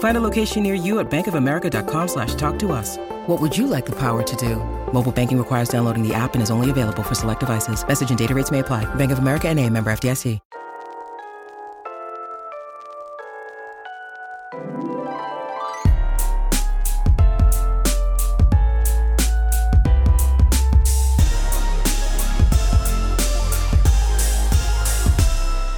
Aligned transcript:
Find 0.00 0.16
a 0.16 0.20
location 0.20 0.62
near 0.62 0.74
you 0.74 0.98
at 0.98 1.10
bankofamerica.com 1.10 2.08
slash 2.08 2.34
talk 2.34 2.58
to 2.60 2.72
us. 2.72 2.96
What 3.26 3.40
would 3.40 3.56
you 3.56 3.66
like 3.66 3.86
the 3.86 3.96
power 3.96 4.22
to 4.22 4.36
do? 4.36 4.56
Mobile 4.92 5.12
banking 5.12 5.38
requires 5.38 5.68
downloading 5.68 6.06
the 6.06 6.14
app 6.14 6.34
and 6.34 6.42
is 6.42 6.50
only 6.50 6.70
available 6.70 7.02
for 7.02 7.14
select 7.14 7.40
devices. 7.40 7.86
Message 7.86 8.10
and 8.10 8.18
data 8.18 8.34
rates 8.34 8.50
may 8.50 8.58
apply. 8.58 8.92
Bank 8.96 9.12
of 9.12 9.18
America 9.18 9.48
and 9.48 9.58
a 9.58 9.68
member 9.68 9.90
FDIC. 9.90 10.40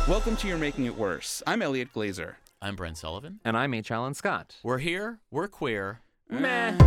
Welcome 0.09 0.37
to 0.37 0.49
You're 0.49 0.59
Making 0.59 0.85
It 0.85 0.97
Worse. 0.97 1.43
I'm 1.47 1.63
Elliot 1.63 1.93
Glazer. 1.93 2.35
I'm 2.65 2.77
Brent 2.77 2.97
Sullivan. 2.97 3.41
And 3.45 3.57
I'm 3.57 3.75
H. 3.75 3.91
Alan 3.91 4.15
Scott. 4.15 4.55
We're 4.63 4.79
here. 4.79 5.19
We're 5.33 5.49
queer. 5.49 6.01
Meh. 6.31 6.79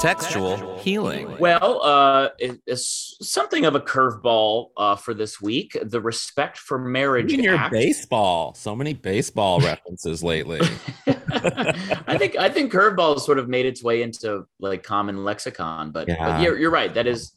Textual 0.00 0.78
healing. 0.80 1.36
Well, 1.38 1.80
uh, 1.80 2.30
it- 2.40 2.60
it's 2.66 3.16
something 3.22 3.64
of 3.64 3.76
a 3.76 3.80
curveball 3.80 4.70
uh, 4.76 4.96
for 4.96 5.14
this 5.14 5.40
week. 5.40 5.78
The 5.80 6.00
Respect 6.00 6.58
for 6.58 6.76
Marriage 6.76 7.32
In 7.32 7.38
your 7.40 7.54
Act. 7.54 7.72
baseball, 7.72 8.52
so 8.54 8.74
many 8.74 8.94
baseball 8.94 9.60
references 9.70 10.24
lately. 10.24 10.58
I 11.06 12.16
think 12.18 12.36
I 12.36 12.48
think 12.48 12.72
curveball 12.72 13.20
sort 13.20 13.38
of 13.38 13.48
made 13.48 13.64
its 13.64 13.80
way 13.84 14.02
into 14.02 14.44
like 14.58 14.82
common 14.82 15.22
lexicon, 15.22 15.92
but, 15.92 16.08
but 16.08 16.16
Yeah. 16.18 16.40
you're, 16.40 16.58
you're 16.58 16.70
right. 16.72 16.92
That 16.92 17.06
is 17.06 17.32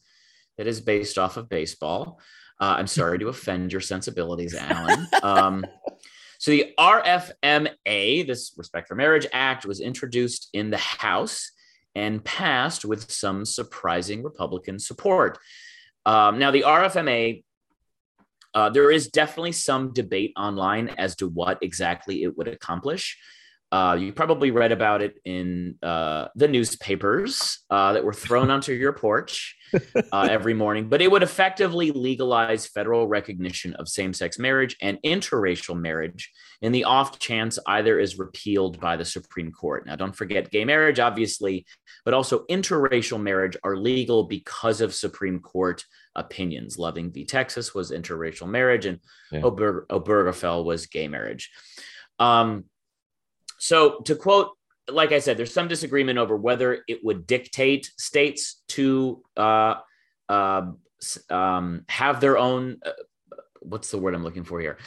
that 0.57 0.65
is 0.65 0.81
based 0.81 1.19
off 1.19 1.37
of 1.37 1.47
baseball. 1.47 2.19
Uh, 2.59 2.75
I'm 2.77 2.87
sorry 2.87 3.19
to 3.19 3.27
offend 3.29 3.71
your 3.71 3.81
sensibilities, 3.81 4.55
Alan. 4.55 5.07
Um, 5.23 5.65
so 6.39 6.51
the 6.51 6.73
RFMA, 6.77 8.27
this 8.27 8.53
Respect 8.57 8.87
for 8.87 8.95
Marriage 8.95 9.27
Act, 9.33 9.65
was 9.65 9.79
introduced 9.79 10.49
in 10.53 10.69
the 10.69 10.77
House 10.77 11.51
and 11.95 12.23
passed 12.23 12.85
with 12.85 13.09
some 13.09 13.45
surprising 13.45 14.21
Republican 14.21 14.79
support. 14.79 15.37
Um, 16.05 16.37
now, 16.37 16.51
the 16.51 16.63
RFMA, 16.63 17.43
uh, 18.53 18.69
there 18.69 18.91
is 18.91 19.07
definitely 19.07 19.53
some 19.53 19.93
debate 19.93 20.33
online 20.37 20.89
as 20.97 21.15
to 21.17 21.27
what 21.27 21.57
exactly 21.61 22.23
it 22.23 22.37
would 22.37 22.47
accomplish. 22.47 23.17
Uh, 23.71 23.97
you 23.99 24.13
probably 24.13 24.51
read 24.51 24.71
about 24.71 25.01
it 25.01 25.19
in 25.25 25.75
uh, 25.81 26.27
the 26.35 26.47
newspapers 26.47 27.59
uh, 27.69 27.93
that 27.93 28.05
were 28.05 28.13
thrown 28.13 28.49
onto 28.51 28.71
your 28.71 28.93
porch 28.93 29.55
uh, 30.13 30.21
every 30.29 30.53
morning, 30.53 30.87
but 30.87 31.01
it 31.01 31.11
would 31.11 31.23
effectively 31.23 31.91
legalize 31.91 32.67
federal 32.67 33.07
recognition 33.07 33.73
of 33.73 33.89
same 33.89 34.13
sex 34.13 34.37
marriage 34.39 34.77
and 34.81 34.99
interracial 35.03 35.77
marriage 35.77 36.31
in 36.61 36.71
the 36.71 36.83
off 36.83 37.19
chance 37.19 37.57
either 37.67 37.99
is 37.99 38.19
repealed 38.19 38.79
by 38.79 38.95
the 38.95 39.03
Supreme 39.03 39.51
Court. 39.51 39.85
Now, 39.85 39.95
don't 39.95 40.15
forget 40.15 40.51
gay 40.51 40.63
marriage, 40.63 40.99
obviously, 40.99 41.65
but 42.05 42.13
also 42.13 42.45
interracial 42.45 43.21
marriage 43.21 43.57
are 43.63 43.75
legal 43.75 44.23
because 44.23 44.79
of 44.79 44.93
Supreme 44.93 45.39
Court 45.39 45.83
opinions. 46.15 46.77
Loving 46.77 47.11
v. 47.11 47.25
Texas 47.25 47.73
was 47.73 47.91
interracial 47.91 48.47
marriage, 48.47 48.85
and 48.85 48.99
Yeah. 49.31 49.41
Ober- 49.41 49.85
Obergefell 49.89 50.63
was 50.63 50.85
gay 50.85 51.07
marriage. 51.07 51.51
Um, 52.19 52.65
so, 53.57 53.99
to 54.01 54.15
quote, 54.15 54.49
like 54.89 55.11
I 55.11 55.19
said, 55.19 55.37
there's 55.37 55.53
some 55.53 55.67
disagreement 55.67 56.19
over 56.19 56.37
whether 56.37 56.83
it 56.87 57.03
would 57.03 57.25
dictate 57.25 57.91
states 57.97 58.61
to 58.69 59.23
uh, 59.35 59.75
uh, 60.29 60.71
um, 61.29 61.85
have 61.89 62.21
their 62.21 62.37
own. 62.37 62.79
What's 63.67 63.91
the 63.91 63.97
word 63.97 64.13
I'm 64.13 64.23
looking 64.23 64.43
for 64.43 64.59
here? 64.59 64.77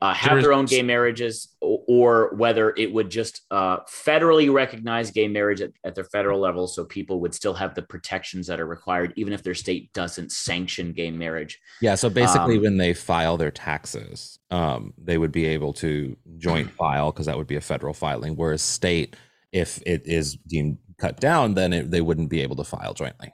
Uh, 0.00 0.12
have 0.12 0.42
their 0.42 0.52
own 0.52 0.64
gay 0.64 0.82
marriages, 0.82 1.54
or, 1.60 1.84
or 1.86 2.34
whether 2.34 2.74
it 2.76 2.92
would 2.92 3.08
just 3.08 3.42
uh, 3.50 3.78
federally 3.88 4.52
recognize 4.52 5.10
gay 5.10 5.28
marriage 5.28 5.60
at, 5.60 5.70
at 5.84 5.94
their 5.94 6.04
federal 6.04 6.40
level, 6.40 6.66
so 6.66 6.84
people 6.84 7.20
would 7.20 7.34
still 7.34 7.54
have 7.54 7.74
the 7.74 7.82
protections 7.82 8.46
that 8.48 8.58
are 8.58 8.66
required, 8.66 9.12
even 9.16 9.32
if 9.32 9.42
their 9.42 9.54
state 9.54 9.92
doesn't 9.92 10.32
sanction 10.32 10.92
gay 10.92 11.10
marriage. 11.10 11.60
yeah, 11.80 11.94
so 11.94 12.10
basically, 12.10 12.56
Um, 12.56 12.62
when 12.62 12.76
they 12.78 12.94
file 12.94 13.36
their 13.36 13.52
taxes, 13.52 14.38
um, 14.50 14.92
they 14.98 15.18
would 15.18 15.32
be 15.32 15.44
able 15.46 15.72
to 15.74 16.16
joint 16.38 16.70
file 16.78 17.12
because 17.12 17.26
that 17.26 17.36
would 17.36 17.46
be 17.46 17.56
a 17.56 17.60
federal 17.60 17.94
filing. 17.94 18.34
Whereas 18.34 18.62
state, 18.62 19.14
if 19.52 19.80
it 19.86 20.02
is 20.06 20.34
deemed 20.34 20.78
cut 20.98 21.20
down, 21.20 21.54
then 21.54 21.72
it, 21.72 21.90
they 21.90 22.00
wouldn't 22.00 22.30
be 22.30 22.40
able 22.40 22.56
to 22.56 22.64
file 22.64 22.94
jointly. 22.94 23.32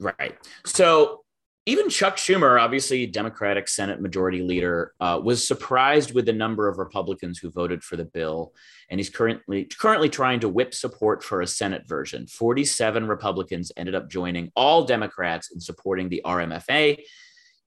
Right. 0.00 0.36
So 0.64 1.24
even 1.68 1.90
Chuck 1.90 2.16
Schumer, 2.16 2.58
obviously 2.60 3.06
Democratic 3.06 3.68
Senate 3.68 4.00
Majority 4.00 4.40
Leader, 4.42 4.94
uh, 5.00 5.20
was 5.22 5.46
surprised 5.46 6.14
with 6.14 6.24
the 6.24 6.32
number 6.32 6.66
of 6.66 6.78
Republicans 6.78 7.38
who 7.38 7.50
voted 7.50 7.84
for 7.84 7.96
the 7.96 8.06
bill, 8.06 8.54
and 8.88 8.98
he's 8.98 9.10
currently 9.10 9.64
currently 9.66 10.08
trying 10.08 10.40
to 10.40 10.48
whip 10.48 10.72
support 10.72 11.22
for 11.22 11.42
a 11.42 11.46
Senate 11.46 11.86
version. 11.86 12.26
Forty-seven 12.26 13.06
Republicans 13.06 13.70
ended 13.76 13.94
up 13.94 14.08
joining 14.08 14.50
all 14.56 14.84
Democrats 14.84 15.50
in 15.52 15.60
supporting 15.60 16.08
the 16.08 16.22
RMFA. 16.24 16.98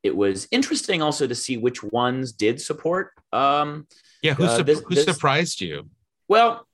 It 0.01 0.15
was 0.15 0.47
interesting 0.49 1.03
also 1.03 1.27
to 1.27 1.35
see 1.35 1.57
which 1.57 1.83
ones 1.83 2.31
did 2.31 2.59
support. 2.59 3.11
Um, 3.31 3.87
Yeah, 4.23 4.33
who, 4.33 4.45
Uh, 4.45 4.63
this- 4.63 4.81
who 4.87 4.95
this- 4.95 5.05
surprised 5.05 5.61
you? 5.61 5.89
well, 6.27 6.67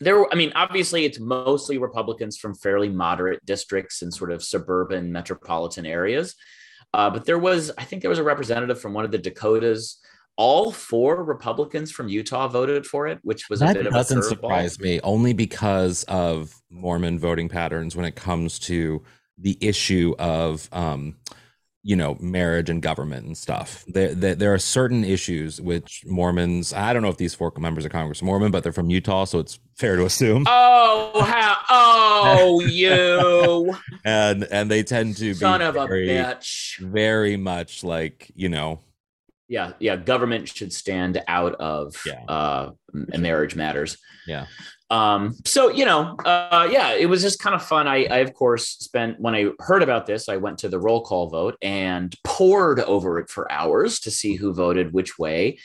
there. 0.00 0.32
I 0.32 0.36
mean, 0.36 0.52
obviously, 0.54 1.04
it's 1.04 1.18
mostly 1.18 1.78
Republicans 1.78 2.38
from 2.38 2.54
fairly 2.54 2.88
moderate 2.88 3.44
districts 3.44 4.02
and 4.02 4.12
sort 4.12 4.32
of 4.32 4.42
suburban 4.42 5.12
metropolitan 5.12 5.86
areas. 5.86 6.34
Uh, 6.94 7.10
but 7.10 7.24
there 7.24 7.38
was, 7.38 7.70
I 7.76 7.84
think, 7.84 8.02
there 8.02 8.08
was 8.08 8.18
a 8.18 8.24
representative 8.24 8.80
from 8.80 8.94
one 8.94 9.04
of 9.04 9.10
the 9.10 9.18
Dakotas. 9.18 9.98
All 10.36 10.70
four 10.70 11.24
Republicans 11.24 11.90
from 11.90 12.08
Utah 12.08 12.48
voted 12.48 12.86
for 12.86 13.08
it, 13.08 13.18
which 13.22 13.50
was 13.50 13.60
a 13.60 13.66
bit 13.66 13.86
of 13.86 13.92
doesn't 13.92 14.18
a 14.18 14.20
curveball. 14.20 14.28
surprise 14.28 14.78
me, 14.78 15.00
only 15.02 15.32
because 15.32 16.04
of 16.04 16.54
Mormon 16.70 17.18
voting 17.18 17.48
patterns 17.48 17.96
when 17.96 18.06
it 18.06 18.14
comes 18.14 18.58
to 18.60 19.02
the 19.36 19.58
issue 19.60 20.14
of, 20.18 20.68
um, 20.72 21.16
you 21.82 21.96
know, 21.96 22.16
marriage 22.20 22.70
and 22.70 22.82
government 22.82 23.26
and 23.26 23.36
stuff. 23.36 23.84
There, 23.88 24.14
there, 24.14 24.34
there 24.36 24.54
are 24.54 24.58
certain 24.58 25.04
issues 25.04 25.60
which 25.60 26.04
Mormons. 26.06 26.72
I 26.72 26.92
don't 26.92 27.02
know 27.02 27.08
if 27.08 27.16
these 27.16 27.34
four 27.34 27.52
members 27.58 27.84
of 27.84 27.90
Congress 27.90 28.22
are 28.22 28.26
Mormon, 28.26 28.52
but 28.52 28.62
they're 28.62 28.72
from 28.72 28.90
Utah, 28.90 29.24
so 29.24 29.40
it's 29.40 29.58
fair 29.78 29.96
to 29.96 30.04
assume. 30.04 30.44
Oh, 30.46 31.22
how? 31.22 31.56
Oh, 31.70 32.60
you 32.66 33.74
and 34.04 34.44
and 34.50 34.70
they 34.70 34.82
tend 34.82 35.16
to 35.18 35.34
son 35.34 35.60
be 35.60 35.64
of 35.66 35.76
a 35.76 35.86
very, 35.86 36.08
bitch! 36.08 36.78
very 36.80 37.36
much 37.36 37.84
like 37.84 38.30
you 38.34 38.48
know. 38.48 38.80
Yeah, 39.48 39.72
yeah. 39.78 39.96
Government 39.96 40.46
should 40.48 40.72
stand 40.74 41.22
out 41.26 41.54
of 41.54 41.94
Yeah. 42.04 42.22
uh, 42.28 42.70
marriage 42.92 43.56
matters. 43.56 43.96
Yeah. 44.26 44.44
Um, 44.90 45.36
so 45.46 45.70
you 45.70 45.84
know, 45.86 46.16
uh, 46.24 46.68
yeah, 46.70 46.92
it 46.94 47.06
was 47.06 47.22
just 47.22 47.38
kind 47.38 47.54
of 47.54 47.62
fun. 47.62 47.86
I, 47.88 48.04
I 48.10 48.18
of 48.18 48.34
course 48.34 48.66
spent 48.68 49.18
when 49.20 49.34
I 49.34 49.50
heard 49.60 49.82
about 49.82 50.06
this, 50.06 50.28
I 50.28 50.36
went 50.36 50.58
to 50.58 50.68
the 50.68 50.78
roll 50.78 51.02
call 51.02 51.28
vote 51.30 51.56
and 51.62 52.14
pored 52.24 52.80
over 52.80 53.18
it 53.18 53.30
for 53.30 53.50
hours 53.50 54.00
to 54.00 54.10
see 54.10 54.34
who 54.34 54.52
voted 54.52 54.92
which 54.92 55.18
way. 55.18 55.58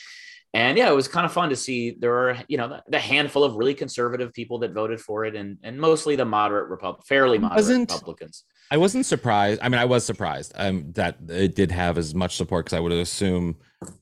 And 0.56 0.78
yeah, 0.78 0.90
it 0.90 0.96
was 0.96 1.08
kind 1.08 1.26
of 1.26 1.34
fun 1.34 1.50
to 1.50 1.56
see 1.56 1.98
there 2.00 2.14
are, 2.14 2.38
you 2.48 2.58
know, 2.58 2.68
the, 2.70 2.84
the 2.88 3.00
handful 3.00 3.44
of 3.44 3.56
really 3.56 3.74
conservative 3.74 4.32
people 4.34 4.60
that 4.60 4.72
voted 4.72 5.02
for 5.02 5.26
it, 5.26 5.36
and 5.36 5.58
and 5.64 5.80
mostly 5.80 6.16
the 6.16 6.26
moderate 6.26 6.70
Repub- 6.70 7.04
fairly 7.06 7.40
moderate 7.40 7.58
Wasn't- 7.58 7.92
Republicans. 7.92 8.44
I 8.72 8.78
wasn't 8.78 9.06
surprised. 9.06 9.60
I 9.62 9.70
mean, 9.70 9.80
I 9.80 9.86
was 9.86 10.04
surprised 10.06 10.54
um, 10.56 10.94
that 10.94 11.18
it 11.28 11.54
did 11.54 11.72
have 11.72 11.98
as 11.98 12.16
much 12.16 12.36
support 12.36 12.66
because 12.66 12.76
I 12.76 12.80
would 12.80 12.92
assume, 12.92 13.58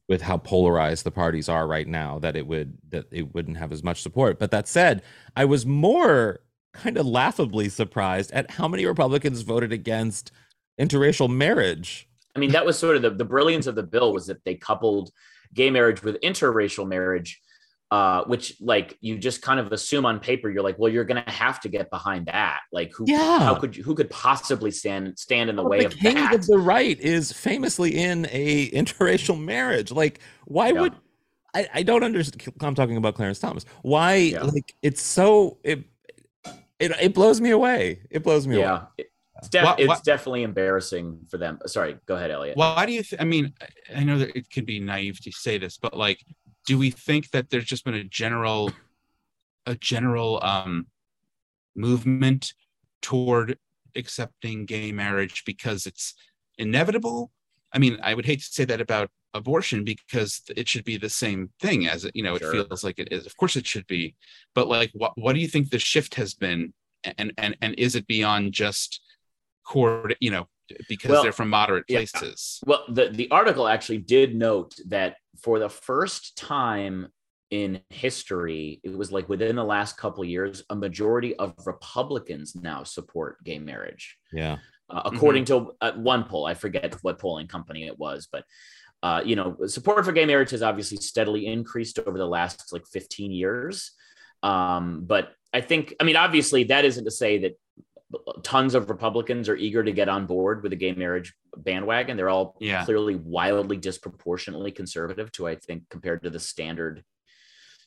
with 0.08 0.22
how 0.22 0.38
polarized 0.38 1.04
the 1.04 1.12
parties 1.12 1.50
are 1.50 1.68
right 1.68 1.88
now, 1.88 2.20
that 2.20 2.36
it 2.36 2.46
would 2.48 2.78
that 2.90 3.06
it 3.12 3.34
wouldn't 3.34 3.58
have 3.58 3.72
as 3.72 3.84
much 3.84 4.02
support. 4.02 4.38
But 4.38 4.52
that 4.52 4.68
said, 4.68 5.04
I 5.36 5.46
was 5.46 5.66
more 5.66 6.40
kind 6.74 6.98
of 6.98 7.06
laughably 7.06 7.70
surprised 7.70 8.32
at 8.32 8.52
how 8.52 8.68
many 8.68 8.86
Republicans 8.86 9.42
voted 9.42 9.72
against 9.74 10.32
interracial 10.80 11.30
marriage. 11.30 12.08
I 12.36 12.40
mean, 12.40 12.52
that 12.52 12.66
was 12.66 12.78
sort 12.78 12.96
of 12.96 13.02
the, 13.02 13.10
the 13.10 13.26
brilliance 13.26 13.68
of 13.68 13.76
the 13.76 13.84
bill 13.84 14.14
was 14.14 14.28
that 14.28 14.44
they 14.46 14.56
coupled 14.56 15.12
gay 15.54 15.70
marriage 15.70 16.02
with 16.04 16.20
interracial 16.22 16.88
marriage, 16.88 17.42
uh, 17.92 18.24
which 18.24 18.56
like 18.62 18.98
you 19.02 19.18
just 19.18 19.42
kind 19.42 19.60
of 19.60 19.72
assume 19.72 20.06
on 20.06 20.20
paper, 20.20 20.50
you're 20.50 20.64
like, 20.64 20.80
well, 20.80 20.92
you're 20.92 21.04
gonna 21.04 21.24
have 21.28 21.60
to 21.62 21.70
get 21.70 21.90
behind 21.90 22.28
that. 22.28 22.62
Like 22.72 22.92
who 22.96 23.06
Yeah. 23.08 23.40
how 23.40 23.56
could 23.56 23.76
you 23.76 23.84
who 23.84 23.96
could 23.96 24.10
possibly 24.10 24.72
stand 24.72 25.18
stand 25.20 25.50
in 25.50 25.56
the 25.58 25.64
way 25.64 25.80
the 25.82 25.86
of 25.88 25.96
king 25.98 26.16
that? 26.16 26.34
of 26.34 26.48
the 26.48 26.58
right 26.58 26.98
is 27.00 27.32
famously 27.34 27.98
in 27.98 28.28
a 28.32 28.70
interracial 28.72 29.38
marriage. 29.42 29.92
Like, 29.92 30.20
why 30.46 30.70
Yeah. 30.72 30.82
would 30.82 30.94
I, 31.54 31.68
I 31.74 31.84
don't 31.84 32.04
understand 32.04 32.54
I'm 32.62 32.76
talking 32.76 32.96
about 32.96 33.16
Clarence 33.16 33.40
Thomas. 33.40 33.66
Why 33.82 34.14
Yeah. 34.16 34.44
like 34.44 34.74
it's 34.82 35.02
so 35.02 35.58
it 35.64 35.84
it 36.80 36.92
it 37.02 37.14
blows 37.14 37.42
me 37.42 37.50
away. 37.50 38.04
It 38.10 38.24
blows 38.24 38.48
me 38.48 38.56
away. 38.56 38.64
yeah. 38.66 38.84
It- 38.98 39.11
It's, 39.42 39.50
def- 39.50 39.64
Wha- 39.64 39.76
it's 39.78 40.02
definitely 40.02 40.44
embarrassing 40.44 41.22
for 41.30 41.38
them. 41.38 41.60
Sorry, 41.66 41.98
go 42.06 42.16
ahead, 42.16 42.32
Elliot. 42.32 42.56
Why 42.58 42.86
do 42.86 42.94
you? 42.94 43.04
Th- 43.04 43.22
I 43.22 43.26
mean, 43.26 43.54
I- 43.62 44.00
I 44.00 44.04
know 44.04 44.18
that 44.20 44.38
it 44.38 44.50
could 44.52 44.66
be 44.66 44.80
naive 44.80 45.20
to 45.24 45.32
say 45.32 45.58
this, 45.58 45.78
but 45.78 45.98
like, 45.98 46.20
do 46.68 46.78
we 46.78 46.92
think 46.92 47.32
that 47.32 47.50
there's 47.50 47.66
just 47.66 47.84
been 47.84 47.96
a 47.96 48.04
general, 48.04 48.72
a 49.66 49.76
general 49.76 50.40
um, 50.44 50.86
movement 51.76 52.54
toward 53.02 53.58
accepting 53.96 54.66
gay 54.66 54.92
marriage 54.92 55.44
because 55.46 55.86
it's 55.86 56.14
inevitable? 56.58 57.32
I 57.74 57.80
mean, 57.80 57.98
I 58.04 58.14
would 58.14 58.26
hate 58.26 58.40
to 58.40 58.46
say 58.46 58.66
that 58.66 58.82
about 58.82 59.10
abortion 59.34 59.84
because 59.86 60.42
it 60.56 60.68
should 60.68 60.84
be 60.84 60.98
the 60.98 61.10
same 61.10 61.50
thing 61.62 61.88
as 61.88 62.06
it. 62.06 62.16
You 62.16 62.24
know, 62.24 62.38
Sure. 62.38 62.54
it 62.56 62.68
feels 62.68 62.84
like 62.84 63.00
it 63.00 63.08
is. 63.12 63.26
Of 63.26 63.38
course, 63.38 63.56
it 63.56 63.66
should 63.66 63.88
be. 63.88 64.16
But 64.54 64.68
like, 64.68 64.92
what 64.94 65.14
what 65.18 65.34
do 65.34 65.40
you 65.40 65.48
think 65.48 65.70
the 65.70 65.80
shift 65.80 66.16
has 66.16 66.34
been? 66.34 66.74
And 67.18 67.34
and 67.38 67.58
and 67.62 67.74
is 67.80 67.96
it 67.96 68.06
beyond 68.08 68.54
just 68.54 69.02
cord? 69.72 70.16
You 70.20 70.32
know, 70.32 70.48
because 70.88 71.12
Well, 71.12 71.24
they're 71.24 71.32
from 71.32 71.50
moderate 71.50 71.86
yeah. 71.88 72.00
places. 72.00 72.60
Well, 72.66 72.84
the, 72.90 73.10
the 73.10 73.30
article 73.32 73.68
actually 73.68 74.00
did 74.00 74.36
note 74.36 74.76
that 74.88 75.18
for 75.42 75.60
the 75.60 75.70
first 75.70 76.38
time 76.38 77.08
in 77.50 77.82
history, 77.90 78.80
it 78.84 78.98
was 78.98 79.12
like 79.12 79.28
within 79.28 79.56
the 79.56 79.64
last 79.64 79.98
couple 79.98 80.24
of 80.24 80.30
years, 80.30 80.64
a 80.70 80.76
majority 80.76 81.36
of 81.36 81.54
Republicans 81.66 82.56
now 82.56 82.84
support 82.84 83.44
gay 83.44 83.60
marriage. 83.60 84.18
Yeah. 84.32 84.58
Uh, 84.90 85.02
according 85.06 85.46
to 85.46 85.72
uh, 85.82 85.94
one 85.94 86.26
poll, 86.26 86.46
I 86.46 86.54
forget 86.54 86.96
what 87.02 87.20
polling 87.20 87.48
company 87.48 87.88
it 87.88 87.98
was, 87.98 88.28
but 88.32 88.44
uh, 89.04 89.22
you 89.26 89.36
know, 89.36 89.58
support 89.66 90.06
for 90.06 90.12
gay 90.12 90.26
marriage 90.26 90.52
has 90.52 90.62
obviously 90.62 90.98
steadily 90.98 91.48
increased 91.48 91.98
over 92.00 92.18
the 92.18 92.28
last 92.28 92.72
like 92.72 92.86
15 92.86 93.32
years. 93.32 93.92
Um, 94.44 95.04
but 95.06 95.34
I 95.54 95.62
think, 95.62 95.96
I 96.00 96.04
mean, 96.04 96.16
obviously, 96.16 96.66
that 96.66 96.86
isn't 96.86 97.06
to 97.06 97.12
say 97.12 97.40
that 97.40 97.60
tons 98.44 98.76
of 98.76 98.90
Republicans 98.90 99.48
are 99.50 99.56
eager 99.56 99.84
to 99.84 99.92
get 99.92 100.10
on 100.10 100.26
board 100.26 100.64
with 100.64 100.72
the 100.72 100.76
gay 100.76 100.92
marriage 100.94 101.34
bandwagon. 101.58 102.18
They're 102.18 102.30
all 102.30 102.56
Yeah. 102.60 102.84
clearly 102.86 103.16
wildly 103.16 103.78
disproportionately 103.78 104.72
conservative 104.72 105.32
to, 105.34 105.48
I 105.48 105.56
think, 105.56 105.84
compared 105.90 106.24
to 106.24 106.30
the 106.30 106.40
standard, 106.40 107.04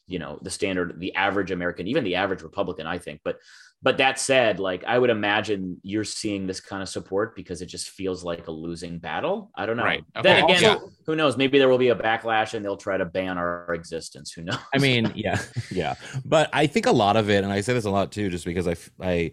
you 0.07 0.19
know, 0.19 0.39
the 0.43 0.51
standard, 0.51 0.99
the 1.01 1.15
average 1.15 1.51
American, 1.51 1.87
even 1.89 2.05
the 2.05 2.15
average 2.17 2.43
Republican, 2.43 2.87
I 2.87 2.99
think. 2.99 3.21
But, 3.25 3.39
but 3.83 3.99
that 3.99 4.19
said, 4.19 4.61
like 4.61 4.83
I 4.85 4.99
would 4.99 5.11
imagine 5.11 5.79
you're 5.83 6.05
seeing 6.05 6.47
this 6.47 6.61
kind 6.61 6.83
of 6.83 6.89
support 6.89 7.37
because 7.37 7.61
it 7.61 7.67
just 7.67 7.91
feels 7.91 8.25
like 8.25 8.47
a 8.47 8.51
losing 8.51 8.99
battle. 8.99 9.51
I 9.55 9.67
don't 9.67 9.77
know. 9.77 9.85
Right. 9.85 10.05
Then 10.23 10.45
again, 10.45 10.65
Also- 10.65 10.91
who 11.07 11.17
knows? 11.17 11.37
Maybe 11.37 11.59
there 11.59 11.69
will 11.69 11.77
be 11.79 11.89
a 11.91 11.95
backlash 11.97 12.55
and 12.55 12.65
they'll 12.65 12.79
try 12.79 12.97
to 12.97 13.05
ban 13.05 13.37
our 13.37 13.75
existence. 13.75 14.33
Who 14.33 14.43
knows? 14.43 14.57
I 14.75 14.79
mean, 14.79 15.13
yeah, 15.15 15.39
yeah. 15.71 15.97
But 16.25 16.49
I 16.55 16.67
think 16.67 16.87
a 16.87 16.93
lot 16.93 17.17
of 17.17 17.29
it, 17.29 17.45
and 17.45 17.53
I 17.53 17.61
say 17.61 17.75
this 17.75 17.85
a 17.85 17.91
lot 17.91 18.11
too, 18.11 18.31
just 18.31 18.47
because 18.47 18.67
I, 18.67 18.73
f- 18.73 18.91
I, 19.01 19.33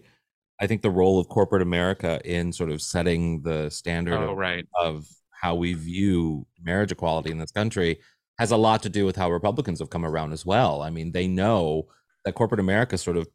I 0.62 0.68
think 0.68 0.82
the 0.82 0.90
role 0.90 1.18
of 1.18 1.28
corporate 1.28 1.60
America 1.60 2.20
in 2.24 2.52
sort 2.52 2.70
of 2.70 2.80
setting 2.80 3.42
the 3.42 3.68
standard 3.68 4.14
Oh, 4.14 4.30
of, 4.30 4.38
right. 4.38 4.64
of 4.78 5.08
how 5.32 5.56
we 5.56 5.74
view 5.74 6.46
marriage 6.62 6.92
equality 6.92 7.32
in 7.32 7.38
this 7.38 7.50
country 7.50 7.98
has 8.38 8.52
a 8.52 8.56
lot 8.56 8.80
to 8.84 8.88
do 8.88 9.04
with 9.04 9.16
how 9.16 9.30
Republicans 9.30 9.80
have 9.80 9.90
come 9.90 10.04
around 10.04 10.32
as 10.32 10.46
well. 10.46 10.80
I 10.80 10.88
mean, 10.90 11.10
they 11.10 11.26
know 11.26 11.88
that 12.24 12.36
corporate 12.36 12.60
America 12.60 12.96
sort 12.96 13.16
of 13.16 13.26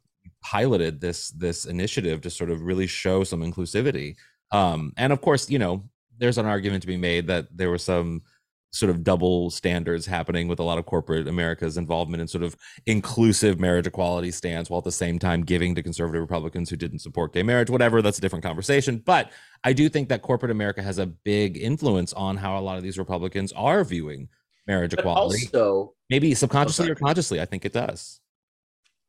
piloted 0.42 1.00
this 1.02 1.30
this 1.30 1.66
initiative 1.66 2.22
to 2.22 2.30
sort 2.30 2.50
of 2.50 2.62
really 2.62 2.86
show 2.86 3.24
some 3.24 3.42
inclusivity. 3.42 4.16
Um, 4.50 4.92
and 4.96 5.12
of 5.12 5.20
course, 5.20 5.50
you 5.50 5.58
know, 5.58 5.84
there's 6.16 6.38
an 6.38 6.46
argument 6.46 6.80
to 6.82 6.86
be 6.86 6.96
made 6.96 7.26
that 7.26 7.46
there 7.54 7.68
were 7.68 7.78
some 7.78 8.22
sort 8.70 8.90
of 8.90 9.02
double 9.02 9.50
standards 9.50 10.04
happening 10.04 10.46
with 10.46 10.58
a 10.58 10.62
lot 10.62 10.78
of 10.78 10.84
corporate 10.84 11.26
America's 11.26 11.78
involvement 11.78 12.20
in 12.20 12.28
sort 12.28 12.44
of 12.44 12.54
inclusive 12.86 13.58
marriage 13.58 13.86
equality 13.86 14.30
stance 14.30 14.68
while 14.68 14.78
at 14.78 14.84
the 14.84 14.92
same 14.92 15.18
time 15.18 15.42
giving 15.42 15.74
to 15.74 15.82
conservative 15.82 16.20
Republicans 16.20 16.68
who 16.68 16.76
didn't 16.76 16.98
support 16.98 17.32
gay 17.32 17.42
marriage, 17.42 17.70
whatever, 17.70 18.02
that's 18.02 18.18
a 18.18 18.20
different 18.20 18.44
conversation. 18.44 18.98
But 18.98 19.32
I 19.64 19.72
do 19.72 19.88
think 19.88 20.08
that 20.10 20.22
corporate 20.22 20.50
America 20.50 20.82
has 20.82 20.98
a 20.98 21.06
big 21.06 21.56
influence 21.56 22.12
on 22.12 22.36
how 22.36 22.58
a 22.58 22.60
lot 22.60 22.76
of 22.76 22.82
these 22.82 22.98
Republicans 22.98 23.52
are 23.52 23.84
viewing 23.84 24.28
marriage 24.66 24.90
but 24.90 25.00
equality. 25.00 25.46
also, 25.46 25.94
Maybe 26.10 26.34
subconsciously 26.34 26.90
or 26.90 26.94
consciously, 26.94 27.40
I 27.40 27.46
think 27.46 27.64
it 27.64 27.72
does. 27.72 28.20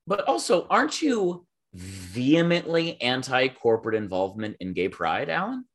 but 0.08 0.26
also, 0.26 0.68
aren't 0.70 1.02
you 1.02 1.46
vehemently 1.74 3.00
anti-corporate 3.02 3.96
involvement 3.96 4.58
in 4.60 4.74
gay 4.74 4.90
pride, 4.90 5.30
Alan? 5.30 5.66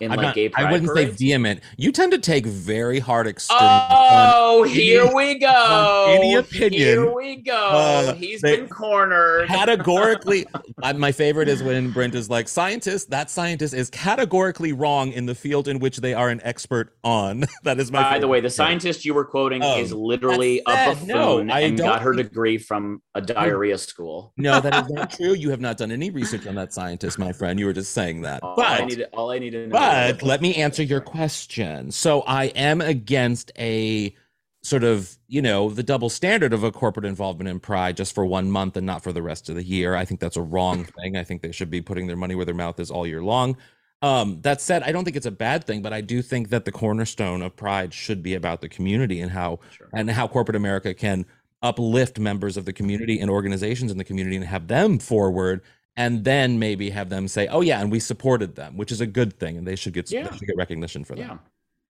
In 0.00 0.10
I'm 0.10 0.16
like 0.16 0.24
not- 0.26 0.34
gay 0.34 0.48
pride 0.48 0.66
I 0.66 0.72
wouldn't 0.72 0.90
say 0.94 1.04
vehement. 1.06 1.60
You 1.76 1.92
tend 1.92 2.12
to 2.12 2.18
take 2.18 2.46
very 2.46 2.98
hard 2.98 3.26
extremes. 3.26 3.60
Oh, 3.62 4.62
here 4.64 5.02
any- 5.04 5.14
we 5.14 5.34
go. 5.38 6.06
any 6.08 6.34
opinion, 6.36 6.72
Here 6.80 7.14
we 7.14 7.36
go. 7.36 7.54
uh, 7.54 8.14
He's 8.14 8.40
been 8.42 8.66
cornered. 8.68 9.48
categorically 9.48 10.46
my 10.96 11.12
favorite 11.12 11.48
is 11.48 11.62
when 11.62 11.90
brent 11.90 12.14
is 12.14 12.30
like 12.30 12.48
scientist 12.48 13.10
that 13.10 13.28
scientist 13.30 13.74
is 13.74 13.90
categorically 13.90 14.72
wrong 14.72 15.12
in 15.12 15.26
the 15.26 15.34
field 15.34 15.68
in 15.68 15.78
which 15.78 15.98
they 15.98 16.14
are 16.14 16.30
an 16.30 16.40
expert 16.44 16.94
on 17.04 17.44
that 17.64 17.78
is 17.78 17.92
my 17.92 18.02
By 18.02 18.18
the 18.18 18.28
way, 18.28 18.40
the 18.40 18.50
scientist 18.50 19.04
you 19.04 19.12
were 19.14 19.24
quoting 19.24 19.62
Um, 19.62 19.78
is 19.80 19.92
literally 19.92 20.62
a 20.66 20.72
said, 20.94 21.06
no, 21.06 21.36
buffoon 21.36 21.50
I 21.50 21.60
and 21.60 21.78
got 21.78 22.00
her 22.02 22.12
degree 22.14 22.56
from 22.58 23.02
a 23.14 23.20
diarrhea 23.20 23.76
school. 23.78 24.32
no 24.36 24.60
that 24.60 24.84
is 24.86 24.90
not 24.98 25.10
true 25.10 25.32
you 25.34 25.50
have 25.50 25.60
not 25.60 25.76
done 25.76 25.92
any 25.92 26.10
research 26.10 26.46
on 26.46 26.54
that 26.54 26.72
scientist 26.72 27.18
my 27.18 27.32
friend 27.32 27.58
you 27.60 27.66
were 27.66 27.72
just 27.72 27.92
saying 27.92 28.22
that 28.22 28.42
All 28.42 28.60
I 28.60 28.78
but 28.80 28.88
need, 28.88 29.06
all 29.12 29.30
I 29.30 29.38
need 29.38 29.50
to 29.50 29.66
know. 29.66 29.72
but 29.72 29.89
let 30.22 30.40
me 30.40 30.54
answer 30.56 30.82
your 30.82 31.00
question. 31.00 31.90
So 31.90 32.22
i 32.22 32.46
am 32.46 32.80
against 32.80 33.52
a 33.58 34.14
sort 34.62 34.84
of 34.84 35.16
you 35.26 35.40
know 35.40 35.70
the 35.70 35.82
double 35.82 36.10
standard 36.10 36.52
of 36.52 36.62
a 36.64 36.70
corporate 36.70 37.06
involvement 37.06 37.48
in 37.48 37.58
pride 37.60 37.96
just 37.96 38.14
for 38.14 38.26
one 38.26 38.50
month 38.50 38.76
and 38.76 38.86
not 38.86 39.02
for 39.02 39.12
the 39.12 39.22
rest 39.22 39.48
of 39.48 39.54
the 39.54 39.64
year. 39.64 39.94
I 39.94 40.04
think 40.04 40.20
that's 40.20 40.36
a 40.36 40.42
wrong 40.42 40.84
thing. 40.84 41.16
I 41.16 41.24
think 41.24 41.42
they 41.42 41.52
should 41.52 41.70
be 41.70 41.80
putting 41.80 42.06
their 42.06 42.16
money 42.16 42.34
where 42.34 42.44
their 42.44 42.54
mouth 42.54 42.78
is 42.78 42.90
all 42.90 43.06
year 43.06 43.22
long. 43.22 43.56
Um, 44.02 44.40
that 44.40 44.62
said 44.62 44.82
i 44.82 44.92
don't 44.92 45.04
think 45.04 45.18
it's 45.18 45.26
a 45.26 45.30
bad 45.30 45.64
thing 45.64 45.82
but 45.82 45.92
i 45.92 46.00
do 46.00 46.22
think 46.22 46.48
that 46.48 46.64
the 46.64 46.72
cornerstone 46.72 47.42
of 47.42 47.54
pride 47.54 47.92
should 47.92 48.22
be 48.22 48.34
about 48.34 48.62
the 48.62 48.68
community 48.70 49.20
and 49.20 49.30
how 49.30 49.58
Sure. 49.76 49.90
and 49.92 50.10
how 50.10 50.26
corporate 50.26 50.56
america 50.56 50.94
can 50.94 51.26
uplift 51.62 52.18
members 52.18 52.56
of 52.56 52.64
the 52.64 52.72
community 52.72 53.20
and 53.20 53.30
organizations 53.30 53.92
in 53.92 53.98
the 53.98 54.04
community 54.04 54.36
and 54.36 54.46
have 54.46 54.68
them 54.68 54.98
forward 54.98 55.60
and 55.96 56.24
then 56.24 56.58
maybe 56.58 56.90
have 56.90 57.08
them 57.08 57.26
say 57.28 57.46
oh 57.48 57.60
yeah 57.60 57.80
and 57.80 57.90
we 57.90 57.98
supported 58.00 58.54
them 58.54 58.76
which 58.76 58.92
is 58.92 59.00
a 59.00 59.06
good 59.06 59.38
thing 59.38 59.56
and 59.56 59.66
they 59.66 59.76
should 59.76 59.92
get 59.92 60.10
Yeah. 60.10 60.28
they 60.28 60.36
should 60.38 60.46
get 60.46 60.56
recognition 60.56 61.04
for 61.04 61.14
that 61.16 61.22
Yeah. 61.22 61.38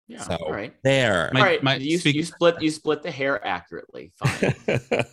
Yeah. 0.08 0.22
So- 0.22 0.36
all 0.36 0.52
right. 0.52 0.74
there 0.82 1.30
My- 1.32 1.40
all 1.40 1.46
right. 1.46 1.62
my- 1.62 1.76
you, 1.76 1.98
speak- 1.98 2.16
you 2.16 2.24
split 2.24 2.60
you 2.62 2.70
split 2.70 3.02
the 3.02 3.10
hair 3.10 3.44
accurately. 3.46 4.12
Fine. 4.16 4.54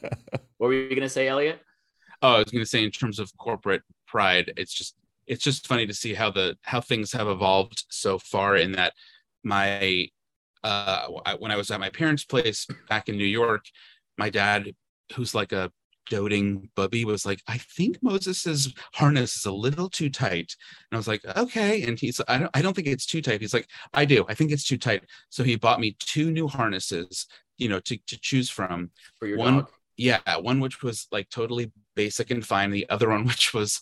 what 0.58 0.68
were 0.68 0.74
you 0.74 0.96
gonna 0.96 1.10
say, 1.10 1.28
Elliot? 1.28 1.62
Oh, 2.24 2.34
I 2.34 2.38
was 2.40 2.46
going 2.52 2.64
to 2.64 2.70
say 2.70 2.84
in 2.84 2.90
terms 2.90 3.20
of 3.20 3.32
corporate 3.38 3.84
pride, 4.08 4.52
it's 4.58 4.74
just 4.74 4.96
it's 5.28 5.44
just 5.44 5.68
funny 5.68 5.86
to 5.86 5.94
see 5.94 6.16
how 6.16 6.32
the 6.32 6.58
how 6.64 6.82
things 6.82 7.12
have 7.12 7.28
evolved 7.28 7.86
so 7.90 8.18
far. 8.18 8.56
In 8.56 8.72
that 8.72 8.94
my 9.44 10.08
uh 10.64 11.08
I- 11.28 11.36
when 11.36 11.52
I 11.52 11.58
was 11.58 11.70
at 11.70 11.80
my 11.80 11.90
parents' 11.92 12.24
place 12.26 12.66
back 12.90 13.08
in 13.08 13.18
New 13.18 13.26
York, 13.26 13.66
my 14.18 14.32
dad, 14.32 14.74
who's 15.14 15.36
like 15.36 15.52
a 15.52 15.72
doting 16.10 16.70
bubby, 16.76 17.06
was 17.06 17.26
like, 17.26 17.42
"I 17.48 17.58
think 17.58 17.98
Moses's 18.02 18.74
harness 18.94 19.38
is 19.38 19.46
a 19.46 19.52
little 19.52 19.90
too 19.90 20.10
tight," 20.10 20.56
and 20.92 20.94
I 20.94 20.98
was 20.98 21.08
like, 21.08 21.24
"Okay," 21.36 21.84
and 21.84 22.00
he's 22.00 22.20
I 22.28 22.38
don't 22.40 22.52
I 22.54 22.62
don't 22.62 22.76
think 22.76 22.88
it's 22.88 23.06
too 23.06 23.22
tight. 23.22 23.42
He's 23.42 23.54
like, 23.54 23.68
"I 23.94 24.06
do. 24.06 24.26
I 24.30 24.34
think 24.34 24.52
it's 24.52 24.64
too 24.68 24.78
tight." 24.78 25.04
So 25.30 25.44
he 25.44 25.56
bought 25.56 25.80
me 25.80 25.96
two 26.00 26.32
new 26.32 26.48
harnesses, 26.48 27.28
you 27.58 27.70
know, 27.70 27.80
to 27.82 27.98
to 28.08 28.20
choose 28.20 28.50
from 28.50 28.92
For 29.20 29.28
your 29.28 29.38
One- 29.38 29.58
dog? 29.58 29.72
yeah 30.00 30.20
one 30.38 30.60
which 30.60 30.84
was 30.84 31.08
like 31.12 31.28
totally 31.32 31.72
basic 31.96 32.30
and 32.30 32.46
fine 32.46 32.70
the 32.70 32.88
other 32.90 33.10
one 33.10 33.26
which 33.32 33.52
was 33.52 33.82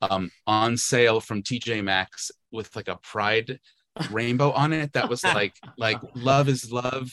um 0.00 0.30
on 0.46 0.74
sale 0.78 1.20
from 1.20 1.42
tj 1.42 1.84
maxx 1.84 2.30
with 2.50 2.74
like 2.74 2.88
a 2.88 2.96
pride 3.02 3.60
rainbow 4.10 4.52
on 4.52 4.72
it 4.72 4.92
that 4.92 5.08
was 5.08 5.24
like 5.24 5.54
like 5.76 5.98
love 6.14 6.48
is 6.48 6.70
love. 6.70 7.10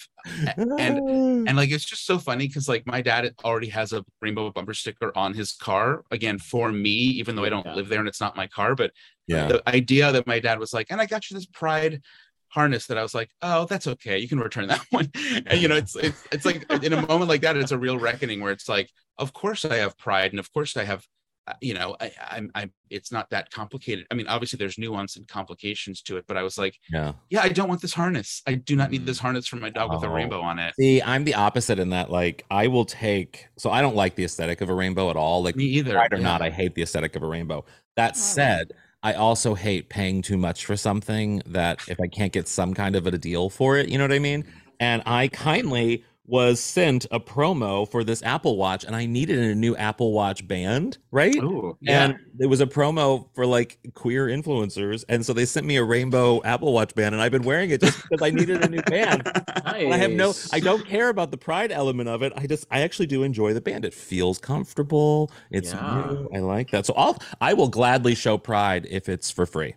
And 0.48 1.48
and 1.48 1.57
like 1.57 1.72
it's 1.72 1.86
just 1.86 2.05
so 2.05 2.19
funny 2.19 2.48
because 2.48 2.69
like 2.69 2.86
my 2.86 3.01
dad 3.01 3.34
already 3.43 3.69
has 3.69 3.93
a 3.93 4.05
rainbow 4.22 4.51
bumper 4.51 4.74
sticker 4.74 5.12
on 5.17 5.34
his 5.34 5.53
car 5.53 6.03
again 6.12 6.38
for 6.38 6.72
me 6.72 6.89
even 6.91 7.36
though 7.36 7.46
i 7.46 7.50
don't 7.50 7.65
Yeah. 7.65 7.75
live 7.75 7.89
there 7.89 8.00
and 8.00 8.07
it's 8.07 8.22
not 8.22 8.36
my 8.36 8.48
car 8.48 8.75
but 8.75 8.91
yeah. 9.27 9.48
the 9.48 9.67
idea 9.69 10.12
that 10.12 10.27
my 10.27 10.39
dad 10.39 10.60
was 10.60 10.74
like 10.74 10.88
and 10.89 11.01
i 11.01 11.05
got 11.05 11.29
you 11.29 11.36
this 11.36 11.46
pride 11.48 12.01
harness 12.50 12.88
that 12.88 12.98
i 12.98 13.01
was 13.01 13.15
like 13.15 13.29
oh 13.41 13.65
that's 13.65 13.88
okay 13.88 14.19
you 14.19 14.27
can 14.27 14.39
return 14.39 14.67
that 14.67 14.86
one. 14.91 15.10
And 15.48 15.60
you 15.62 15.67
know 15.67 15.75
it's 15.75 15.96
it's, 15.96 16.24
it's 16.31 16.46
like 16.46 16.72
in 16.84 16.93
a 16.93 17.07
moment 17.07 17.29
like 17.29 17.41
that 17.41 17.57
it's 17.57 17.72
a 17.72 17.77
real 17.77 17.98
reckoning 17.98 18.39
where 18.41 18.51
it's 18.51 18.69
like 18.69 18.89
of 19.17 19.34
course 19.34 19.65
i 19.65 19.77
have 19.77 19.98
pride 19.98 20.31
and 20.31 20.39
of 20.39 20.51
course 20.53 20.77
i 20.77 20.84
have 20.84 21.05
Uh, 21.47 21.53
you 21.61 21.73
know, 21.73 21.95
I, 22.01 22.11
I'm, 22.29 22.51
I, 22.55 22.69
it's 22.89 23.11
not 23.11 23.29
that 23.29 23.49
complicated. 23.51 24.05
I 24.11 24.15
mean, 24.15 24.27
obviously 24.27 24.57
there's 24.57 24.77
nuance 24.77 25.15
and 25.15 25.27
complications 25.27 26.01
to 26.03 26.17
it, 26.17 26.25
but 26.27 26.35
I 26.35 26.43
was 26.43 26.57
like, 26.57 26.75
Yeah. 26.91 27.13
yeah, 27.29 27.41
I 27.41 27.49
don't 27.49 27.69
want 27.69 27.81
this 27.81 27.93
harness. 27.93 28.41
I 28.45 28.55
do 28.55 28.75
not 28.75 28.91
need 28.91 29.03
mm. 29.03 29.05
this 29.05 29.19
harness 29.19 29.47
for 29.47 29.55
my 29.55 29.69
dog 29.69 29.91
with 29.93 30.03
a 30.03 30.07
Oh. 30.07 30.13
rainbow 30.13 30.41
on 30.41 30.59
it. 30.59 30.73
See, 30.77 31.01
I'm 31.01 31.23
the 31.23 31.35
opposite 31.35 31.79
in 31.79 31.89
that, 31.91 32.11
like, 32.11 32.45
I 32.51 32.67
will 32.67 32.85
take. 32.85 33.47
So 33.57 33.71
I 33.71 33.81
don't 33.81 33.95
like 33.95 34.15
the 34.15 34.25
aesthetic 34.25 34.61
of 34.61 34.69
a 34.69 34.73
rainbow 34.73 35.09
at 35.09 35.15
all. 35.15 35.41
Like, 35.41 35.55
Me 35.55 35.65
either. 35.65 35.93
pride 35.93 36.13
or 36.13 36.17
yeah. 36.17 36.23
not, 36.23 36.41
I 36.41 36.49
hate 36.49 36.75
the 36.75 36.81
aesthetic 36.81 37.15
of 37.15 37.23
a 37.23 37.27
rainbow. 37.27 37.63
That 37.95 38.11
oh. 38.15 38.19
said, 38.19 38.73
I 39.03 39.13
also 39.13 39.53
hate 39.55 39.89
paying 39.89 40.21
too 40.21 40.37
much 40.37 40.65
for 40.65 40.75
something 40.75 41.41
that 41.45 41.79
if 41.87 41.99
I 42.01 42.07
can't 42.07 42.33
get 42.33 42.47
some 42.47 42.73
kind 42.73 42.95
of 42.95 43.07
a 43.07 43.17
deal 43.17 43.49
for 43.49 43.77
it, 43.77 43.89
you 43.89 43.97
know 43.97 44.03
what 44.03 44.11
I 44.11 44.19
mean? 44.19 44.43
And 44.79 45.01
I 45.05 45.27
kindly 45.33 46.03
was 46.27 46.60
sent 46.60 47.05
a 47.10 47.19
promo 47.22 47.89
for 47.89 48.03
this 48.03 48.22
Apple 48.22 48.57
Watch, 48.57 48.84
and 48.84 48.96
I 48.96 49.05
needed 49.05 49.39
a 49.39 49.55
new 49.55 49.75
Apple 49.77 50.12
Watch 50.12 50.46
band, 50.48 50.98
right? 51.10 51.36
Ooh, 51.38 51.77
yeah. 51.79 52.03
And 52.03 52.19
it 52.39 52.48
was 52.48 52.60
a 52.60 52.65
promo 52.67 53.29
for 53.34 53.46
like 53.46 53.79
queer 53.93 54.27
influencers, 54.27 55.05
and 55.07 55.25
so 55.25 55.31
they 55.31 55.46
sent 55.46 55.65
me 55.65 55.77
a 55.77 55.84
rainbow 55.84 56.43
Apple 56.43 56.74
Watch 56.74 56.93
band, 56.96 57.15
and 57.15 57.22
I've 57.22 57.31
been 57.31 57.43
wearing 57.43 57.69
it 57.69 57.79
just 57.81 57.98
because 58.03 58.22
I 58.22 58.29
needed 58.29 58.62
a 58.62 58.67
new 58.69 58.81
band. 58.84 59.24
And 59.65 59.93
I 59.93 59.98
have 59.98 60.12
no, 60.12 60.34
I 60.51 60.60
don't 60.60 60.86
care 60.86 61.10
about 61.10 61.31
the 61.31 61.38
pride 61.38 61.72
element 61.72 62.10
of 62.10 62.22
it. 62.24 62.34
I 62.36 62.46
just, 62.46 62.67
I 62.69 62.81
actually 62.81 63.07
do 63.07 63.24
enjoy 63.24 63.53
the 63.53 63.62
band. 63.62 63.86
It 63.86 63.93
feels 63.93 64.38
comfortable. 64.38 65.31
It's 65.50 65.72
Yeah. 65.72 65.96
new. 65.96 66.29
I 66.34 66.39
like 66.39 66.72
that. 66.72 66.86
So 66.86 66.93
I'll, 66.96 67.17
I 67.39 67.53
will 67.53 67.69
gladly 67.69 68.15
show 68.15 68.38
pride 68.38 68.86
if 68.89 69.07
it's 69.07 69.31
for 69.31 69.46
free. 69.46 69.75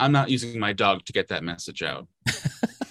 I'm 0.00 0.12
not 0.12 0.30
using 0.30 0.58
my 0.58 0.72
dog 0.72 1.04
to 1.06 1.12
get 1.12 1.28
that 1.28 1.44
message 1.44 1.82
out. 1.82 2.08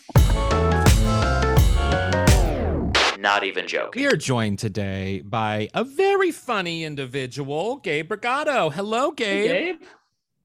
Not 3.22 3.44
even 3.44 3.68
joking. 3.68 4.02
We 4.02 4.08
are 4.08 4.16
joined 4.16 4.58
today 4.58 5.22
by 5.24 5.70
a 5.76 5.84
very 5.84 6.32
funny 6.32 6.84
individual, 6.84 7.78
Gabe 7.78 8.12
Bergado. 8.12 8.74
Hello, 8.74 9.12
Gabe. 9.12 9.52
Gabe, 9.52 9.82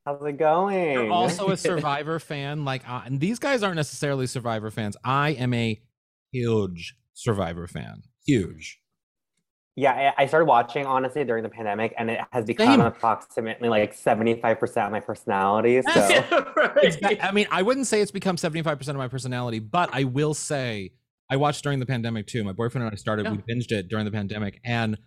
How's 0.05 0.23
it 0.27 0.33
going? 0.39 0.93
You're 0.93 1.11
also 1.11 1.49
a 1.49 1.57
Survivor 1.57 2.21
fan, 2.21 2.67
like, 2.67 2.87
uh, 2.89 3.01
and 3.07 3.19
these 3.19 3.39
guys 3.39 3.63
aren't 3.63 3.77
necessarily 3.77 4.27
Survivor 4.27 4.71
fans. 4.71 4.95
I 5.03 5.31
am 5.31 5.55
a 5.55 5.81
huge 6.33 6.95
Survivor 7.15 7.67
fan. 7.67 8.03
Huge. 8.27 8.79
yeah, 9.75 10.13
I 10.19 10.25
I 10.25 10.27
started 10.27 10.45
watching 10.45 10.85
honestly 10.85 11.25
during 11.25 11.43
the 11.45 11.49
pandemic, 11.49 11.95
and 11.97 12.11
it 12.11 12.21
has 12.31 12.45
become 12.45 12.67
Same. 12.67 12.81
approximately 12.83 13.71
like 13.71 13.95
seventy-five 13.95 14.61
percent 14.61 14.85
of 14.87 14.93
my 14.93 15.01
personality. 15.01 15.81
So 15.81 15.91
Exa- 15.91 17.19
I 17.23 17.33
mean, 17.33 17.47
I 17.51 17.63
wouldn't 17.63 17.87
say 17.87 18.03
it's 18.03 18.11
become 18.11 18.37
75% 18.37 18.87
of 18.89 18.97
my 18.97 19.09
personality, 19.09 19.61
but 19.61 19.89
I 19.95 20.05
will 20.05 20.35
say 20.35 20.93
I 21.31 21.37
watched 21.37 21.63
during 21.63 21.81
the 21.81 21.87
pandemic 21.87 22.27
too. 22.27 22.45
My 22.45 22.53
boyfriend 22.53 22.85
and 22.85 22.93
I 22.93 22.97
started, 22.97 23.29
we 23.31 23.39
binged 23.39 23.73
it 23.73 23.89
during 23.89 24.05
the 24.05 24.11
pandemic, 24.13 24.61
and 24.65 24.99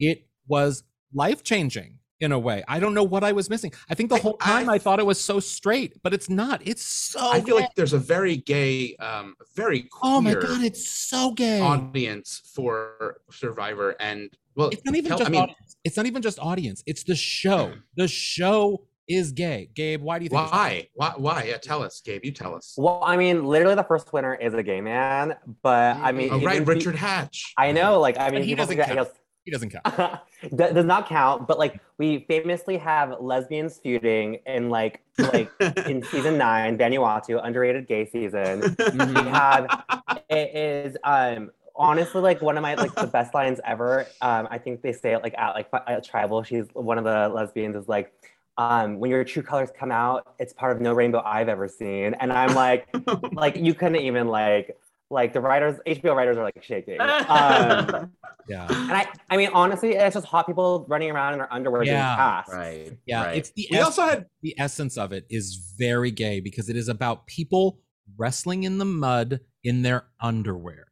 it 0.00 0.26
was 0.46 0.82
life 1.14 1.42
changing 1.42 1.98
in 2.20 2.32
a 2.32 2.38
way. 2.38 2.64
I 2.66 2.80
don't 2.80 2.94
know 2.94 3.04
what 3.04 3.22
I 3.22 3.30
was 3.30 3.48
missing. 3.48 3.72
I 3.88 3.94
think 3.94 4.08
the 4.10 4.16
I- 4.16 4.20
whole 4.20 4.36
time 4.38 4.68
I- 4.68 4.74
I, 4.74 4.78
thought 4.78 4.98
it 4.98 5.06
was 5.06 5.20
so 5.20 5.38
straight, 5.38 6.02
but 6.02 6.12
it's 6.12 6.28
not. 6.28 6.60
It's 6.66 6.82
so 6.82 7.20
I 7.30 7.40
feel 7.40 7.56
gay. 7.58 7.62
like 7.62 7.74
there's 7.76 7.92
a 7.92 7.98
very 7.98 8.36
gay, 8.36 8.96
um, 8.96 9.36
very 9.54 9.82
queer 9.82 10.12
oh 10.14 10.20
my 10.20 10.34
god, 10.34 10.64
it's 10.64 10.88
so 10.90 11.30
gay. 11.32 11.60
audience 11.60 12.42
for 12.54 13.20
Survivor, 13.30 13.94
and 14.00 14.30
well, 14.56 14.70
it's 14.70 14.84
not 14.84 14.96
even 14.96 15.10
tell- 15.10 15.18
just 15.18 15.28
I 15.28 15.32
mean, 15.32 15.42
audience. 15.42 15.76
It's 15.84 15.96
not 15.96 16.06
even 16.06 16.20
just 16.22 16.40
audience. 16.40 16.82
It's 16.86 17.04
the 17.04 17.14
show. 17.14 17.72
The 17.94 18.08
show 18.08 18.87
is 19.08 19.32
gay. 19.32 19.68
Gabe, 19.74 20.02
why 20.02 20.18
do 20.18 20.24
you 20.24 20.28
think 20.28 20.50
why, 20.52 20.88
why, 20.94 21.12
why? 21.16 21.44
Yeah, 21.44 21.56
tell 21.56 21.82
us, 21.82 22.00
Gabe. 22.04 22.24
You 22.24 22.32
tell 22.32 22.54
us. 22.54 22.74
well, 22.76 23.02
I 23.04 23.16
mean, 23.16 23.44
literally 23.44 23.74
the 23.74 23.82
first 23.84 24.12
winner 24.12 24.34
is 24.34 24.54
a 24.54 24.62
gay 24.62 24.80
man, 24.80 25.34
but 25.62 25.96
I 25.96 26.12
mean, 26.12 26.28
Oh, 26.32 26.40
right, 26.40 26.56
even 26.56 26.66
pe- 26.66 26.74
Richard 26.74 26.96
Hatch. 26.96 27.54
I 27.56 27.72
know, 27.72 28.00
like, 28.00 28.18
I 28.18 28.30
mean, 28.30 28.42
he 28.42 28.54
doesn't 28.54 28.76
forget 28.76 28.88
he 28.90 28.94
count. 28.96 29.08
He 29.44 29.50
doesn't 29.50 29.70
count. 29.70 29.84
that 30.52 30.74
does 30.74 30.84
not 30.84 31.08
count. 31.08 31.48
But 31.48 31.58
like, 31.58 31.80
we 31.96 32.26
famously 32.28 32.76
have 32.76 33.14
lesbians 33.18 33.78
feuding 33.78 34.40
in 34.46 34.68
like, 34.68 35.00
like 35.18 35.50
in 35.86 36.02
season 36.04 36.36
nine, 36.36 36.76
Vanuatu, 36.76 37.40
underrated 37.42 37.88
gay 37.88 38.04
season. 38.06 38.60
we 38.92 39.14
have 39.30 39.84
it 40.28 40.54
is 40.54 40.96
um 41.04 41.50
honestly 41.74 42.20
like 42.20 42.42
one 42.42 42.56
of 42.58 42.62
my 42.62 42.74
like 42.74 42.94
the 42.96 43.06
best 43.12 43.32
lines 43.34 43.60
ever 43.64 44.04
um 44.20 44.48
i 44.50 44.58
think 44.58 44.82
they 44.82 44.92
say 44.92 45.12
it 45.14 45.22
like 45.22 45.32
at 45.38 45.54
like 45.54 45.68
at 45.86 46.04
tribal 46.04 46.42
she's 46.42 46.66
one 46.72 46.98
of 46.98 47.04
the 47.04 47.28
lesbians 47.28 47.76
is 47.76 47.86
like 47.86 48.12
um 48.58 48.98
when 48.98 49.10
your 49.10 49.24
true 49.24 49.42
colors 49.42 49.70
come 49.78 49.90
out 49.90 50.34
it's 50.38 50.52
part 50.52 50.74
of 50.76 50.82
no 50.82 50.92
rainbow 50.92 51.22
i've 51.24 51.48
ever 51.48 51.66
seen 51.68 52.12
and 52.14 52.32
i'm 52.32 52.54
like 52.54 52.86
like 53.32 53.56
you 53.56 53.72
couldn't 53.72 54.02
even 54.02 54.28
like 54.28 54.76
like 55.10 55.32
the 55.32 55.40
writers 55.40 55.78
hbo 55.86 56.14
writers 56.14 56.36
are 56.36 56.42
like 56.44 56.62
shaking 56.62 57.00
um 57.00 58.10
Yeah. 58.48 58.66
and 58.68 58.92
i 58.92 59.06
i 59.30 59.36
mean 59.36 59.48
honestly 59.54 59.92
it's 59.94 60.14
just 60.14 60.26
hot 60.26 60.46
people 60.46 60.84
running 60.88 61.10
around 61.10 61.32
in 61.34 61.38
their 61.38 61.52
underwear 61.52 61.82
Yeah. 61.84 61.92
getting 61.92 62.16
cast 62.16 62.52
Right. 62.52 62.98
Yeah. 63.06 63.24
right. 63.24 63.36
It's 63.38 63.50
the 63.52 63.66
we 63.70 63.78
es- 63.78 63.84
also 63.84 64.02
had 64.02 64.26
the 64.42 64.54
essence 64.58 64.98
of 64.98 65.12
it 65.12 65.24
is 65.30 65.72
very 65.78 66.10
gay 66.10 66.40
because 66.40 66.68
it 66.68 66.76
is 66.76 66.88
about 66.88 67.26
people 67.26 67.78
wrestling 68.18 68.64
in 68.64 68.78
the 68.78 68.84
mud 68.84 69.40
in 69.64 69.82
their 69.82 70.04
underwear. 70.20 70.86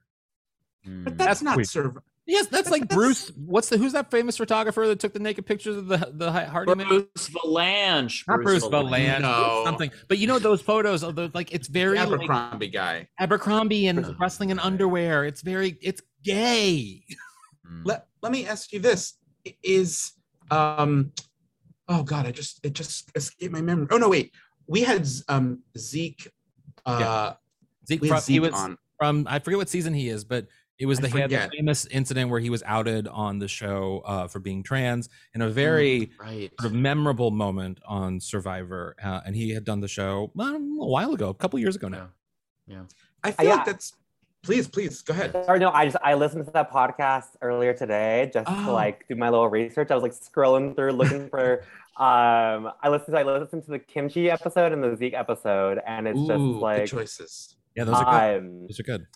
Mm. 0.87 1.04
But 1.04 1.18
that's, 1.18 1.40
That's 1.40 1.42
not 1.42 1.56
weird. 1.56 1.96
Survivor. 2.28 2.38
Yes, 2.42 2.47
that's 2.49 2.71
like 2.71 2.88
Bruce. 2.88 3.30
What's 3.37 3.68
the 3.68 3.78
who's 3.78 3.92
that 3.92 4.11
famous 4.11 4.37
photographer 4.37 4.87
that 4.88 4.99
took 4.99 5.12
the 5.12 5.18
naked 5.21 5.47
pictures 5.47 5.76
of 5.76 5.87
the 5.87 6.11
the 6.12 6.30
Hardy 6.30 6.75
man? 6.75 6.88
Bruce 6.88 7.30
Vilanch. 7.30 8.25
Not 8.26 8.42
Bruce 8.42 8.64
Vilanch, 8.64 9.21
No. 9.21 9.62
something. 9.64 9.90
But 10.09 10.18
you 10.18 10.26
know 10.26 10.38
those 10.38 10.61
photos 10.61 11.02
of 11.02 11.14
those 11.14 11.35
like 11.35 11.52
it's 11.52 11.68
very 11.68 11.97
like, 11.99 12.09
Abercrombie 12.09 12.68
guy. 12.68 13.09
Abercrombie 13.18 13.87
and 13.87 14.18
wrestling 14.18 14.50
in 14.50 14.59
underwear. 14.59 15.25
It's 15.25 15.42
very 15.42 15.78
it's 15.80 16.02
gay. 16.25 17.02
Mm. 17.66 17.83
Let 17.85 18.06
Let 18.23 18.33
me 18.33 18.47
ask 18.47 18.73
you 18.73 18.80
this: 18.80 19.14
Is 19.62 20.12
um, 20.50 21.12
oh 21.88 22.02
god, 22.02 22.26
I 22.26 22.33
just 22.33 22.64
it 22.64 22.73
just 22.73 23.11
escaped 23.14 23.52
my 23.52 23.61
memory. 23.61 23.87
Oh 23.90 23.99
no, 23.99 24.09
wait, 24.09 24.33
we 24.66 24.83
had 24.83 25.06
um 25.28 25.62
Zeke. 25.78 26.30
Uh, 26.85 27.35
Zeke, 27.88 28.02
we 28.02 28.09
from, 28.09 28.14
had 28.16 28.25
he 28.25 28.35
Zeke 28.35 28.42
was 28.42 28.52
on. 28.54 28.78
from 28.99 29.26
I 29.28 29.38
forget 29.38 29.59
what 29.59 29.68
season 29.68 29.95
he 29.95 30.09
is, 30.09 30.25
but 30.25 30.47
it 30.78 30.87
was 30.87 30.99
the, 31.00 31.09
he 31.09 31.18
had 31.18 31.30
the 31.30 31.49
famous 31.56 31.87
incident 31.87 32.30
where 32.30 32.40
he 32.40 32.50
was 32.50 32.62
outed 32.66 33.09
on 33.09 33.38
the 33.38 33.49
show 33.49 34.02
uh, 34.04 34.26
for 34.28 34.38
being 34.40 34.62
trans 34.62 35.09
in 35.35 35.42
a 35.42 35.49
very 35.49 36.11
Right. 36.21 36.50
sort 36.61 36.73
of 36.73 36.75
memorable 36.78 37.30
moment 37.30 37.80
on 37.87 38.21
Survivor, 38.21 38.95
uh, 39.02 39.21
and 39.25 39.35
he 39.35 39.50
had 39.50 39.64
done 39.64 39.80
the 39.80 39.88
show 39.88 40.30
well, 40.35 40.54
a 40.56 40.59
while 40.87 41.12
ago, 41.14 41.28
a 41.30 41.35
couple 41.35 41.59
years 41.59 41.76
ago 41.76 41.88
now. 41.88 42.11
Yeah. 42.66 42.83
I 43.25 43.30
feel 43.33 43.47
yeah. 43.49 43.54
like 43.56 43.66
that's. 43.66 43.95
Please, 44.42 44.68
please 44.68 45.02
go 45.02 45.12
ahead. 45.12 45.33
Sorry, 45.45 45.59
no, 45.59 45.71
I 45.71 45.87
just 45.87 45.97
I 46.04 46.14
listened 46.14 46.45
to 46.47 46.52
that 46.52 46.71
podcast 46.71 47.30
earlier 47.42 47.73
today 47.75 48.30
just 48.33 48.47
to 48.47 48.64
Oh. 48.68 48.73
like 48.73 49.04
do 49.09 49.16
my 49.16 49.28
little 49.28 49.49
research. 49.49 49.90
I 49.90 49.95
was 49.97 50.02
like 50.04 50.12
scrolling 50.12 50.76
through 50.76 50.92
looking 50.92 51.28
for 51.28 51.62
um 51.97 52.71
I 52.80 52.88
listened 52.88 53.14
to 53.16 53.18
I 53.18 53.23
listened 53.25 53.64
to 53.64 53.71
the 53.73 53.80
kimchi 53.80 54.30
episode 54.30 54.71
and 54.73 54.85
the 54.85 54.95
Zeke 54.97 55.14
episode 55.14 55.80
and 55.85 56.06
it's 56.06 56.16
Ooh, 56.18 56.26
just 56.28 56.38
good 56.38 56.56
like 56.61 56.87
choices. 56.87 57.56
Yeah, 57.75 57.85
those 57.85 57.97
are 57.97 58.04
good. 58.04 58.38
um 58.47 58.61
Those 58.68 58.78
are 58.78 58.83
good. 58.85 59.06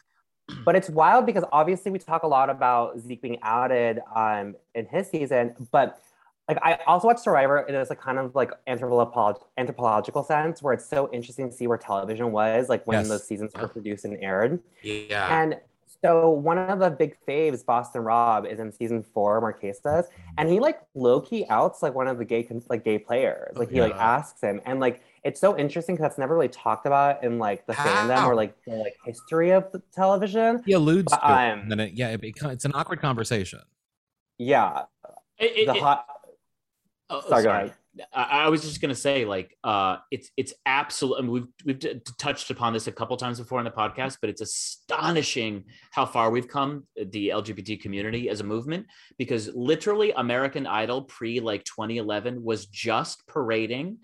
But 0.64 0.74
it's 0.76 0.88
wild 0.90 1.26
because 1.26 1.44
obviously 1.52 1.90
we 1.90 1.98
talk 1.98 2.22
a 2.22 2.26
lot 2.26 2.50
about 2.50 2.98
Zeke 2.98 3.22
being 3.22 3.38
outed 3.42 4.00
um 4.14 4.56
in 4.74 4.86
his 4.86 5.08
season, 5.08 5.54
but 5.72 6.00
like 6.48 6.58
I 6.62 6.78
also 6.86 7.06
watch 7.06 7.18
Survivor 7.18 7.60
in 7.60 7.74
this 7.74 7.90
like 7.90 8.00
kind 8.00 8.18
of 8.18 8.34
like 8.34 8.50
anthropolog- 8.66 9.40
anthropological 9.56 10.24
sense 10.24 10.60
where 10.62 10.72
it's 10.74 10.84
so 10.84 11.08
interesting 11.12 11.48
to 11.48 11.54
see 11.54 11.66
where 11.68 11.78
television 11.78 12.32
was 12.32 12.68
like 12.68 12.84
when 12.88 12.98
Yes. 13.00 13.08
those 13.08 13.24
seasons 13.24 13.52
were 13.54 13.68
produced 13.68 14.04
and 14.04 14.16
aired. 14.22 14.58
Yeah. 14.82 15.40
And 15.42 15.58
so 16.04 16.30
one 16.30 16.58
of 16.58 16.78
the 16.78 16.90
big 16.90 17.16
faves, 17.26 17.64
Boston 17.64 18.02
Rob, 18.02 18.46
is 18.46 18.58
in 18.58 18.72
season 18.72 19.02
four, 19.02 19.40
Marquesas, 19.40 20.06
and 20.38 20.48
he 20.48 20.60
like 20.60 20.80
low 20.94 21.20
key 21.20 21.46
outs 21.50 21.82
like 21.82 21.94
one 21.94 22.08
of 22.08 22.18
the 22.18 22.24
gay 22.24 22.48
like 22.68 22.84
gay 22.84 22.98
players. 22.98 23.56
Like 23.56 23.70
he 23.70 23.80
like 23.80 23.94
asks 23.94 24.40
him, 24.40 24.60
and 24.64 24.80
like 24.80 25.02
it's 25.24 25.40
so 25.40 25.56
interesting 25.58 25.94
because 25.96 26.04
that's 26.04 26.18
never 26.18 26.34
really 26.34 26.48
talked 26.48 26.86
about 26.86 27.22
in 27.22 27.38
like 27.38 27.66
the 27.66 27.74
fandom 27.74 28.24
or 28.26 28.34
like 28.34 28.56
the 28.64 28.76
like 28.76 28.96
history 29.04 29.50
of 29.50 29.70
the 29.72 29.82
television. 29.92 30.62
He 30.64 30.72
alludes 30.72 31.10
But, 31.10 31.18
to 31.18 31.26
it, 31.26 31.52
um, 31.52 31.58
and 31.60 31.70
then 31.70 31.80
it, 31.80 31.92
yeah, 31.94 32.08
it 32.08 32.20
becomes, 32.20 32.54
it's 32.54 32.64
an 32.64 32.72
awkward 32.74 33.00
conversation. 33.00 33.60
Yeah, 34.38 34.84
It- 35.38 35.52
it- 35.56 35.66
the 35.66 35.74
it- 35.74 35.80
hot. 35.82 36.06
Oh, 37.10 37.22
Sorry, 37.28 37.42
go 37.42 37.50
ahead. 37.50 37.74
I, 38.12 38.22
I 38.44 38.48
was 38.48 38.62
just 38.62 38.80
gonna 38.80 38.94
say, 38.94 39.24
like, 39.24 39.56
uh, 39.64 39.96
it's 40.10 40.30
it's 40.36 40.52
absolute. 40.66 41.16
I 41.18 41.20
mean, 41.22 41.30
we've 41.30 41.46
we've 41.64 42.00
touched 42.18 42.50
upon 42.50 42.72
this 42.72 42.86
a 42.86 42.92
couple 42.92 43.16
times 43.16 43.38
before 43.38 43.58
in 43.58 43.64
the 43.64 43.70
podcast, 43.70 44.18
but 44.20 44.30
it's 44.30 44.40
astonishing 44.40 45.64
how 45.90 46.06
far 46.06 46.30
we've 46.30 46.48
come, 46.48 46.86
the 46.96 47.28
LGBT 47.28 47.80
community 47.80 48.28
as 48.28 48.40
a 48.40 48.44
movement, 48.44 48.86
because 49.18 49.48
literally 49.54 50.12
American 50.12 50.66
Idol 50.66 51.02
pre 51.02 51.40
like 51.40 51.64
2011 51.64 52.42
was 52.42 52.66
just 52.66 53.26
parading 53.26 53.98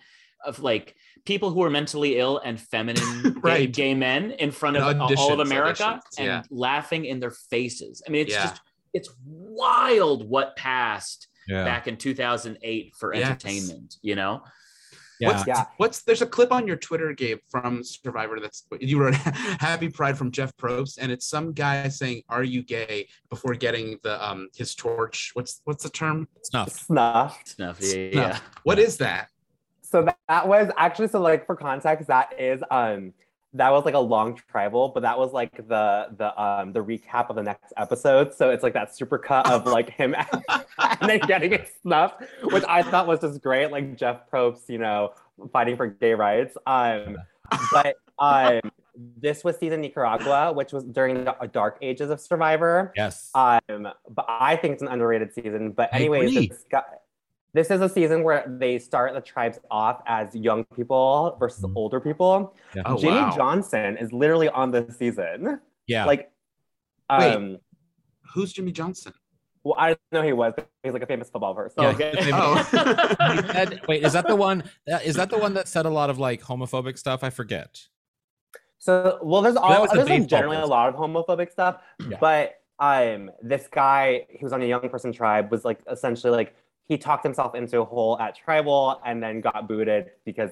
of 0.45 0.61
like 0.61 0.95
people 1.25 1.51
who 1.51 1.61
were 1.61 1.71
mentally 1.71 2.19
ill 2.19 2.39
and 2.45 2.61
feminine 2.61 3.23
gay, 3.23 3.41
Right. 3.41 3.73
gay 3.73 3.95
men 3.95 4.33
in 4.33 4.51
front 4.53 4.77
of 4.77 4.87
And 4.87 5.01
all 5.03 5.33
of 5.33 5.41
America 5.41 6.01
auditions, 6.19 6.21
and 6.21 6.47
laughing 6.51 7.05
in 7.07 7.19
their 7.21 7.33
faces. 7.51 8.03
I 8.07 8.11
mean, 8.11 8.23
it's 8.23 8.33
Yeah. 8.35 8.43
just 8.43 8.61
it's 8.95 9.11
wild 9.27 10.29
what 10.29 10.57
passed 10.57 11.29
Yeah. 11.49 11.65
back 11.65 11.87
in 11.89 11.97
2008 11.97 12.95
for 12.99 13.15
Yes. 13.15 13.25
entertainment 13.27 13.97
you 14.03 14.15
know 14.17 14.43
Yeah. 15.19 15.29
What's, 15.29 15.47
Yeah. 15.47 15.65
what's 15.79 16.03
there's 16.03 16.21
a 16.21 16.27
clip 16.27 16.53
on 16.53 16.67
your 16.67 16.77
Twitter, 16.77 17.15
Gabe, 17.15 17.39
from 17.49 17.83
Survivor 17.83 18.39
that's 18.39 18.67
you 18.81 18.99
wrote 19.01 19.15
Happy 19.61 19.89
Pride 19.89 20.19
from 20.19 20.31
Jeff 20.31 20.55
Probst, 20.59 20.99
and 21.01 21.11
it's 21.11 21.27
some 21.27 21.55
guy 21.55 21.89
saying, 21.89 22.23
Are 22.29 22.43
you 22.45 22.63
gay? 22.63 23.09
before 23.31 23.55
getting 23.55 23.99
the 24.03 24.15
um 24.23 24.49
his 24.55 24.75
torch. 24.75 25.31
What's 25.33 25.63
what's 25.65 25.85
the 25.85 25.89
term? 25.89 26.29
Snuff. 26.43 26.69
Snuff. 26.71 27.41
Snuff. 27.47 27.79
Yeah, 27.81 27.97
yeah, 27.97 28.11
Snuff. 28.13 28.33
yeah. 28.35 28.39
What 28.65 28.79
is 28.79 28.99
that? 28.99 29.29
So 29.81 30.03
that, 30.03 30.19
that 30.29 30.49
was 30.49 30.71
actually 30.77 31.09
so 31.09 31.21
like 31.23 31.47
for 31.47 31.57
context, 31.57 32.09
that 32.09 32.39
is 32.39 32.61
um 32.71 33.15
that 33.57 33.73
was 33.73 33.85
like 33.85 33.95
a 33.95 33.99
long 33.99 34.35
tribal, 34.51 34.89
but 34.89 35.01
that 35.03 35.19
was 35.19 35.33
like 35.33 35.57
the 35.69 36.09
the 36.17 36.41
um 36.41 36.73
the 36.73 36.83
recap 36.83 37.31
of 37.31 37.37
the 37.37 37.43
next 37.43 37.73
episode. 37.77 38.35
So 38.35 38.51
it's 38.51 38.63
like 38.63 38.75
that 38.75 38.95
super 38.95 39.19
cut 39.19 39.51
of 39.51 39.67
like 39.77 39.91
him 39.91 40.15
and 40.79 41.11
then 41.11 41.21
getting 41.21 41.53
it 41.53 41.73
snuffed, 41.83 42.23
which 42.45 42.65
I 42.69 42.83
thought 42.83 43.07
was 43.07 43.21
just 43.21 43.43
great. 43.43 43.71
Like 43.71 43.97
Jeff 43.97 44.31
Probst, 44.31 44.69
you 44.69 44.79
know, 44.79 45.13
fighting 45.53 45.77
for 45.77 45.87
gay 45.87 46.15
rights. 46.15 46.57
Um, 46.67 47.17
but 47.73 47.97
um, 48.19 48.61
this 49.19 49.45
was 49.45 49.59
season 49.59 49.81
Nicaragua, 49.81 50.53
which 50.53 50.73
was 50.73 50.85
during 50.85 51.25
the 51.25 51.35
dark 51.53 51.79
ages 51.83 52.11
of 52.11 52.21
Survivor. 52.21 52.93
Yes. 52.97 53.31
Um, 53.35 53.89
but 54.09 54.27
I 54.29 54.57
think 54.57 54.75
it's 54.75 54.83
an 54.83 54.89
underrated 54.89 55.33
season. 55.35 55.73
But 55.73 55.93
anyways, 55.93 56.31
agree. 56.31 56.53
This, 57.57 57.71
is 57.71 57.81
a 57.81 57.89
season 57.89 58.23
where 58.23 58.45
they 58.61 58.79
start 58.79 59.15
the 59.15 59.21
tribes 59.21 59.59
off 59.71 60.03
as 60.07 60.35
young 60.35 60.65
people 60.77 61.37
versus 61.41 61.65
Mhm. 61.65 61.73
older 61.77 62.01
people. 62.01 62.55
Yeah. 62.75 62.83
Oh, 62.87 62.97
Jimmy 62.99 63.17
wow. 63.17 63.35
Johnson 63.37 63.97
is 63.97 64.13
literally 64.13 64.49
on 64.51 64.71
this 64.71 64.97
season. 64.97 65.61
yeah. 65.87 66.05
Like, 66.05 66.31
Wait. 67.11 67.35
um, 67.35 67.59
Who's 68.35 68.53
Jimmy 68.53 68.73
Johnson? 68.73 69.13
well, 69.65 69.75
I 69.79 69.89
didn't 69.91 70.01
know 70.13 70.23
he 70.23 70.33
was. 70.33 70.53
But 70.57 70.69
he's 70.85 70.93
like 70.93 71.03
a 71.03 71.07
famous 71.07 71.29
football 71.31 71.55
person. 71.55 71.83
Yeah. 71.83 71.91
Okay. 71.95 72.31
Oh. 72.33 72.63
said- 73.53 73.81
wait, 73.89 74.05
is 74.05 74.13
that 74.13 74.27
the 74.29 74.37
one? 74.37 74.63
Is 74.87 75.17
that 75.17 75.31
the 75.31 75.39
one 75.39 75.55
that 75.55 75.67
said 75.69 75.87
a 75.87 75.91
lot 75.91 76.11
of 76.11 76.19
like 76.19 76.43
homophobic 76.43 76.99
stuff? 76.99 77.25
I 77.25 77.31
forget. 77.31 77.81
So 78.79 79.19
well, 79.23 79.43
there's 79.43 79.57
all 79.57 79.69
there's 79.87 79.91
like 79.97 80.07
baseball 80.07 80.27
generally 80.27 80.57
a 80.59 80.67
lot 80.67 80.89
of 80.89 80.95
homophobic 80.95 81.51
stuff, 81.51 81.81
Yeah. 82.09 82.19
but 82.21 82.55
um, 82.79 83.31
this 83.43 83.67
guy 83.69 84.27
who 84.39 84.45
was 84.45 84.53
on 84.53 84.61
a 84.63 84.67
young 84.67 84.89
person 84.91 85.13
tribe 85.13 85.51
was 85.51 85.65
like 85.65 85.81
essentially 85.91 86.31
like 86.31 86.55
he 86.89 86.97
talked 86.99 87.25
himself 87.25 87.55
into 87.55 87.81
a 87.81 87.85
hole 87.85 88.19
at 88.19 88.37
tribal 88.37 89.01
and 89.05 89.23
then 89.23 89.41
got 89.41 89.69
booted 89.69 90.11
because 90.25 90.51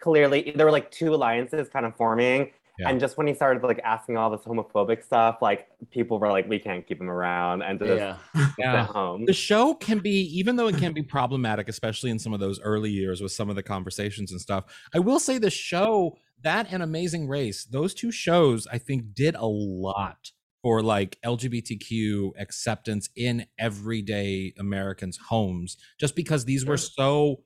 clearly 0.00 0.52
there 0.56 0.66
were 0.66 0.72
like 0.72 0.90
two 0.90 1.14
alliances 1.14 1.68
kind 1.68 1.86
of 1.86 1.94
forming. 1.96 2.50
Yeah. 2.78 2.90
And 2.90 3.00
just 3.00 3.16
when 3.16 3.26
he 3.26 3.32
started 3.32 3.62
like 3.62 3.80
asking 3.84 4.18
all 4.18 4.28
this 4.30 4.42
homophobic 4.42 5.02
stuff, 5.02 5.38
like 5.40 5.66
people 5.90 6.18
were 6.18 6.28
like, 6.30 6.46
"We 6.46 6.58
can't 6.58 6.86
keep 6.86 7.00
him 7.00 7.08
around," 7.08 7.62
and 7.62 7.78
just 7.78 7.98
Yeah. 7.98 8.16
sent 8.60 8.88
home. 8.90 9.24
the 9.24 9.32
show 9.32 9.72
can 9.74 9.98
be 10.00 10.20
even 10.38 10.56
though 10.56 10.68
it 10.68 10.76
can 10.76 10.92
be 10.92 11.02
problematic 11.02 11.68
especially 11.70 12.10
in 12.10 12.18
some 12.18 12.34
of 12.34 12.40
those 12.40 12.60
early 12.60 12.90
years 12.90 13.22
with 13.22 13.32
some 13.32 13.48
of 13.48 13.56
the 13.56 13.62
conversations 13.62 14.30
and 14.30 14.40
stuff 14.40 14.64
i 14.94 14.98
will 14.98 15.18
say 15.18 15.38
the 15.38 15.50
show 15.50 16.16
that 16.42 16.66
and 16.70 16.82
amazing 16.82 17.26
race 17.28 17.64
those 17.64 17.94
two 17.94 18.10
shows 18.10 18.66
i 18.72 18.78
think 18.78 19.14
did 19.14 19.34
a 19.34 19.46
lot 19.46 20.32
for 20.66 20.82
like 20.82 21.16
lgbtq 21.24 22.32
acceptance 22.40 23.08
in 23.14 23.46
everyday 23.56 24.52
americans 24.58 25.16
homes 25.28 25.76
just 26.00 26.16
because 26.16 26.44
these 26.44 26.66
were 26.66 26.76
so 26.76 27.36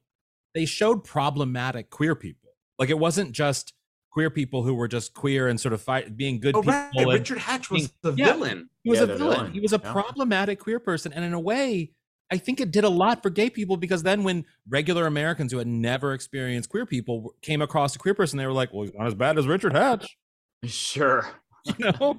they 0.54 0.64
showed 0.64 1.04
problematic 1.04 1.90
queer 1.90 2.14
people 2.14 2.48
like 2.78 2.88
it 2.88 2.98
wasn't 2.98 3.30
just 3.32 3.74
queer 4.10 4.30
people 4.30 4.62
who 4.62 4.72
were 4.72 4.88
just 4.88 5.12
queer 5.12 5.48
and 5.48 5.60
sort 5.60 5.74
of 5.74 5.82
fight 5.82 6.16
being 6.16 6.40
good 6.40 6.54
Oh, 6.56 6.62
people 6.62 6.72
right. 6.72 6.90
and- 6.96 7.12
Richard 7.12 7.36
Hatch 7.36 7.70
was 7.70 7.92
the 8.00 8.14
Yeah. 8.14 8.32
villain. 8.32 8.70
he 8.84 8.88
was 8.88 9.00
Yeah, 9.00 9.02
a 9.02 9.06
villain. 9.08 9.36
villain. 9.36 9.52
He 9.52 9.60
was 9.60 9.74
a 9.74 9.80
Yeah. 9.84 9.92
problematic 9.92 10.58
queer 10.58 10.80
person. 10.80 11.12
And 11.12 11.22
in 11.22 11.34
a 11.34 11.38
way, 11.38 11.92
I 12.32 12.38
think 12.38 12.58
it 12.60 12.70
did 12.72 12.84
a 12.84 12.88
lot 12.88 13.22
for 13.22 13.28
gay 13.30 13.50
people 13.50 13.76
because 13.76 14.02
then 14.02 14.24
when 14.24 14.46
regular 14.66 15.06
Americans 15.06 15.52
who 15.52 15.58
had 15.58 15.66
never 15.68 16.14
experienced 16.14 16.70
queer 16.70 16.86
people 16.86 17.34
came 17.42 17.60
across 17.60 17.94
a 17.94 17.98
queer 17.98 18.14
person, 18.14 18.38
they 18.38 18.46
were 18.46 18.52
like, 18.52 18.72
well, 18.72 18.84
he's 18.84 18.94
not 18.94 19.06
as 19.06 19.14
bad 19.14 19.38
as 19.38 19.46
Richard 19.46 19.74
Hatch. 19.74 20.16
Sure. 20.64 21.28
You 21.78 21.92
know? 22.00 22.16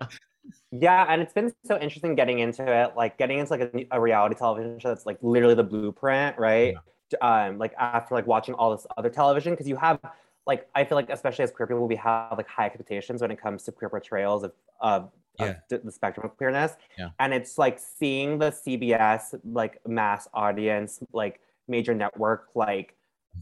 Yeah, 0.72 1.06
and 1.10 1.22
it's 1.22 1.34
been 1.34 1.54
so 1.66 1.80
interesting 1.80 2.16
getting 2.16 2.40
into 2.40 2.64
it, 2.66 2.96
like 2.96 3.18
getting 3.18 3.40
into 3.40 3.52
like 3.52 3.62
a, 3.62 3.88
a 3.92 4.02
reality 4.02 4.36
television 4.36 4.80
show 4.80 4.90
that's 4.90 5.06
like 5.06 5.18
literally 5.22 5.54
the 5.56 5.64
blueprint, 5.64 6.38
right? 6.38 6.76
Um, 7.22 7.58
like 7.58 7.74
after 7.78 8.16
like 8.16 8.26
watching 8.28 8.56
all 8.56 8.72
this 8.72 8.88
other 8.98 9.10
television, 9.10 9.54
because 9.54 9.68
you 9.68 9.76
have 9.76 10.00
like 10.48 10.70
I 10.76 10.84
feel 10.86 10.96
like 10.96 11.10
especially 11.10 11.44
as 11.44 11.52
queer 11.52 11.68
people, 11.68 11.88
we 11.88 11.96
have 11.98 12.38
like 12.38 12.48
high 12.48 12.66
expectations 12.68 13.22
when 13.22 13.32
it 13.32 13.40
comes 13.42 13.64
to 13.64 13.72
queer 13.72 13.90
portrayals 13.90 14.44
of 14.44 14.54
of, 14.80 15.12
of 15.40 15.48
Yeah. 15.48 15.60
the, 15.70 15.80
the 15.80 15.92
spectrum 15.92 16.26
of 16.26 16.38
queerness. 16.38 16.76
Yeah. 16.98 17.10
And 17.20 17.34
it's 17.34 17.58
like 17.58 17.78
seeing 17.80 18.40
the 18.40 18.52
CBS 18.52 19.40
like 19.44 19.86
mass 19.88 20.28
audience, 20.34 21.02
like 21.14 21.42
major 21.68 21.94
network, 21.94 22.48
like 22.56 22.96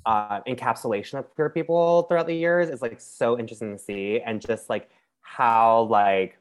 uh, 0.06 0.42
encapsulation 0.44 1.20
of 1.20 1.30
queer 1.36 1.50
people 1.52 2.04
throughout 2.04 2.28
the 2.28 2.36
years 2.36 2.70
is 2.70 2.82
like 2.82 3.00
so 3.00 3.38
interesting 3.40 3.72
to 3.78 3.80
see, 3.80 4.20
and 4.22 4.42
just 4.42 4.68
like 4.70 4.90
how 5.22 5.84
like 5.84 6.39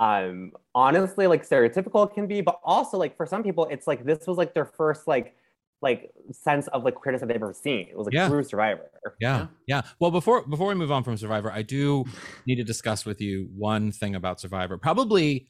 um 0.00 0.52
honestly 0.74 1.26
like 1.26 1.46
stereotypical 1.48 2.08
it 2.08 2.14
can 2.14 2.26
be 2.26 2.40
but 2.40 2.60
also 2.64 2.96
like 2.98 3.16
for 3.16 3.26
some 3.26 3.42
people 3.42 3.66
it's 3.70 3.86
like 3.86 4.04
this 4.04 4.26
was 4.26 4.36
like 4.38 4.54
their 4.54 4.64
first 4.64 5.06
like 5.08 5.34
like 5.80 6.10
sense 6.32 6.66
of 6.68 6.82
like 6.84 6.94
queerness 6.94 7.20
that 7.20 7.28
they've 7.28 7.36
ever 7.36 7.52
seen 7.52 7.86
it 7.88 7.96
was 7.96 8.06
like 8.06 8.14
Yeah. 8.14 8.28
through 8.28 8.42
survivor 8.44 8.90
Yeah, 9.20 9.46
yeah. 9.66 9.82
Well, 10.00 10.10
before 10.10 10.46
before 10.46 10.66
we 10.66 10.74
move 10.74 10.90
on 10.92 11.02
from 11.04 11.16
Survivor, 11.16 11.50
I 11.52 11.62
do 11.62 12.04
need 12.46 12.56
to 12.56 12.64
discuss 12.64 13.06
with 13.06 13.20
you 13.20 13.48
one 13.56 13.90
thing 13.92 14.14
about 14.14 14.40
Survivor. 14.40 14.76
Probably 14.76 15.48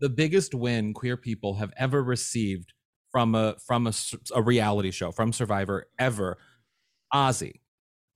the 0.00 0.08
biggest 0.08 0.54
win 0.54 0.94
queer 0.94 1.16
people 1.16 1.54
have 1.56 1.72
ever 1.76 2.02
received 2.02 2.72
from 3.12 3.34
a 3.34 3.56
from 3.66 3.86
a 4.34 4.42
reality 4.42 4.90
show 4.90 5.12
from 5.12 5.32
Survivor 5.32 5.86
ever. 5.98 6.38
Ozzy, 7.14 7.60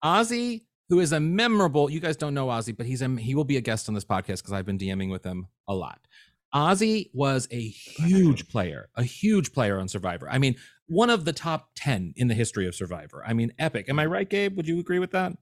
Ozzy, 0.05 0.65
who 0.93 1.01
is 1.01 1.13
a 1.13 1.19
memorable. 1.21 1.89
You 1.89 2.01
guys 2.01 2.19
don't 2.19 2.35
know 2.35 2.49
Ozzy, 2.49 2.77
but 2.77 2.85
he's 2.85 3.01
a 3.01 3.09
he 3.09 3.35
will 3.35 3.47
be 3.47 3.57
a 3.57 3.63
guest 3.63 3.89
on 3.89 3.95
this 3.95 4.05
podcast 4.05 4.43
because 4.43 4.53
I've 4.53 4.67
been 4.67 4.77
DMing 4.77 5.11
with 5.11 5.25
him 5.25 5.47
a 5.67 5.75
lot. 5.75 6.07
Ozzy 6.55 7.09
was 7.15 7.49
a 7.51 7.67
huge 7.67 8.47
player, 8.51 8.91
a 8.95 9.03
huge 9.03 9.55
player 9.55 9.81
on 9.81 9.89
Survivor. 9.89 10.29
I 10.29 10.37
mean, 10.37 10.55
one 10.89 11.09
of 11.09 11.25
the 11.25 11.33
top 11.33 11.71
10 11.77 12.13
in 12.17 12.29
the 12.29 12.35
history 12.35 12.67
of 12.67 12.75
Survivor. 12.75 13.25
I 13.27 13.33
mean, 13.33 13.55
epic. 13.59 13.89
Am 13.89 13.99
I 13.99 14.05
right, 14.05 14.29
Gabe? 14.29 14.55
Would 14.59 14.69
you 14.69 14.81
agree 14.81 14.99
with 14.99 15.13
that? 15.13 15.33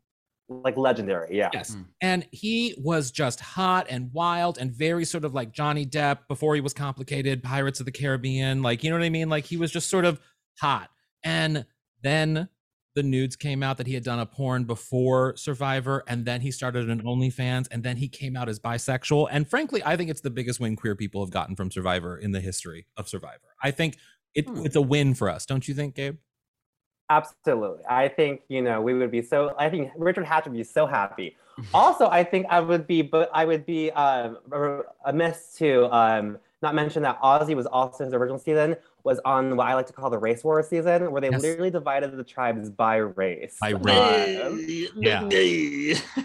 like 0.52 0.76
legendary 0.76 1.36
yeah 1.36 1.48
Yes. 1.52 1.76
Mm. 1.76 1.84
And 2.00 2.26
he 2.32 2.74
was 2.78 3.12
just 3.12 3.40
hot 3.40 3.86
and 3.88 4.12
wild 4.12 4.58
and 4.58 4.72
very 4.72 5.04
sort 5.04 5.24
of 5.24 5.34
like 5.34 5.52
Johnny 5.52 5.84
Depp 5.84 6.28
before 6.28 6.54
he 6.54 6.60
was 6.60 6.74
complicated, 6.74 7.42
Pirates 7.42 7.80
of 7.80 7.86
the 7.86 7.92
Caribbean. 7.92 8.62
Like, 8.62 8.84
you 8.84 8.90
know 8.90 8.96
what 8.96 9.04
I 9.04 9.10
mean? 9.10 9.28
Like, 9.28 9.46
he 9.46 9.56
was 9.56 9.72
just 9.72 9.90
sort 9.90 10.04
of 10.04 10.20
hot. 10.60 10.90
And 11.24 11.66
then 12.02 12.48
the 13.00 13.08
nudes 13.08 13.34
came 13.34 13.62
out 13.62 13.78
that 13.78 13.86
he 13.86 13.94
had 13.94 14.04
done 14.04 14.18
a 14.18 14.26
porn 14.26 14.64
before 14.64 15.34
Survivor. 15.36 16.04
And 16.06 16.26
then 16.26 16.42
he 16.42 16.50
started 16.50 16.90
an 16.90 17.02
OnlyFans. 17.02 17.66
And 17.70 17.82
then 17.82 17.96
he 17.96 18.08
came 18.08 18.36
out 18.36 18.48
as 18.48 18.58
bisexual. 18.60 19.28
And 19.30 19.48
frankly, 19.48 19.82
I 19.84 19.96
think 19.96 20.10
it's 20.10 20.20
the 20.20 20.30
biggest 20.30 20.60
win 20.60 20.76
queer 20.76 20.94
people 20.94 21.24
have 21.24 21.30
gotten 21.30 21.56
from 21.56 21.70
Survivor 21.70 22.18
in 22.18 22.32
the 22.32 22.40
history 22.40 22.86
of 22.98 23.08
Survivor. 23.08 23.54
I 23.62 23.70
think 23.70 23.96
it, 24.34 24.46
Hmm. 24.46 24.66
it's 24.66 24.76
a 24.76 24.82
win 24.82 25.14
for 25.14 25.30
us. 25.30 25.46
Don't 25.46 25.66
you 25.66 25.74
think, 25.74 25.94
Gabe? 25.94 26.18
absolutely 27.10 27.82
i 27.88 28.06
think 28.06 28.40
you 28.48 28.62
know 28.62 28.80
we 28.80 28.94
would 28.94 29.10
be 29.10 29.20
so 29.20 29.52
i 29.58 29.68
think 29.68 29.90
richard 29.98 30.24
hatch 30.24 30.44
would 30.44 30.54
be 30.54 30.62
so 30.62 30.86
happy 30.86 31.36
also 31.74 32.08
i 32.08 32.22
think 32.22 32.46
i 32.48 32.60
would 32.60 32.86
be 32.86 33.02
but 33.02 33.28
i 33.34 33.44
would 33.44 33.66
be 33.66 33.90
um 33.92 34.38
amiss 35.06 35.52
to 35.56 35.92
um 35.92 36.38
not 36.62 36.72
mention 36.72 37.02
that 37.02 37.20
ozzy 37.20 37.56
was 37.56 37.66
also 37.66 38.04
his 38.04 38.14
original 38.14 38.38
season 38.38 38.76
was 39.04 39.20
on 39.24 39.56
what 39.56 39.66
i 39.66 39.74
like 39.74 39.86
to 39.86 39.92
call 39.92 40.10
the 40.10 40.18
race 40.18 40.42
war 40.44 40.62
season 40.62 41.10
where 41.10 41.20
they 41.20 41.30
Yes. 41.30 41.42
literally 41.42 41.70
divided 41.70 42.16
the 42.16 42.24
tribes 42.24 42.70
by 42.70 42.96
race 42.96 43.56
By 43.60 43.70
race. 43.70 44.90
Yeah. 44.96 45.28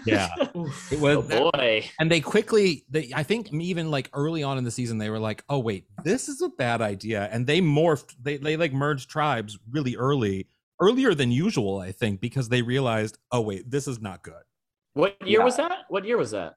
Yeah. 0.04 0.28
It 0.90 1.00
was 1.00 1.16
Oh 1.32 1.50
boy. 1.52 1.84
and 2.00 2.10
they 2.10 2.20
quickly 2.20 2.84
they 2.90 3.10
i 3.14 3.22
think 3.22 3.52
even 3.52 3.90
like 3.90 4.10
early 4.12 4.42
on 4.42 4.58
in 4.58 4.64
the 4.64 4.70
season 4.70 4.98
they 4.98 5.10
were 5.10 5.18
like 5.18 5.42
oh 5.48 5.58
wait 5.58 5.84
this 6.04 6.28
is 6.28 6.40
a 6.42 6.48
bad 6.48 6.80
idea 6.82 7.28
and 7.32 7.46
they 7.46 7.60
morphed 7.60 8.14
they, 8.22 8.36
they 8.36 8.56
like 8.56 8.72
merged 8.72 9.08
tribes 9.10 9.58
really 9.70 9.96
early 9.96 10.46
earlier 10.80 11.14
than 11.14 11.30
usual 11.30 11.78
i 11.78 11.92
think 11.92 12.20
because 12.20 12.48
they 12.48 12.62
realized 12.62 13.18
oh 13.32 13.40
wait 13.40 13.70
this 13.70 13.86
is 13.88 14.00
not 14.00 14.22
good 14.22 14.42
What 14.94 15.16
year 15.26 15.40
Yeah. 15.40 15.44
was 15.44 15.56
that? 15.56 15.72
What 15.88 16.04
year 16.04 16.16
was 16.16 16.30
that? 16.32 16.56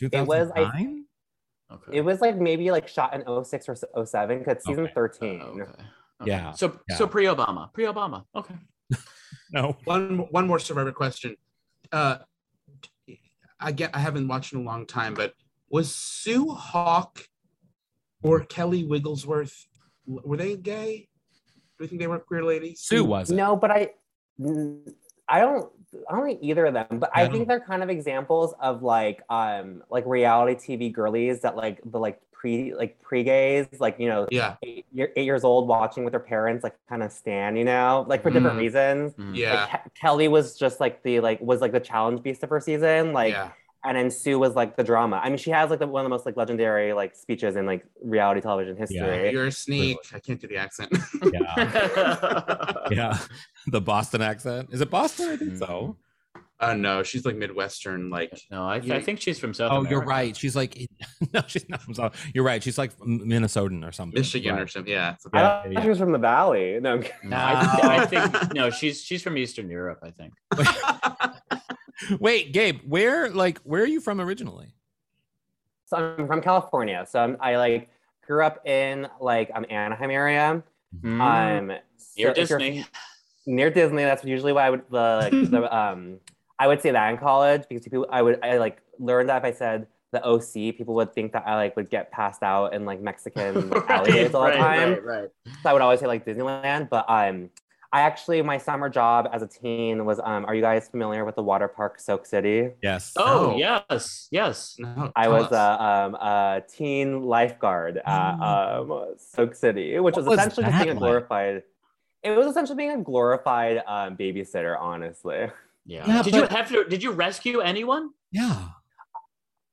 It 0.00 0.12
was, 0.26 0.50
I- 0.54 0.64
2009 0.64 1.04
Okay. 1.72 1.98
It 1.98 2.00
was 2.02 2.20
like 2.20 2.36
maybe 2.36 2.70
like 2.70 2.88
shot 2.88 3.14
in 3.14 3.22
06 3.44 3.68
or 3.68 4.04
07 4.06 4.38
because 4.40 4.64
season 4.64 4.84
Okay. 4.84 4.92
13. 4.94 5.40
Oh, 5.42 5.46
okay. 5.48 5.62
Okay. 5.62 5.82
Yeah, 6.26 6.52
So 6.52 6.78
yeah. 6.88 6.96
so 6.96 7.06
pre 7.06 7.24
Obama. 7.24 7.72
Pre 7.72 7.84
Obama. 7.84 8.24
Okay. 8.34 8.54
no 9.52 9.76
One 9.84 10.18
one 10.30 10.46
more 10.46 10.58
Survivor 10.58 10.92
question. 10.92 11.36
Uh, 11.92 12.18
I 13.58 13.72
get 13.72 13.90
I 13.94 14.00
haven't 14.00 14.28
watched 14.28 14.52
in 14.52 14.60
a 14.60 14.62
long 14.62 14.86
time, 14.86 15.14
but 15.14 15.32
was 15.70 15.94
Sue 15.94 16.50
Hawk 16.50 17.24
or 18.22 18.40
Kelly 18.44 18.84
Wigglesworth 18.84 19.66
were 20.06 20.36
they 20.36 20.56
gay? 20.56 21.08
Do 21.78 21.84
you 21.84 21.88
think 21.88 22.00
they 22.00 22.06
were 22.06 22.18
queer 22.18 22.42
ladies? 22.44 22.80
sue 22.80 23.04
was 23.04 23.30
it 23.30 23.36
No, 23.36 23.56
but 23.56 23.70
I 23.70 23.90
I 25.28 25.40
don't 25.40 25.70
I 26.08 26.14
don't 26.16 26.24
think 26.24 26.38
either 26.42 26.66
of 26.66 26.74
them, 26.74 26.86
but 26.98 27.10
Yeah, 27.14 27.22
I 27.22 27.24
I 27.24 27.28
think 27.28 27.48
they're 27.48 27.60
kind 27.60 27.82
of 27.82 27.90
examples 27.90 28.54
of 28.60 28.82
like 28.82 29.22
um 29.28 29.82
like 29.90 30.04
reality 30.06 30.54
TV 30.54 30.92
girlies 30.92 31.40
that 31.40 31.56
like 31.56 31.80
the 31.84 31.98
like 31.98 32.20
pre 32.32 32.74
like 32.74 33.00
pre 33.02 33.22
gays, 33.24 33.66
like 33.80 33.98
you 33.98 34.08
know, 34.08 34.26
Yeah. 34.30 34.54
eight, 34.62 34.86
eight 34.96 35.24
years 35.24 35.44
old 35.44 35.66
watching 35.68 36.04
with 36.04 36.12
their 36.12 36.20
parents, 36.20 36.62
like 36.64 36.74
kind 36.88 37.02
of 37.02 37.12
stand, 37.12 37.58
you 37.58 37.64
know, 37.64 38.04
like 38.08 38.22
for 38.22 38.30
different 38.30 38.56
Mhm. 38.56 38.60
reasons. 38.60 39.12
Mm. 39.14 39.36
Yeah. 39.36 39.66
Like, 39.72 39.84
Ke- 39.84 39.94
Kelly 39.94 40.28
was 40.28 40.56
just 40.56 40.80
like 40.80 41.02
the 41.02 41.20
like 41.20 41.40
was 41.40 41.60
like 41.60 41.72
the 41.72 41.80
challenge 41.80 42.22
beast 42.22 42.42
of 42.44 42.50
her 42.50 42.60
season, 42.60 43.12
like, 43.12 43.32
yeah. 43.34 43.50
and 43.84 43.96
then 43.96 44.10
Sue 44.10 44.38
was 44.38 44.54
like 44.54 44.76
the 44.76 44.84
drama. 44.84 45.20
I 45.22 45.28
mean, 45.28 45.38
she 45.38 45.50
has 45.50 45.68
like 45.70 45.80
the, 45.80 45.86
one 45.86 46.00
of 46.00 46.04
the 46.04 46.10
most 46.10 46.24
like 46.24 46.36
legendary 46.36 46.92
like 46.94 47.14
speeches 47.16 47.56
in 47.56 47.66
like 47.66 47.84
reality 48.02 48.40
television 48.40 48.76
history. 48.76 48.98
Yeah. 49.24 49.30
You're 49.30 49.46
a 49.48 49.52
sneak. 49.52 49.98
I 50.14 50.18
can't 50.20 50.40
do 50.40 50.46
the 50.46 50.56
accent. 50.56 50.96
Yeah. 51.32 52.86
yeah. 52.90 53.18
The 53.66 53.80
Boston 53.80 54.22
accent. 54.22 54.70
Is 54.72 54.80
it 54.80 54.90
Boston? 54.90 55.28
I 55.30 55.36
think 55.36 55.56
so. 55.56 55.96
uh 56.60 56.74
no, 56.74 57.02
she's 57.02 57.24
like 57.26 57.36
Midwestern, 57.36 58.10
like 58.10 58.32
no, 58.50 58.64
I, 58.66 58.76
Yeah. 58.76 58.94
I 58.96 59.02
think 59.02 59.20
she's 59.20 59.38
from 59.38 59.52
South 59.54 59.70
Oh, 59.72 59.76
America. 59.78 59.90
you're 59.90 60.04
right. 60.04 60.36
She's 60.36 60.56
like, 60.56 60.88
no, 61.34 61.42
she's 61.46 61.68
not 61.68 61.82
from 61.82 61.94
South. 61.94 62.16
You're 62.34 62.44
right. 62.44 62.62
She's 62.62 62.78
like 62.78 62.96
Minnesotan 62.98 63.86
or 63.86 63.92
something. 63.92 64.18
Michigan 64.18 64.54
Right. 64.54 64.62
or 64.62 64.66
something. 64.66 64.92
Yeah. 64.92 65.16
I 65.32 65.38
Yeah, 65.38 65.62
thought 65.62 65.72
yeah, 65.72 65.82
she 65.82 65.88
was 65.88 65.98
from 65.98 66.12
the 66.12 66.18
Valley. 66.18 66.78
No, 66.80 66.94
I'm. 66.94 67.04
No, 67.24 67.36
I, 67.36 67.98
I 68.02 68.06
think 68.06 68.54
no, 68.54 68.70
she's 68.70 69.02
she's 69.02 69.22
from 69.22 69.36
Eastern 69.38 69.68
Europe. 69.70 70.00
I 70.02 70.10
think. 70.10 70.32
Wait, 72.18 72.52
Gabe, 72.52 72.80
where 72.86 73.30
like 73.30 73.58
where 73.60 73.82
are 73.82 73.86
you 73.86 74.00
from 74.00 74.20
originally? 74.20 74.68
so 75.86 76.14
I'm 76.18 76.26
from 76.28 76.40
California. 76.40 77.04
So 77.08 77.18
I'm, 77.20 77.36
I 77.40 77.56
like 77.56 77.90
grew 78.26 78.44
up 78.44 78.64
in 78.66 79.06
like 79.20 79.50
um 79.54 79.66
Anaheim 79.68 80.10
area. 80.10 80.62
Mm. 81.02 81.20
Um, 81.20 81.76
so 81.96 82.04
if 82.16 82.18
you're 82.18 82.32
Disney. 82.34 82.86
Near 83.46 83.70
Disney. 83.70 84.04
That's 84.04 84.24
usually 84.24 84.52
why 84.52 84.66
I 84.66 84.70
would 84.70 84.82
the, 84.90 85.30
like, 85.30 85.50
the 85.50 85.76
um 85.76 86.18
I 86.58 86.66
would 86.66 86.80
say 86.80 86.90
that 86.90 87.10
in 87.10 87.18
college 87.18 87.62
because 87.68 87.84
people 87.84 88.06
I 88.10 88.22
would 88.22 88.38
I 88.44 88.58
like 88.58 88.82
learned 88.98 89.28
that 89.28 89.38
if 89.38 89.44
I 89.44 89.52
said 89.52 89.86
the 90.12 90.22
OC, 90.24 90.76
people 90.76 90.94
would 90.94 91.14
think 91.14 91.32
that 91.32 91.44
I 91.46 91.54
like 91.54 91.76
would 91.76 91.88
get 91.88 92.10
passed 92.10 92.42
out 92.42 92.74
in 92.74 92.84
like 92.84 93.00
Mexican 93.00 93.70
like, 93.70 93.88
alleyways 93.90 94.34
all 94.34 94.42
the 94.42 94.48
right, 94.50 94.56
time. 94.56 94.90
Right, 94.92 95.04
right. 95.04 95.28
So 95.62 95.70
I 95.70 95.72
would 95.72 95.82
always 95.82 96.00
say 96.00 96.06
like 96.06 96.24
Disneyland. 96.26 96.88
But 96.90 97.06
um 97.08 97.50
I 97.92 98.02
actually 98.02 98.40
my 98.42 98.58
summer 98.58 98.88
job 98.88 99.28
as 99.32 99.42
a 99.42 99.46
teen 99.48 100.04
was 100.04 100.20
um 100.20 100.44
are 100.44 100.54
you 100.54 100.62
guys 100.62 100.88
familiar 100.88 101.24
with 101.24 101.34
the 101.34 101.42
water 101.42 101.66
park 101.66 101.98
Soak 101.98 102.26
City? 102.26 102.70
Yes. 102.82 103.12
Oh 103.16 103.52
No. 103.52 103.56
yes, 103.56 104.28
yes. 104.30 104.76
no, 104.78 105.10
I 105.16 105.28
was 105.28 105.50
a, 105.50 105.82
um, 105.82 106.14
a 106.14 106.62
teen 106.68 107.22
lifeguard 107.22 108.00
at 108.04 108.34
um, 108.40 109.14
Soak 109.16 109.54
City, 109.54 109.98
which 109.98 110.14
What 110.14 110.24
was 110.24 110.26
was 110.26 110.38
essentially 110.38 110.66
just 110.66 110.84
being 110.84 110.96
a 110.96 111.00
like? 111.00 111.64
Glorified. 112.22 112.36
It 112.36 112.36
was 112.38 112.46
essentially 112.50 112.76
being 112.76 112.90
a 113.00 113.02
glorified 113.02 113.82
um, 113.86 114.16
babysitter, 114.16 114.78
honestly. 114.78 115.50
Yeah. 115.86 116.04
Yeah, 116.06 116.22
did 116.22 116.32
but- 116.32 116.50
you 116.50 116.56
have 116.56 116.68
to? 116.68 116.84
Did 116.84 117.02
you 117.02 117.12
rescue 117.12 117.60
anyone? 117.60 118.10
Yeah. 118.32 118.68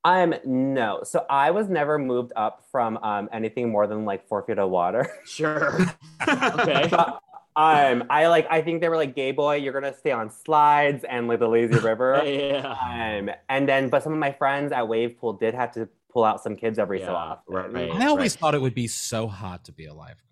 Um, 0.04 0.34
no, 0.44 1.02
so 1.02 1.26
I 1.28 1.50
was 1.50 1.68
never 1.68 1.98
moved 1.98 2.32
up 2.36 2.64
from 2.70 2.96
um, 2.98 3.28
anything 3.32 3.70
more 3.70 3.86
than 3.86 4.04
like 4.04 4.26
four 4.28 4.42
feet 4.42 4.58
of 4.58 4.70
water. 4.70 5.10
Sure. 5.26 5.78
okay. 6.28 6.86
But, 6.90 7.20
um, 7.56 8.04
I 8.08 8.28
like 8.28 8.46
I 8.48 8.62
think 8.62 8.80
they 8.80 8.88
were 8.88 8.96
like, 8.96 9.16
"Gay 9.16 9.32
boy, 9.32 9.56
you're 9.56 9.72
gonna 9.72 9.94
stay 9.94 10.12
on 10.12 10.30
slides 10.30 11.04
and 11.04 11.26
like 11.26 11.40
the 11.40 11.48
lazy 11.48 11.78
river." 11.80 12.22
yeah. 12.24 13.18
Um, 13.18 13.30
and 13.48 13.68
then, 13.68 13.88
but 13.88 14.02
some 14.04 14.12
of 14.12 14.18
my 14.20 14.30
friends 14.32 14.70
at 14.72 14.86
Wave 14.88 15.18
Pool 15.18 15.32
did 15.32 15.54
have 15.54 15.72
to 15.72 15.88
pull 16.10 16.24
out 16.24 16.42
some 16.42 16.54
kids 16.56 16.78
every 16.78 17.00
so 17.00 17.06
Yeah, 17.06 17.14
often. 17.14 17.54
right. 17.72 17.90
I 17.90 18.06
always 18.06 18.34
right. 18.34 18.40
thought 18.40 18.54
it 18.54 18.62
would 18.62 18.74
be 18.74 18.86
so 18.86 19.26
hot 19.26 19.64
to 19.64 19.72
be 19.72 19.86
a 19.86 19.92
lifeguard. 19.92 20.22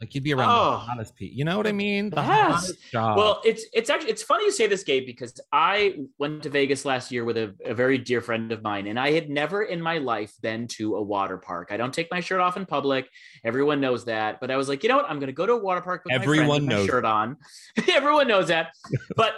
Like 0.00 0.14
you'd 0.14 0.24
be 0.24 0.32
around 0.32 0.48
Oh. 0.50 0.70
the 0.72 0.76
hottest 0.78 1.14
people. 1.14 1.36
You 1.36 1.44
know 1.44 1.58
what 1.58 1.66
I 1.66 1.72
mean? 1.72 2.08
The 2.08 2.16
Yes. 2.16 2.26
hottest 2.26 2.90
job. 2.90 3.18
Well, 3.18 3.42
it's 3.44 3.66
it's 3.74 3.90
actually 3.90 4.10
it's 4.12 4.22
funny 4.22 4.44
you 4.44 4.50
say 4.50 4.66
this, 4.66 4.82
Gabe, 4.82 5.04
because 5.04 5.38
I 5.52 5.96
went 6.18 6.42
to 6.44 6.48
Vegas 6.48 6.86
last 6.86 7.12
year 7.12 7.24
with 7.24 7.36
a, 7.36 7.54
a 7.66 7.74
very 7.74 7.98
dear 7.98 8.22
friend 8.22 8.50
of 8.50 8.62
mine, 8.62 8.86
and 8.86 8.98
I 8.98 9.10
had 9.12 9.28
never 9.28 9.62
in 9.64 9.80
my 9.82 9.98
life 9.98 10.32
been 10.40 10.66
to 10.68 10.96
a 10.96 11.02
water 11.02 11.36
park. 11.36 11.68
I 11.70 11.76
don't 11.76 11.92
take 11.92 12.10
my 12.10 12.20
shirt 12.20 12.40
off 12.40 12.56
in 12.56 12.64
public. 12.64 13.10
Everyone 13.44 13.78
knows 13.80 14.06
that, 14.06 14.40
but 14.40 14.50
I 14.50 14.56
was 14.56 14.70
like, 14.70 14.82
you 14.82 14.88
know 14.88 14.96
what? 14.96 15.04
I'm 15.10 15.18
going 15.18 15.26
to 15.26 15.34
go 15.34 15.44
to 15.44 15.52
a 15.52 15.62
water 15.62 15.82
park 15.82 16.04
with 16.06 16.12
my 16.12 16.22
Everyone 16.22 16.46
friend 16.48 16.62
with 16.62 16.70
my 16.70 16.74
knows 16.76 16.86
shirt 16.86 17.04
on. 17.04 17.36
Everyone 17.92 18.26
knows 18.26 18.48
that, 18.48 18.68
but. 19.16 19.34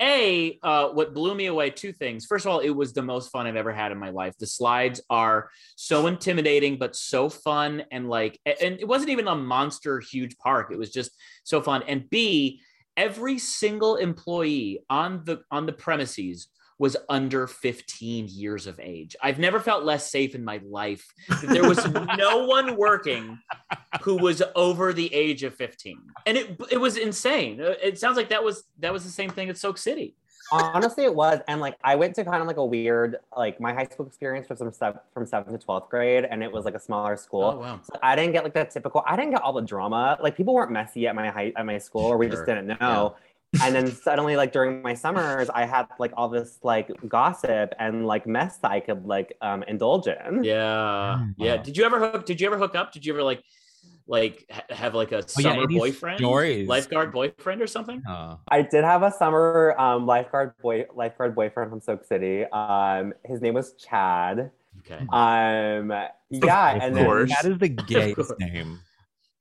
A, 0.00 0.58
uh, 0.62 0.88
what 0.88 1.14
blew 1.14 1.34
me 1.34 1.46
away, 1.46 1.70
two 1.70 1.92
things. 1.92 2.26
First 2.26 2.44
of 2.44 2.52
all, 2.52 2.58
it 2.58 2.70
was 2.70 2.92
the 2.92 3.02
most 3.02 3.30
fun 3.30 3.46
I've 3.46 3.56
ever 3.56 3.72
had 3.72 3.92
in 3.92 3.98
my 3.98 4.10
life. 4.10 4.34
The 4.38 4.46
slides 4.46 5.00
are 5.08 5.50
so 5.76 6.06
intimidating, 6.06 6.78
but 6.78 6.94
so 6.94 7.28
fun. 7.28 7.82
And 7.90 8.08
like, 8.08 8.38
and 8.44 8.78
it 8.78 8.86
wasn't 8.86 9.10
even 9.10 9.28
a 9.28 9.34
monster 9.34 10.00
huge 10.00 10.36
park. 10.38 10.68
It 10.70 10.78
was 10.78 10.90
just 10.90 11.12
so 11.44 11.62
fun. 11.62 11.82
And 11.88 12.08
B, 12.10 12.60
every 12.96 13.38
single 13.38 13.96
employee 13.96 14.80
on 14.88 15.22
the 15.24 15.42
on 15.50 15.66
the 15.66 15.72
premises 15.72 16.48
was 16.78 16.96
under 17.08 17.46
15 17.46 18.28
years 18.28 18.66
of 18.66 18.78
age. 18.80 19.16
I've 19.22 19.38
never 19.38 19.60
felt 19.60 19.84
less 19.84 20.10
safe 20.10 20.34
in 20.34 20.44
my 20.44 20.60
life. 20.68 21.10
There 21.42 21.66
was 21.66 21.84
no 22.18 22.44
one 22.46 22.76
working 22.76 23.38
who 24.02 24.16
was 24.16 24.42
over 24.54 24.92
the 24.92 25.12
age 25.14 25.42
of 25.42 25.54
15. 25.54 25.98
And 26.26 26.36
it 26.36 26.60
it 26.70 26.76
was 26.78 26.96
insane. 26.96 27.60
Uh, 27.60 27.74
It 27.82 27.98
sounds 27.98 28.16
like 28.16 28.28
that 28.28 28.44
was 28.44 28.64
that 28.80 28.92
was 28.92 29.04
the 29.04 29.10
same 29.10 29.30
thing 29.30 29.48
at 29.48 29.56
Soak 29.56 29.78
City. 29.78 30.16
Honestly, 30.52 31.02
it 31.02 31.12
was, 31.12 31.40
and 31.48 31.60
like 31.60 31.74
I 31.82 31.96
went 31.96 32.14
to 32.16 32.24
kind 32.24 32.40
of 32.40 32.46
like 32.46 32.56
a 32.58 32.64
weird, 32.64 33.16
like 33.36 33.60
my 33.60 33.72
high 33.74 33.86
school 33.86 34.06
experience 34.06 34.48
was 34.48 34.60
from 34.60 34.72
sev- 34.72 35.00
from 35.12 35.26
seventh 35.26 35.58
to 35.58 35.64
twelfth 35.64 35.88
grade, 35.90 36.24
and 36.24 36.40
it 36.40 36.52
was 36.52 36.64
like 36.64 36.74
a 36.76 36.78
smaller 36.78 37.16
school. 37.16 37.42
Oh 37.56 37.58
wow. 37.58 37.80
So 37.82 37.98
I 38.00 38.14
didn't 38.14 38.30
get 38.32 38.44
like 38.44 38.54
the 38.54 38.64
typical. 38.64 39.02
I 39.08 39.16
didn't 39.16 39.32
get 39.32 39.42
all 39.42 39.52
the 39.52 39.62
drama. 39.62 40.16
Like 40.22 40.36
people 40.36 40.54
weren't 40.54 40.70
messy 40.70 41.08
at 41.08 41.16
my 41.16 41.30
high 41.30 41.52
at 41.56 41.66
my 41.66 41.78
school, 41.78 42.02
or 42.06 42.16
we 42.16 42.28
just 42.28 42.46
didn't 42.46 42.68
know. 42.68 43.16
And 43.62 43.74
then 43.74 43.86
suddenly, 43.90 44.36
like 44.36 44.52
during 44.52 44.82
my 44.82 44.94
summers, 44.94 45.48
I 45.48 45.64
had 45.64 45.86
like 45.98 46.12
all 46.16 46.28
this 46.28 46.58
like 46.62 46.90
gossip 47.08 47.72
and 47.78 48.06
like 48.06 48.26
mess 48.26 48.58
that 48.58 48.70
I 48.70 48.80
could 48.80 49.06
like 49.06 49.36
um 49.40 49.62
indulge 49.64 50.06
in. 50.08 50.44
Yeah. 50.44 51.26
Yeah. 51.36 51.56
Did 51.56 51.76
you 51.76 51.84
ever 51.84 51.98
hook 51.98 52.26
did 52.26 52.40
you 52.40 52.46
ever 52.46 52.58
hook 52.58 52.74
up? 52.74 52.92
Did 52.92 53.06
you 53.06 53.12
ever 53.14 53.22
like 53.22 53.42
like 54.06 54.44
ha- 54.50 54.62
have 54.70 54.94
like 54.94 55.12
a 55.12 55.18
Oh, 55.18 55.26
summer 55.26 55.62
any 55.62 55.78
boyfriend? 55.78 56.18
stories? 56.18 56.68
Lifeguard 56.68 57.12
boyfriend 57.12 57.62
or 57.62 57.66
something? 57.66 58.02
Uh, 58.06 58.36
I 58.48 58.62
did 58.62 58.84
have 58.84 59.02
a 59.02 59.10
summer 59.10 59.74
um, 59.78 60.06
lifeguard 60.06 60.52
boy 60.58 60.84
lifeguard 60.94 61.34
boyfriend 61.34 61.70
from 61.70 61.80
Soak 61.80 62.04
City. 62.04 62.44
Um, 62.44 63.14
his 63.24 63.40
name 63.40 63.54
was 63.54 63.72
Chad. 63.74 64.50
Okay. 64.80 65.04
Um, 65.10 65.90
yeah, 66.30 66.76
of 66.76 66.82
and 66.82 66.96
then 66.96 67.04
course. 67.06 67.30
that 67.30 67.50
is 67.50 67.58
the 67.58 67.68
gayest 67.90 68.32
name. 68.38 68.80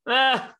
Ah, 0.08 0.56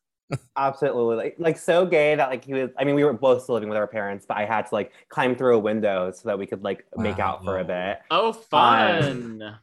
absolutely 0.56 1.16
like, 1.16 1.36
like 1.38 1.58
so 1.58 1.86
gay 1.86 2.14
that 2.14 2.30
like 2.30 2.44
he 2.44 2.52
was. 2.54 2.70
I 2.78 2.84
mean, 2.84 2.94
we 2.94 3.04
were 3.04 3.12
both 3.12 3.42
still 3.42 3.54
living 3.54 3.68
with 3.68 3.78
our 3.78 3.86
parents, 3.86 4.26
but 4.26 4.36
I 4.36 4.44
had 4.44 4.66
to 4.66 4.74
like 4.74 4.92
climb 5.08 5.36
through 5.36 5.56
a 5.56 5.58
window 5.58 6.10
so 6.12 6.28
that 6.28 6.38
we 6.38 6.46
could 6.46 6.62
like 6.62 6.84
make 6.96 7.18
out 7.18 7.44
for 7.44 7.58
a 7.58 7.64
bit. 7.64 8.00
oh 8.10 8.28
um, 8.28 8.34
fun. 8.34 9.58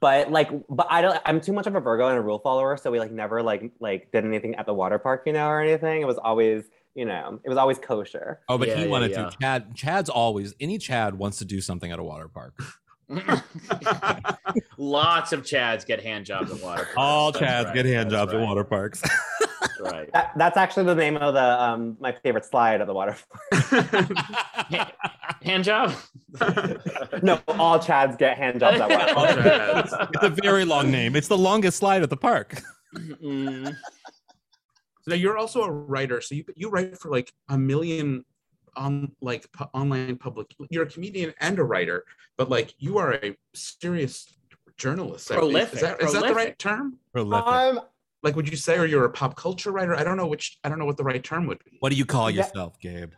But 0.00 0.30
like, 0.30 0.50
but 0.68 0.86
I 0.90 1.00
don't. 1.00 1.18
I'm 1.24 1.40
too 1.40 1.52
much 1.52 1.66
of 1.66 1.74
a 1.74 1.80
Virgo 1.80 2.08
and 2.08 2.18
a 2.18 2.20
rule 2.20 2.38
follower, 2.38 2.76
so 2.76 2.90
we 2.90 2.98
like 2.98 3.10
never 3.10 3.42
like 3.42 3.72
like 3.80 4.12
did 4.12 4.24
anything 4.24 4.54
at 4.56 4.66
the 4.66 4.74
water 4.74 4.98
park, 4.98 5.22
you 5.24 5.32
know, 5.32 5.46
or 5.48 5.62
anything. 5.62 6.02
It 6.02 6.06
was 6.06 6.18
always, 6.18 6.64
you 6.94 7.06
know, 7.06 7.40
it 7.42 7.48
was 7.48 7.56
always 7.56 7.78
kosher. 7.78 8.40
Oh, 8.50 8.58
but 8.58 8.68
Yeah, 8.68 8.76
he 8.76 8.82
yeah, 8.82 8.88
wanted 8.88 9.12
yeah. 9.12 9.30
to. 9.30 9.36
Chad. 9.40 9.74
Chad's 9.74 10.10
always 10.10 10.54
any 10.60 10.76
Chad 10.76 11.14
wants 11.14 11.38
to 11.38 11.46
do 11.46 11.62
something 11.62 11.90
at 11.90 11.98
a 11.98 12.04
water 12.04 12.28
park. 12.28 12.62
Lots 14.76 15.32
of 15.32 15.42
Chads 15.42 15.86
get 15.86 16.02
hand 16.02 16.26
jobs 16.26 16.50
at 16.50 16.62
water. 16.62 16.82
parks. 16.82 16.94
All 16.96 17.32
That's 17.32 17.44
Chads 17.44 17.64
right, 17.64 17.74
get 17.74 17.86
hand 17.86 18.10
that's 18.10 18.20
jobs 18.20 18.34
at 18.34 18.40
water 18.40 18.64
parks. 18.64 19.02
That's 19.78 19.92
right. 19.92 20.12
That, 20.12 20.32
that's 20.36 20.56
actually 20.56 20.84
the 20.84 20.94
name 20.94 21.16
of 21.16 21.34
the 21.34 21.62
um 21.62 21.96
my 22.00 22.12
favorite 22.22 22.44
slide 22.44 22.80
of 22.80 22.86
the 22.86 22.94
waterfall. 22.94 23.38
park. 23.52 24.92
Hand 25.42 25.64
job? 25.64 25.94
no, 27.22 27.40
all 27.48 27.78
Chads 27.78 28.18
get 28.18 28.36
hand 28.36 28.60
jobs 28.60 28.80
at 28.80 28.88
water 28.88 29.14
All. 29.16 29.26
Chads. 29.26 30.10
it's 30.14 30.22
a 30.24 30.28
very 30.42 30.64
long 30.64 30.90
name. 30.90 31.16
It's 31.16 31.28
the 31.28 31.38
longest 31.38 31.78
slide 31.78 32.02
at 32.02 32.10
the 32.10 32.16
park. 32.16 32.60
Mm, 32.96 33.66
So 33.68 33.74
now 35.06 35.14
you're 35.14 35.36
also 35.38 35.62
a 35.62 35.70
writer. 35.70 36.20
So 36.20 36.34
you 36.34 36.44
you 36.56 36.70
write 36.70 36.98
for 36.98 37.10
like 37.10 37.32
a 37.48 37.58
million 37.58 38.24
on 38.76 39.12
like 39.20 39.50
pu- 39.52 39.64
online 39.74 40.16
public. 40.16 40.54
You're 40.70 40.84
a 40.84 40.90
comedian 40.90 41.34
and 41.40 41.58
a 41.58 41.64
writer, 41.64 42.04
but 42.36 42.48
like 42.48 42.74
you 42.78 42.98
are 42.98 43.14
a 43.14 43.36
serious 43.54 44.26
journalist. 44.76 45.30
Is- 45.30 45.36
Prolific, 45.36 45.74
Is 45.74 45.80
that, 45.80 46.02
is 46.02 46.12
that 46.12 46.26
the 46.26 46.34
right 46.34 46.58
term? 46.58 46.98
Prolific. 47.12 47.46
Um, 47.46 47.80
Like, 48.22 48.34
would 48.36 48.48
you 48.48 48.56
say, 48.56 48.78
or 48.78 48.86
you're 48.86 49.04
a 49.04 49.10
pop 49.10 49.36
culture 49.36 49.70
writer? 49.70 49.94
I 49.94 50.02
don't 50.04 50.16
know 50.16 50.26
which. 50.26 50.58
I 50.64 50.68
don't 50.68 50.78
know 50.78 50.84
what 50.86 50.96
the 50.96 51.04
right 51.04 51.22
term 51.22 51.46
would 51.46 51.62
be. 51.64 51.76
what 51.80 51.90
do 51.90 51.96
you 51.96 52.04
call 52.04 52.30
Yeah. 52.30 52.42
yourself, 52.42 52.78
Gabe? 52.80 53.12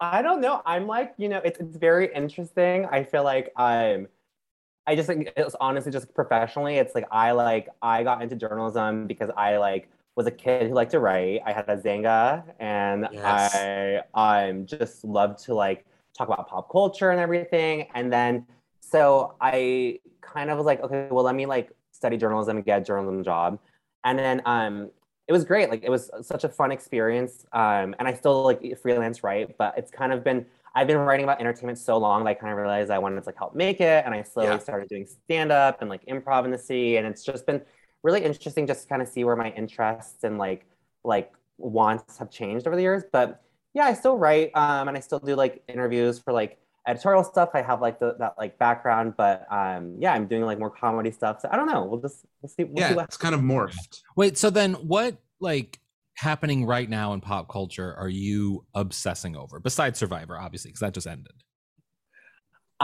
I 0.00 0.22
don't 0.22 0.40
know. 0.40 0.60
I'm 0.66 0.86
like, 0.86 1.14
you 1.16 1.28
know, 1.28 1.40
it's 1.44 1.58
it's 1.58 1.76
very 1.76 2.12
interesting. 2.14 2.86
I 2.86 3.04
feel 3.04 3.24
like 3.24 3.52
I'm 3.56 4.08
I 4.86 4.94
just 4.94 5.06
think 5.08 5.32
it's 5.36 5.56
honestly 5.60 5.90
just 5.90 6.12
professionally, 6.14 6.76
it's 6.76 6.94
like 6.94 7.06
I 7.10 7.30
like 7.32 7.68
I 7.80 8.02
got 8.02 8.22
into 8.22 8.36
journalism 8.36 9.06
because 9.06 9.30
I 9.36 9.56
like 9.56 9.88
was 10.16 10.26
a 10.26 10.30
kid 10.30 10.68
who 10.68 10.74
liked 10.74 10.92
to 10.92 11.00
write. 11.00 11.40
I 11.44 11.52
had 11.52 11.68
a 11.68 11.76
Xanga 11.76 12.44
and 12.60 13.08
Yes. 13.10 14.04
I'm 14.14 14.56
um, 14.60 14.66
just 14.66 15.04
loved 15.04 15.42
to 15.44 15.54
like 15.54 15.86
talk 16.16 16.28
about 16.28 16.48
pop 16.48 16.70
culture 16.70 17.10
and 17.10 17.18
everything. 17.20 17.88
And 17.94 18.12
then 18.12 18.46
so 18.80 19.34
I 19.40 20.00
kind 20.20 20.50
of 20.50 20.58
was 20.58 20.66
like, 20.66 20.80
okay, 20.82 21.08
well 21.10 21.24
let 21.24 21.34
me 21.34 21.46
like 21.46 21.70
study 21.92 22.16
journalism 22.16 22.56
and 22.58 22.66
get 22.66 22.82
a 22.82 22.84
journalism 22.84 23.24
job. 23.24 23.58
And 24.04 24.18
then 24.18 24.42
um 24.46 24.90
it 25.26 25.32
was 25.32 25.44
great. 25.44 25.70
Like 25.70 25.82
it 25.82 25.90
was 25.90 26.10
such 26.22 26.44
a 26.44 26.48
fun 26.50 26.70
experience. 26.70 27.46
Um, 27.52 27.94
and 27.98 28.06
I 28.06 28.12
still 28.12 28.42
like 28.44 28.62
freelance 28.78 29.22
write, 29.22 29.56
but 29.56 29.72
it's 29.78 29.90
kind 29.90 30.12
of 30.12 30.22
been 30.22 30.44
I've 30.74 30.86
been 30.86 30.98
writing 30.98 31.24
about 31.24 31.40
entertainment 31.40 31.78
so 31.78 31.96
long 31.98 32.24
that 32.24 32.30
I 32.30 32.34
kind 32.34 32.52
of 32.52 32.58
realized 32.58 32.90
I 32.90 32.98
wanted 32.98 33.20
to 33.22 33.26
like 33.28 33.38
help 33.38 33.54
make 33.54 33.80
it, 33.80 34.04
and 34.04 34.14
I 34.14 34.22
slowly 34.22 34.58
Yeah. 34.58 34.60
started 34.60 34.88
doing 34.88 35.06
stand 35.06 35.52
up 35.52 35.80
and 35.80 35.88
like 35.88 36.04
improv 36.06 36.44
in 36.44 36.50
the 36.50 36.58
city, 36.58 36.96
and 36.98 37.06
it's 37.06 37.24
just 37.24 37.46
been 37.46 37.62
really 38.02 38.22
interesting 38.24 38.66
just 38.66 38.82
to 38.82 38.88
kind 38.88 39.00
of 39.00 39.08
see 39.08 39.24
where 39.24 39.36
my 39.36 39.50
interests 39.52 40.24
and 40.24 40.36
like 40.38 40.66
like 41.04 41.32
wants 41.58 42.18
have 42.18 42.30
changed 42.30 42.66
over 42.66 42.76
the 42.76 42.82
years. 42.82 43.04
But 43.10 43.42
yeah, 43.72 43.84
I 43.86 43.94
still 43.94 44.16
write, 44.18 44.50
um, 44.54 44.88
and 44.88 44.96
I 44.96 45.00
still 45.00 45.18
do 45.20 45.34
like 45.36 45.62
interviews 45.68 46.18
for 46.18 46.32
like 46.32 46.58
editorial 46.86 47.24
stuff. 47.24 47.50
I 47.54 47.62
have 47.62 47.80
like 47.80 47.98
the, 47.98 48.16
that 48.18 48.34
like 48.38 48.58
background, 48.58 49.14
but 49.16 49.46
um, 49.50 49.96
yeah, 49.98 50.12
I'm 50.12 50.26
doing 50.26 50.42
like 50.42 50.58
more 50.58 50.70
comedy 50.70 51.10
stuff. 51.10 51.40
So 51.40 51.48
I 51.50 51.56
don't 51.56 51.66
know. 51.66 51.84
We'll 51.84 52.00
just 52.00 52.24
we'll 52.40 52.48
see. 52.48 52.64
We'll 52.64 52.76
see 52.76 52.90
Yeah, 52.90 52.94
what 52.94 53.06
it's 53.06 53.16
kind 53.16 53.34
of 53.34 53.40
morphed. 53.40 54.00
Wait, 54.16 54.36
so 54.38 54.50
then 54.50 54.74
what 54.74 55.16
like 55.40 55.80
happening 56.16 56.64
right 56.64 56.88
now 56.88 57.12
in 57.12 57.20
pop 57.20 57.48
culture 57.48 57.94
are 57.94 58.08
you 58.08 58.64
obsessing 58.74 59.36
over 59.36 59.60
besides 59.60 59.98
Survivor, 59.98 60.38
obviously, 60.38 60.70
because 60.70 60.80
that 60.80 60.94
just 60.94 61.06
ended. 61.06 61.32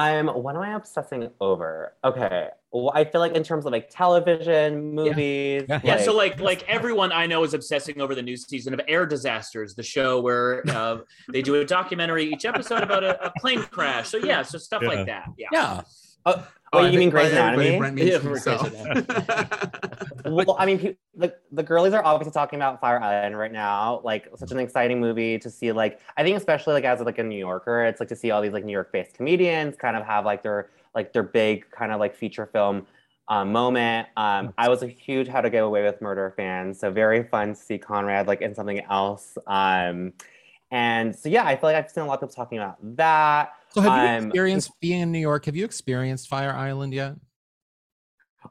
I'm 0.00 0.28
what 0.28 0.56
am 0.56 0.62
I 0.62 0.74
obsessing 0.74 1.28
over? 1.40 1.92
Okay. 2.02 2.48
Well, 2.72 2.90
I 2.94 3.04
feel 3.04 3.20
like 3.20 3.34
in 3.34 3.42
terms 3.42 3.66
of 3.66 3.72
like 3.72 3.90
television, 3.90 4.94
movies. 4.94 5.64
Yeah. 5.68 5.80
Yeah, 5.84 5.98
so 5.98 6.16
like 6.16 6.40
like 6.40 6.66
everyone 6.68 7.12
I 7.12 7.26
know 7.26 7.44
is 7.44 7.52
obsessing 7.52 8.00
over 8.00 8.14
the 8.14 8.22
new 8.22 8.36
season 8.36 8.72
of 8.72 8.80
Air 8.88 9.04
Disasters, 9.04 9.74
the 9.74 9.82
show 9.82 10.20
where 10.20 10.62
uh, 10.70 10.98
they 11.30 11.42
do 11.42 11.56
a 11.56 11.64
documentary 11.64 12.24
each 12.24 12.46
episode 12.46 12.82
about 12.82 13.04
a, 13.04 13.26
a 13.26 13.32
plane 13.38 13.62
crash. 13.62 14.08
So 14.08 14.16
yeah, 14.16 14.42
so 14.42 14.56
stuff 14.56 14.82
like 14.82 15.06
that. 15.06 15.28
Yeah. 15.36 15.48
Yeah. 15.52 15.80
Oh, 16.26 16.46
Oh, 16.72 16.82
wait, 16.82 16.92
you 16.92 17.00
mean 17.00 17.10
Grey's 17.10 17.32
Anatomy? 17.32 17.78
Brent 17.78 17.96
means 17.96 18.10
Yeah, 18.10 18.18
himself. 18.20 18.72
well, 20.24 20.54
I 20.56 20.66
mean, 20.66 20.96
the, 21.16 21.34
the 21.50 21.64
girlies 21.64 21.92
are 21.94 22.04
obviously 22.04 22.32
talking 22.32 22.60
about 22.60 22.80
Fire 22.80 23.00
Island 23.00 23.36
right 23.36 23.50
now. 23.50 24.00
Like, 24.04 24.28
such 24.36 24.52
an 24.52 24.60
exciting 24.60 25.00
movie 25.00 25.36
to 25.40 25.50
see. 25.50 25.72
Like, 25.72 25.98
I 26.16 26.22
think 26.22 26.36
especially 26.36 26.74
like 26.74 26.84
as 26.84 27.00
like 27.00 27.18
a 27.18 27.24
New 27.24 27.38
Yorker, 27.38 27.84
it's 27.86 27.98
like 27.98 28.08
to 28.10 28.16
see 28.16 28.30
all 28.30 28.40
these 28.40 28.52
like 28.52 28.64
New 28.64 28.72
York-based 28.72 29.14
comedians 29.14 29.74
kind 29.74 29.96
of 29.96 30.06
have 30.06 30.24
like 30.24 30.44
their 30.44 30.70
like 30.94 31.12
their 31.12 31.24
big 31.24 31.68
kind 31.72 31.90
of 31.90 31.98
like 31.98 32.14
feature 32.14 32.46
film 32.46 32.86
um, 33.26 33.50
moment. 33.50 34.06
Um, 34.16 34.54
I 34.56 34.68
was 34.68 34.84
a 34.84 34.86
huge 34.86 35.26
How 35.26 35.40
to 35.40 35.50
Get 35.50 35.64
Away 35.64 35.82
with 35.82 36.00
Murder 36.00 36.32
fan, 36.36 36.72
so 36.72 36.92
very 36.92 37.24
fun 37.24 37.48
to 37.48 37.54
see 37.56 37.78
Conrad 37.78 38.28
like 38.28 38.42
in 38.42 38.54
something 38.54 38.80
else. 38.88 39.36
Um, 39.48 40.12
and 40.70 41.16
so 41.16 41.28
yeah, 41.28 41.44
I 41.44 41.56
feel 41.56 41.70
like 41.70 41.76
I've 41.76 41.90
seen 41.90 42.04
a 42.04 42.06
lot 42.06 42.14
of 42.14 42.20
people 42.20 42.34
talking 42.34 42.58
about 42.58 42.76
that. 42.96 43.54
So 43.72 43.80
have 43.82 44.02
you 44.02 44.08
Um, 44.18 44.24
experienced 44.26 44.70
being 44.80 45.00
in 45.02 45.12
New 45.12 45.18
York? 45.20 45.44
Have 45.46 45.56
you 45.56 45.64
experienced 45.64 46.28
Fire 46.28 46.52
Island 46.52 46.92
yet? 46.92 47.14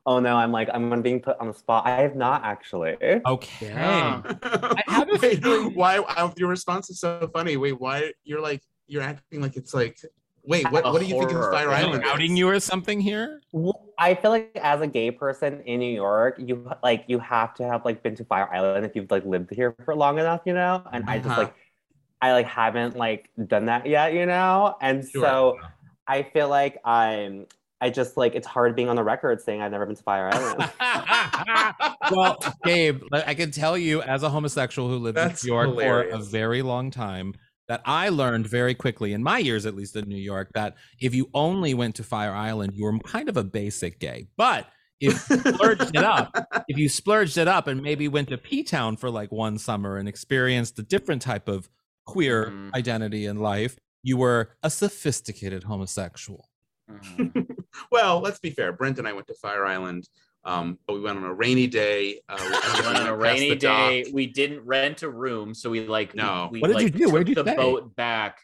Oh 0.05 0.19
no, 0.19 0.36
I'm 0.36 0.51
like 0.51 0.69
I'm 0.71 1.01
being 1.01 1.19
put 1.19 1.38
on 1.39 1.47
the 1.47 1.53
spot. 1.53 1.86
I 1.88 2.01
have 2.01 2.15
not 2.15 2.43
actually. 2.43 2.95
Okay. 3.25 3.67
Yeah. 3.67 4.21
I 4.43 4.84
have 4.88 5.10
a 5.10 5.17
Wait, 5.21 5.41
feeling- 5.43 5.73
why 5.75 5.97
I, 6.08 6.32
your 6.38 6.47
response 6.49 6.89
is 6.89 6.99
so 6.99 7.29
funny. 7.34 7.58
Wait, 7.58 7.79
why 7.79 8.13
you're 8.23 8.41
like 8.41 8.62
you're 8.88 9.01
acting 9.01 9.41
like 9.41 9.58
it's 9.58 9.73
like 9.73 9.97
wait, 10.43 10.71
what 10.71 10.84
what 10.86 10.99
do 11.01 11.05
you 11.08 11.15
think 11.19 11.32
of 11.32 11.38
horror. 11.38 11.51
Fire 11.51 11.71
Am 11.71 11.86
Island? 11.89 12.03
outing 12.05 12.38
you 12.38 12.47
or 12.47 12.60
something 12.60 12.99
here? 13.01 13.41
Well, 13.51 13.84
I 13.97 14.13
feel 14.15 14.32
like 14.32 14.51
as 14.62 14.82
a 14.82 14.88
gay 14.88 15.10
person 15.12 15.62
in 15.65 15.79
New 15.79 15.93
York, 15.93 16.36
you 16.39 16.69
like 16.84 17.03
you 17.08 17.17
have 17.19 17.53
to 17.55 17.63
have 17.67 17.84
like 17.84 18.03
been 18.03 18.15
to 18.15 18.25
Fire 18.25 18.47
Island 18.53 18.86
if 18.86 18.95
you've 18.95 19.10
like 19.12 19.25
lived 19.25 19.49
here 19.53 19.75
for 19.84 19.95
long 19.95 20.19
enough, 20.19 20.41
you 20.45 20.53
know. 20.53 20.84
And 20.93 21.03
I 21.10 21.17
just 21.17 21.29
Uh-huh. 21.29 21.41
like 21.41 21.53
I 22.21 22.34
like 22.34 22.47
haven't 22.47 22.95
like 22.95 23.29
done 23.47 23.65
that 23.65 23.86
yet, 23.86 24.13
you 24.13 24.25
know. 24.25 24.75
And 24.82 25.08
Sure. 25.08 25.21
so 25.21 25.60
I 26.08 26.23
feel 26.23 26.49
like 26.49 26.79
I'm 26.86 27.45
I 27.82 27.89
just 27.89 28.17
like 28.17 28.36
it's 28.36 28.47
hard 28.47 28.75
being 28.75 28.89
on 28.89 28.97
the 28.97 29.03
record 29.03 29.41
saying 29.41 29.62
I've 29.62 29.71
never 29.71 29.86
been 29.86 29.95
to 29.95 30.03
Fire 30.03 30.29
Island. 30.34 30.69
well, 32.12 32.38
Gabe, 32.65 33.01
I 33.13 33.34
can 33.34 33.51
tell 33.51 33.77
you 33.77 34.01
as 34.01 34.23
a 34.23 34.29
homosexual 34.29 34.89
who 34.89 34.97
lived 34.97 35.17
That's 35.17 35.43
in 35.43 35.49
New 35.49 35.55
York 35.55 35.75
for 35.79 36.01
a 36.10 36.19
very 36.19 36.62
long 36.62 36.91
time 36.91 37.34
that 37.69 37.82
I 37.86 38.10
learned 38.10 38.47
very 38.47 38.73
quickly 38.73 39.13
in 39.13 39.23
my 39.23 39.38
years, 39.38 39.65
at 39.65 39.75
least 39.75 39.95
in 39.95 40.10
New 40.10 40.17
York, 40.17 40.49
that 40.55 40.75
if 40.99 41.13
you 41.13 41.29
only 41.34 41.73
went 41.75 41.95
to 41.95 42.03
Fire 42.03 42.34
Island, 42.34 42.73
you 42.75 42.84
were 42.84 42.97
kind 42.99 43.29
of 43.29 43.38
a 43.38 43.43
basic 43.43 43.99
gay. 43.99 44.27
But 44.36 44.65
if 44.99 45.29
you 45.29 45.38
splurged 45.53 45.95
it 45.95 46.03
up, 46.03 46.36
if 46.67 46.77
you 46.77 46.89
splurged 46.89 47.38
it 47.38 47.47
up 47.47 47.67
and 47.67 47.82
maybe 47.82 48.08
went 48.08 48.29
to 48.29 48.38
P 48.38 48.63
Town 48.63 48.97
for 48.97 49.10
like 49.10 49.32
one 49.32 49.58
summer 49.58 49.97
and 49.97 50.10
experienced 50.10 50.77
a 50.79 50.84
different 50.84 51.21
type 51.21 51.47
of 51.47 51.69
queer 52.13 52.45
Mhm. 52.48 52.74
identity 52.74 53.26
in 53.26 53.38
life, 53.38 53.78
you 54.04 54.17
were 54.17 54.52
a 54.63 54.69
sophisticated 54.69 55.63
homosexual. 55.63 56.50
Mhm. 56.89 56.95
well, 57.91 58.19
let's 58.19 58.39
be 58.39 58.50
fair. 58.50 58.72
Brent 58.72 58.98
and 59.00 59.08
I 59.08 59.13
went 59.13 59.28
to 59.28 59.34
Fire 59.36 59.65
Island. 59.65 60.08
Um, 60.45 60.80
but 60.88 60.93
we 60.93 61.02
went 61.02 61.17
on 61.17 61.26
a 61.26 61.34
rainy 61.34 61.67
day. 61.67 62.22
Uh, 62.30 62.38
we 62.39 62.50
We 62.82 62.86
went 62.88 62.98
on 62.98 63.08
a 63.08 63.15
rainy 63.15 63.50
the 63.50 63.56
dock. 63.58 63.89
day. 63.89 64.06
We 64.13 64.26
didn't 64.26 64.65
rent 64.65 65.04
a 65.04 65.10
room, 65.10 65.54
so 65.54 65.69
we 65.69 65.86
like 65.86 66.15
No. 66.15 66.48
We, 66.52 66.62
What 66.62 66.69
did 66.72 66.82
you 66.82 66.89
do? 66.89 67.10
Where'd 67.12 67.28
took 67.28 67.38
you 67.38 67.43
the 67.43 67.52
stay? 67.52 67.56
boat 67.58 67.93
back? 67.95 68.39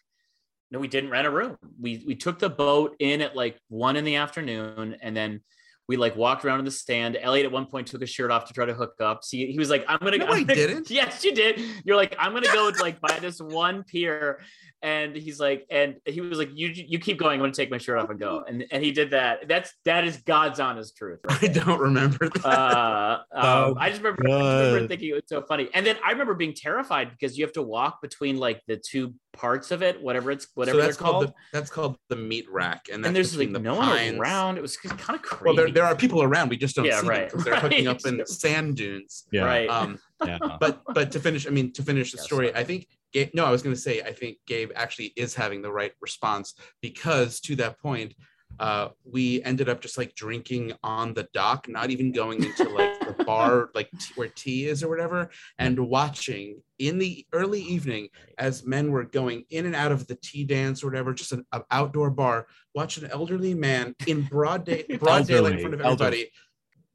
No, 0.71 0.79
we 0.79 0.89
didn't 0.89 1.09
rent 1.09 1.25
a 1.25 1.31
room. 1.31 1.57
We 1.79 2.03
we 2.05 2.15
took 2.15 2.37
the 2.39 2.49
boat 2.49 2.95
in 2.99 3.21
at 3.21 3.33
like 3.35 3.57
one 3.69 3.95
in 3.95 4.03
the 4.03 4.15
afternoon, 4.17 4.97
and 5.01 5.15
then 5.15 5.41
we 5.87 5.97
like 5.97 6.15
walked 6.15 6.45
around 6.45 6.59
in 6.59 6.65
the 6.65 6.71
stand. 6.71 7.17
Elliot 7.21 7.45
at 7.45 7.51
one 7.51 7.65
point 7.67 7.87
took 7.87 8.01
his 8.01 8.09
shirt 8.09 8.31
off 8.31 8.45
to 8.45 8.53
try 8.53 8.65
to 8.65 8.73
hook 8.73 8.95
up. 8.99 9.23
See, 9.23 9.51
he 9.51 9.57
was 9.59 9.69
like, 9.69 9.85
"I'm 9.87 9.99
gonna." 9.99 10.17
No, 10.17 10.25
I'm 10.27 10.31
I 10.31 10.43
didn't. 10.53 10.89
Yes, 10.89 11.23
you 11.23 11.33
did. 11.33 11.61
You're 11.83 11.95
like, 11.95 12.15
"I'm 12.19 12.33
gonna 12.33 12.47
go 12.53 12.71
like 12.79 12.99
by 13.01 13.19
this 13.19 13.39
one 13.39 13.83
pier," 13.83 14.39
and 14.81 15.15
he's 15.15 15.39
like, 15.39 15.65
and 15.69 15.95
he 16.05 16.21
was 16.21 16.39
like, 16.39 16.49
"You 16.53 16.69
you 16.73 16.99
keep 16.99 17.19
going. 17.19 17.33
I'm 17.33 17.39
gonna 17.39 17.53
take 17.53 17.69
my 17.71 17.77
shirt 17.77 17.99
off 17.99 18.09
and 18.09 18.19
go." 18.19 18.43
And 18.47 18.65
and 18.71 18.83
he 18.83 18.91
did 18.91 19.11
that. 19.11 19.47
That's 19.47 19.71
that 19.85 20.05
is 20.05 20.17
God's 20.17 20.59
honest 20.59 20.97
truth. 20.97 21.19
right 21.23 21.43
I 21.43 21.47
don't 21.47 21.79
remember 21.79 22.29
that. 22.29 22.45
uh, 22.45 23.19
um, 23.31 23.43
Oh, 23.45 23.75
I 23.77 23.89
just 23.89 24.01
remember, 24.01 24.23
I 24.27 24.31
just 24.31 24.65
remember 24.73 24.87
thinking 24.87 25.09
it 25.09 25.13
was 25.13 25.23
so 25.27 25.41
funny. 25.43 25.69
And 25.73 25.85
then 25.85 25.97
I 26.03 26.11
remember 26.11 26.33
being 26.33 26.53
terrified 26.53 27.11
because 27.11 27.37
you 27.37 27.45
have 27.45 27.53
to 27.53 27.61
walk 27.61 28.01
between 28.01 28.37
like 28.37 28.61
the 28.67 28.77
two 28.77 29.13
parts 29.33 29.71
of 29.71 29.81
it, 29.81 30.01
whatever 30.01 30.31
it's 30.31 30.47
whatever 30.55 30.75
so 30.75 30.77
they're 30.77 30.87
that's 30.87 30.97
called, 30.97 31.13
called. 31.25 31.27
the 31.27 31.33
that's 31.51 31.69
called 31.69 31.97
the 32.09 32.15
meat 32.15 32.49
rack, 32.49 32.87
and, 32.91 33.05
and 33.05 33.15
there's 33.15 33.35
like 33.37 33.51
the 33.51 33.59
no 33.59 33.75
one 33.75 34.17
around. 34.17 34.57
It 34.57 34.61
was 34.61 34.77
kind 34.77 35.15
of 35.15 35.21
crazy. 35.21 35.57
Well, 35.57 35.65
there, 35.75 35.83
there 35.83 35.91
are 35.91 35.95
people 35.95 36.23
around. 36.23 36.49
We 36.49 36.57
just 36.57 36.75
don't 36.75 36.85
Yeah, 36.85 37.01
see 37.01 37.07
right, 37.07 37.29
because 37.29 37.45
they're 37.45 37.59
hooking 37.59 37.87
up 37.87 37.99
right. 38.03 38.13
in 38.19 38.25
sand 38.45 38.77
dunes. 38.77 39.25
Yeah. 39.31 39.43
right. 39.43 39.69
Um, 39.69 39.99
Yeah. 40.25 40.39
but 40.61 40.81
but 40.93 41.11
to 41.11 41.19
finish, 41.19 41.45
I 41.45 41.49
mean, 41.49 41.73
to 41.73 41.83
finish 41.83 42.13
the 42.13 42.17
Yes, 42.17 42.25
story, 42.25 42.47
sorry. 42.47 42.57
I 42.59 42.63
think 42.63 42.87
Gabe, 43.11 43.31
no, 43.33 43.43
I 43.45 43.51
was 43.51 43.61
going 43.61 43.75
to 43.75 43.81
say, 43.81 44.01
I 44.01 44.13
think 44.13 44.37
Gabe 44.47 44.71
actually 44.73 45.11
is 45.17 45.35
having 45.35 45.61
the 45.61 45.71
right 45.71 45.91
response 46.01 46.53
because 46.81 47.41
to 47.41 47.55
that 47.57 47.77
point, 47.79 48.15
uh, 48.59 48.89
we 49.03 49.43
ended 49.43 49.69
up 49.69 49.81
just 49.81 49.97
like 49.97 50.15
drinking 50.15 50.73
on 50.83 51.13
the 51.13 51.27
dock, 51.33 51.67
not 51.67 51.89
even 51.89 52.11
going 52.11 52.43
into 52.43 52.63
like 52.69 52.99
the 53.17 53.23
bar, 53.25 53.69
like 53.75 53.89
t- 53.99 54.13
where 54.15 54.29
tea 54.29 54.67
is 54.67 54.83
or 54.83 54.89
whatever, 54.89 55.29
and 55.57 55.77
watching 55.79 56.61
in 56.79 56.97
the 56.97 57.25
early 57.33 57.61
evening 57.61 58.09
as 58.37 58.65
men 58.65 58.91
were 58.91 59.03
going 59.03 59.43
in 59.49 59.65
and 59.65 59.75
out 59.75 59.91
of 59.91 60.07
the 60.07 60.15
tea 60.15 60.43
dance 60.43 60.83
or 60.83 60.87
whatever, 60.87 61.13
just 61.13 61.31
an, 61.31 61.45
an 61.51 61.63
outdoor 61.71 62.09
bar, 62.09 62.47
watch 62.73 62.97
an 62.97 63.09
elderly 63.11 63.53
man 63.53 63.95
in 64.07 64.23
broad 64.23 64.65
day, 64.65 64.85
broad 64.99 65.27
daylight 65.27 65.53
in 65.53 65.59
front 65.59 65.73
of 65.73 65.81
elderly. 65.81 66.07
everybody. 66.07 66.31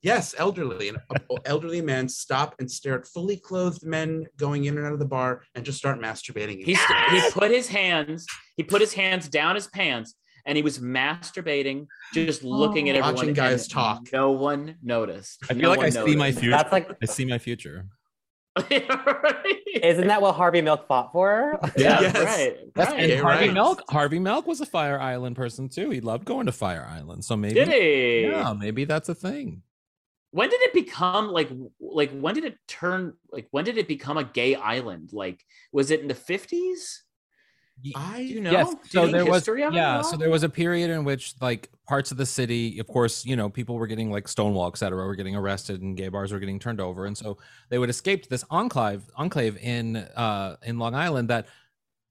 Yes, 0.03 0.35
elderly. 0.39 0.89
An 0.89 0.97
elderly 1.45 1.83
man 1.83 2.09
stop 2.09 2.55
and 2.59 2.71
stare 2.71 2.99
at 2.99 3.07
fully 3.07 3.37
clothed 3.37 3.85
men 3.85 4.27
going 4.39 4.65
in 4.65 4.79
and 4.79 4.87
out 4.87 4.95
of 4.95 4.99
the 4.99 5.05
bar 5.05 5.43
and 5.55 5.63
just 5.65 5.77
start 5.77 6.01
masturbating. 6.01 6.65
he 6.65 6.75
st- 6.75 7.11
he 7.11 7.31
put 7.33 7.51
his 7.51 7.69
hands 7.69 8.27
he 8.57 8.63
put 8.63 8.81
his 8.81 8.95
hands 8.95 9.29
down 9.29 9.55
his 9.55 9.67
pants 9.67 10.15
and 10.51 10.57
he 10.57 10.63
was 10.65 10.81
masturbating, 10.81 11.87
just 12.13 12.45
oh. 12.45 12.49
looking 12.49 12.91
at 12.91 12.97
everyone. 12.97 13.15
Watching 13.15 13.35
guys 13.35 13.63
and 13.63 13.71
talk. 13.71 14.09
No 14.13 14.33
one 14.33 14.75
noticed. 14.83 15.39
I 15.45 15.55
feel 15.55 15.63
No 15.63 15.69
like 15.69 15.79
one 15.79 15.87
I 15.87 15.91
see 15.91 16.17
my 16.17 16.33
future. 16.33 16.51
That's 16.51 16.73
like 16.73 16.91
I 17.01 17.07
see 17.07 17.25
my 17.25 17.39
future. 17.39 17.87
isn't 18.69 20.09
that 20.09 20.21
what 20.21 20.35
Harvey 20.35 20.61
Milk 20.61 20.89
fought 20.89 21.13
for? 21.13 21.57
yeah, 21.77 22.01
Yes. 22.03 22.15
right. 22.17 22.57
That's 22.75 22.91
right. 22.91 23.11
and 23.11 23.21
Harvey 23.21 23.47
right. 23.47 23.55
Milk. 23.55 23.85
Harvey 23.89 24.19
Milk 24.19 24.49
was 24.49 24.61
a 24.61 24.67
Fire 24.67 25.01
Island 25.01 25.37
person 25.37 25.69
too. 25.69 25.91
He 25.91 26.01
loved 26.01 26.25
going 26.25 26.47
to 26.47 26.53
Fire 26.53 26.85
Island. 26.91 27.25
So 27.25 27.37
maybe 27.37 27.55
Did 27.55 27.69
he? 27.69 28.23
Yeah, 28.23 28.53
maybe 28.53 28.85
that's 28.85 29.09
a 29.09 29.15
thing. 29.15 29.63
when 30.33 30.51
did 30.51 30.61
it 30.63 30.73
become 30.75 31.29
like 31.31 31.49
like 31.81 32.11
when 32.11 32.35
did 32.35 32.45
it 32.45 32.57
turn 32.67 33.15
like 33.33 33.47
when 33.53 33.65
did 33.65 33.79
it 33.79 33.87
become 33.87 34.17
a 34.19 34.25
gay 34.25 34.57
island 34.57 35.11
like 35.13 35.45
was 35.73 35.91
it 35.91 36.01
in 36.01 36.09
the 36.09 36.15
50s 36.15 36.99
I 37.97 38.19
do 38.19 38.25
you 38.25 38.41
know 38.41 38.51
Yes. 38.51 38.75
Do 38.75 38.79
So 38.89 39.07
know 39.07 39.13
there 39.13 39.25
was 39.25 39.37
history 39.37 39.61
yeah. 39.61 40.03
So 40.03 40.17
there 40.17 40.31
was 40.31 40.43
a 40.43 40.49
period 40.49 40.91
in 40.91 41.05
which 41.05 41.35
like 41.41 41.71
parts 41.89 42.11
of 42.11 42.17
the 42.17 42.27
city, 42.27 42.79
of 42.79 42.87
course, 42.87 43.25
you 43.25 43.37
know, 43.37 43.49
people 43.49 43.77
were 43.77 43.87
getting 43.87 44.11
like 44.11 44.29
Stonewall, 44.29 44.69
et 44.69 44.77
cetera, 44.79 45.07
were 45.07 45.17
getting 45.17 45.37
arrested 45.37 45.83
and 45.83 45.97
gay 45.97 46.09
bars 46.09 46.33
were 46.33 46.39
getting 46.39 46.59
turned 46.59 46.81
over, 46.81 47.07
and 47.07 47.17
so 47.17 47.39
they 47.69 47.79
would 47.79 47.91
escape 47.91 48.23
to 48.25 48.29
this 48.29 48.45
enclave 48.51 49.03
enclave 49.17 49.57
in 49.59 49.97
uh 49.97 50.57
in 50.63 50.79
Long 50.79 50.95
Island 50.95 51.29
that 51.29 51.47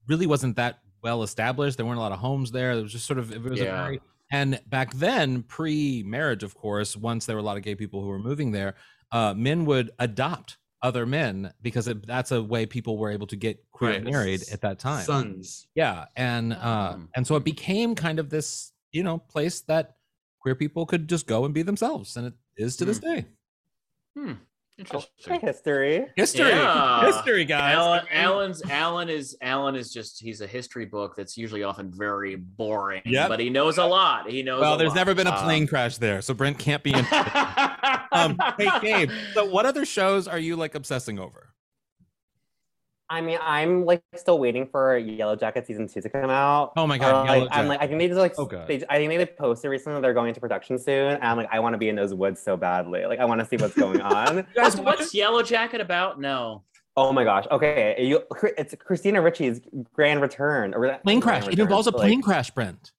really 0.08 0.26
wasn't 0.26 0.56
that 0.56 0.80
well 1.02 1.22
established. 1.22 1.76
There 1.76 1.86
weren't 1.86 1.98
a 1.98 2.02
lot 2.02 2.12
of 2.12 2.18
homes 2.18 2.50
there. 2.50 2.74
There 2.74 2.82
was 2.82 2.92
just 2.92 3.06
sort 3.06 3.18
of 3.18 3.32
it 3.32 3.42
was 3.42 3.60
a 3.60 3.64
very 3.64 4.00
and 4.30 4.60
back 4.66 4.92
then, 4.94 5.42
pre-marriage, 5.42 6.42
of 6.44 6.54
course, 6.54 6.96
once 6.96 7.26
there 7.26 7.34
were 7.34 7.40
a 7.40 7.44
lot 7.44 7.56
of 7.56 7.64
gay 7.64 7.74
people 7.74 8.00
who 8.00 8.08
were 8.08 8.18
moving 8.18 8.52
there, 8.52 8.76
uh, 9.10 9.34
men 9.34 9.64
would 9.64 9.90
adopt 9.98 10.56
other 10.82 11.04
men 11.06 11.52
because 11.62 11.86
it, 11.88 12.06
that's 12.06 12.32
a 12.32 12.42
way 12.42 12.66
people 12.66 12.96
were 12.98 13.10
able 13.10 13.26
to 13.26 13.36
get 13.36 13.62
queer 13.70 13.90
Right. 13.92 14.04
married 14.04 14.44
at 14.52 14.60
that 14.62 14.78
time. 14.78 15.04
Sons. 15.04 15.66
Yeah, 15.74 16.06
and 16.16 16.52
uh, 16.54 16.92
Um, 16.94 17.08
and 17.14 17.26
so 17.26 17.36
it 17.36 17.44
became 17.44 17.94
kind 17.94 18.18
of 18.18 18.30
this, 18.30 18.72
you 18.92 19.02
know, 19.02 19.18
place 19.18 19.60
that 19.62 19.96
queer 20.40 20.54
people 20.54 20.86
could 20.86 21.08
just 21.08 21.26
go 21.26 21.44
and 21.44 21.52
be 21.52 21.62
themselves, 21.62 22.16
and 22.16 22.26
it 22.28 22.34
is 22.56 22.76
to 22.76 22.84
this 22.84 22.98
day. 22.98 23.26
Interesting. 24.80 25.40
History. 25.40 26.06
History, 26.16 26.48
Yeah. 26.48 27.04
history, 27.06 27.44
guys. 27.44 27.74
Alan, 27.76 28.04
Alan's 28.10 28.62
Alan 28.70 29.08
is 29.08 29.36
Alan 29.42 29.76
is 29.76 29.92
just 29.92 30.20
he's 30.22 30.40
a 30.40 30.46
history 30.46 30.86
book 30.86 31.14
that's 31.16 31.36
usually 31.36 31.62
often 31.62 31.90
very 31.92 32.36
boring. 32.36 33.02
Yep. 33.04 33.28
But 33.28 33.40
he 33.40 33.50
knows 33.50 33.78
a 33.78 33.84
lot. 33.84 34.28
He 34.30 34.42
knows. 34.42 34.60
well, 34.62 34.74
a 34.74 34.78
there's 34.78 34.88
lot. 34.88 34.96
never 34.96 35.14
been 35.14 35.26
a 35.26 35.30
Um, 35.36 35.44
plane 35.44 35.66
crash 35.66 35.98
there, 35.98 36.22
so 36.22 36.32
Brent 36.34 36.58
can't 36.58 36.82
be 36.82 36.92
in. 36.94 37.04
um, 38.12 38.38
hey, 38.58 38.70
Gabe. 38.80 39.10
So, 39.34 39.44
what 39.44 39.66
other 39.66 39.84
shows 39.84 40.26
are 40.26 40.38
you 40.38 40.56
like 40.56 40.74
obsessing 40.74 41.18
over? 41.18 41.49
I 43.10 43.20
mean, 43.20 43.38
I'm 43.42 43.84
like 43.84 44.02
still 44.14 44.38
waiting 44.38 44.66
for 44.68 44.96
Yellow 44.96 45.34
Jacket 45.34 45.66
season 45.66 45.88
two 45.88 46.00
to 46.00 46.08
come 46.08 46.30
out. 46.30 46.72
Oh 46.76 46.86
my 46.86 46.96
God, 46.96 47.28
Uh, 47.28 47.40
like, 47.40 47.48
I'm 47.50 47.66
like, 47.66 47.82
I 47.82 47.86
think 47.88 47.98
they 47.98 48.06
just 48.06 48.20
like, 48.20 48.34
Oh, 48.38 48.46
they, 48.46 48.82
I 48.88 48.96
think 48.98 49.10
they 49.10 49.26
posted 49.26 49.70
recently 49.70 49.96
that 49.96 50.02
they're 50.02 50.14
going 50.14 50.28
into 50.28 50.40
production 50.40 50.78
soon, 50.78 51.14
and 51.14 51.22
I'm 51.24 51.36
like, 51.36 51.48
I 51.50 51.58
want 51.58 51.74
to 51.74 51.78
be 51.78 51.88
in 51.88 51.96
those 51.96 52.14
woods 52.14 52.40
so 52.40 52.56
badly. 52.56 53.04
Like, 53.06 53.18
I 53.18 53.24
want 53.24 53.40
to 53.40 53.46
see 53.46 53.56
what's 53.56 53.74
going 53.74 54.00
on. 54.00 54.46
What's, 54.54 54.76
what's 54.76 55.12
Yellow 55.12 55.42
Jacket 55.42 55.80
about? 55.80 56.20
No. 56.20 56.62
oh 56.96 57.12
my 57.12 57.24
gosh. 57.24 57.46
Okay, 57.50 57.96
you, 57.98 58.22
it's 58.56 58.74
Christina 58.78 59.20
Ricci's 59.20 59.60
grand 59.92 60.20
return. 60.22 60.72
Or 60.74 60.98
Plane 61.02 61.18
grand 61.20 61.42
crash. 61.44 61.52
It 61.52 61.58
involves 61.58 61.88
a 61.88 61.90
like- 61.90 62.00
plane 62.00 62.22
crash, 62.22 62.50
Brent. 62.52 62.92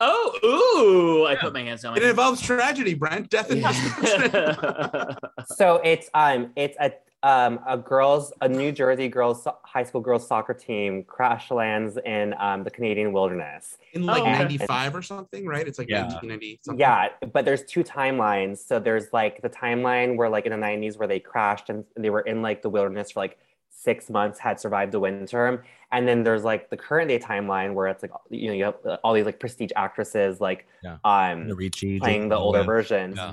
Oh, 0.00 1.20
ooh! 1.22 1.26
I 1.26 1.36
put 1.36 1.52
my 1.54 1.62
hands 1.62 1.82
down. 1.82 1.96
It 1.96 2.02
involves 2.02 2.40
tragedy, 2.42 2.94
Brent. 2.94 3.30
Death 3.30 3.50
and 3.50 3.62
destruction. 3.62 5.16
So 5.56 5.76
it's 5.84 6.10
um 6.14 6.50
it's 6.56 6.76
a 6.80 6.92
um 7.24 7.58
a 7.66 7.76
girls 7.78 8.32
a 8.40 8.48
New 8.48 8.70
Jersey 8.72 9.08
girls 9.08 9.46
high 9.64 9.82
school 9.84 10.00
girls 10.02 10.26
soccer 10.28 10.54
team 10.54 11.04
crash 11.04 11.50
lands 11.50 11.98
in 12.04 12.34
um 12.38 12.64
the 12.64 12.70
Canadian 12.70 13.12
wilderness. 13.12 13.78
In 13.94 14.06
like 14.06 14.22
Oh, 14.24 14.30
95 14.30 14.94
or 14.94 15.02
something, 15.02 15.46
right? 15.46 15.66
It's 15.66 15.78
like 15.78 15.88
Yeah. 15.88 16.02
1990 16.04 16.60
something. 16.62 16.80
Yeah, 16.80 17.08
but 17.32 17.44
there's 17.44 17.64
two 17.64 17.82
timelines. 17.84 18.58
So 18.58 18.78
there's 18.78 19.12
like 19.12 19.42
the 19.42 19.50
timeline 19.50 20.16
where 20.16 20.28
like 20.28 20.46
in 20.46 20.52
the 20.52 20.58
90s 20.58 20.98
where 20.98 21.08
they 21.08 21.20
crashed 21.20 21.70
and 21.70 21.84
they 21.96 22.10
were 22.10 22.20
in 22.22 22.42
like 22.42 22.62
the 22.62 22.70
wilderness 22.70 23.12
for 23.12 23.20
like 23.20 23.38
six 23.70 24.08
months, 24.10 24.38
had 24.38 24.60
survived 24.60 24.92
the 24.92 25.00
winter. 25.00 25.64
And 25.92 26.08
then 26.08 26.24
there's 26.24 26.44
like 26.44 26.70
the 26.70 26.76
current 26.76 27.08
day 27.08 27.18
timeline 27.18 27.74
where 27.74 27.86
it's 27.88 28.02
like 28.02 28.12
you 28.30 28.48
know 28.48 28.54
you 28.54 28.64
have 28.64 28.76
uh, 28.86 28.98
all 29.04 29.14
these 29.14 29.26
like 29.26 29.40
prestige 29.40 29.70
actresses 29.76 30.40
like 30.40 30.66
Yeah. 30.82 30.98
um 31.04 31.48
The 31.48 31.54
Ricci, 31.54 32.00
playing 32.00 32.28
the 32.28 32.36
older 32.36 32.60
Gyllenhaal. 32.60 32.66
versions. 32.66 33.18
Yeah. 33.18 33.32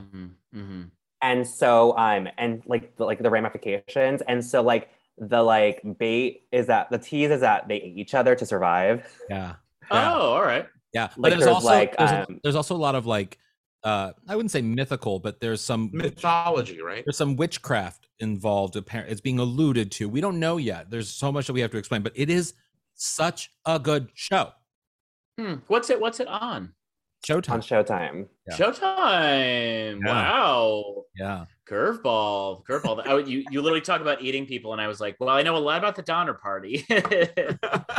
hmm 0.53 0.83
and 1.21 1.47
so 1.47 1.95
um 1.97 2.27
and 2.37 2.61
like 2.65 2.95
the, 2.97 3.05
like 3.05 3.21
the 3.21 3.29
ramifications 3.29 4.21
and 4.27 4.43
so 4.43 4.61
like 4.61 4.89
the 5.17 5.41
like 5.41 5.81
bait 5.99 6.43
is 6.51 6.67
that 6.67 6.89
the 6.89 6.97
tease 6.97 7.31
is 7.31 7.41
that 7.41 7.67
they 7.67 7.75
ate 7.75 7.97
each 7.97 8.13
other 8.13 8.35
to 8.35 8.45
survive 8.45 9.05
Yeah. 9.29 9.55
Oh, 9.93 9.97
all 9.97 10.41
right. 10.41 10.67
Yeah, 10.93 11.09
but 11.17 11.23
Like, 11.23 11.31
there's, 11.31 11.43
there's, 11.43 11.53
also 11.53 11.67
like, 11.67 11.97
there's, 11.97 12.11
um, 12.11 12.39
there's 12.43 12.55
also 12.55 12.75
a 12.75 12.77
lot 12.77 12.95
of 12.95 13.05
like 13.05 13.37
uh 13.83 14.13
I 14.27 14.35
wouldn't 14.35 14.51
say 14.51 14.61
mythical, 14.61 15.19
but 15.19 15.41
there's 15.41 15.59
some 15.59 15.89
Mythology, 15.91 16.81
right? 16.81 17.03
there's 17.05 17.17
some 17.17 17.35
witchcraft 17.35 18.07
involved. 18.19 18.77
Apparently, 18.77 19.11
it's 19.11 19.19
being 19.19 19.39
alluded 19.39 19.91
to. 19.93 20.07
We 20.07 20.21
don't 20.21 20.39
know 20.39 20.57
yet. 20.57 20.89
There's 20.89 21.09
so 21.09 21.31
much 21.31 21.47
that 21.47 21.53
we 21.53 21.61
have 21.61 21.71
to 21.71 21.77
explain, 21.77 22.03
but 22.03 22.13
it 22.15 22.29
is 22.29 22.53
such 22.95 23.51
a 23.65 23.79
good 23.79 24.09
show. 24.13 24.51
Hmm. 25.37 25.55
What's 25.67 25.89
it? 25.89 25.99
What's 25.99 26.19
it 26.19 26.27
on? 26.27 26.73
On 27.29 27.41
Showtime. 27.41 27.61
Showtime. 27.61 28.27
Yeah. 28.49 28.57
Showtime. 28.57 29.99
Yeah. 30.03 30.13
Wow. 30.13 31.03
Yeah. 31.15 31.45
Curveball. 31.69 32.63
Curveball. 32.65 33.07
I, 33.07 33.19
you 33.19 33.45
you 33.49 33.61
literally 33.61 33.81
talk 33.81 34.01
about 34.01 34.21
eating 34.21 34.45
people, 34.45 34.73
and 34.73 34.81
I 34.81 34.87
was 34.87 34.99
like, 34.99 35.15
well, 35.19 35.29
I 35.29 35.41
know 35.41 35.55
a 35.55 35.59
lot 35.59 35.77
about 35.77 35.95
the 35.95 36.01
Donner 36.01 36.33
Party. 36.33 36.85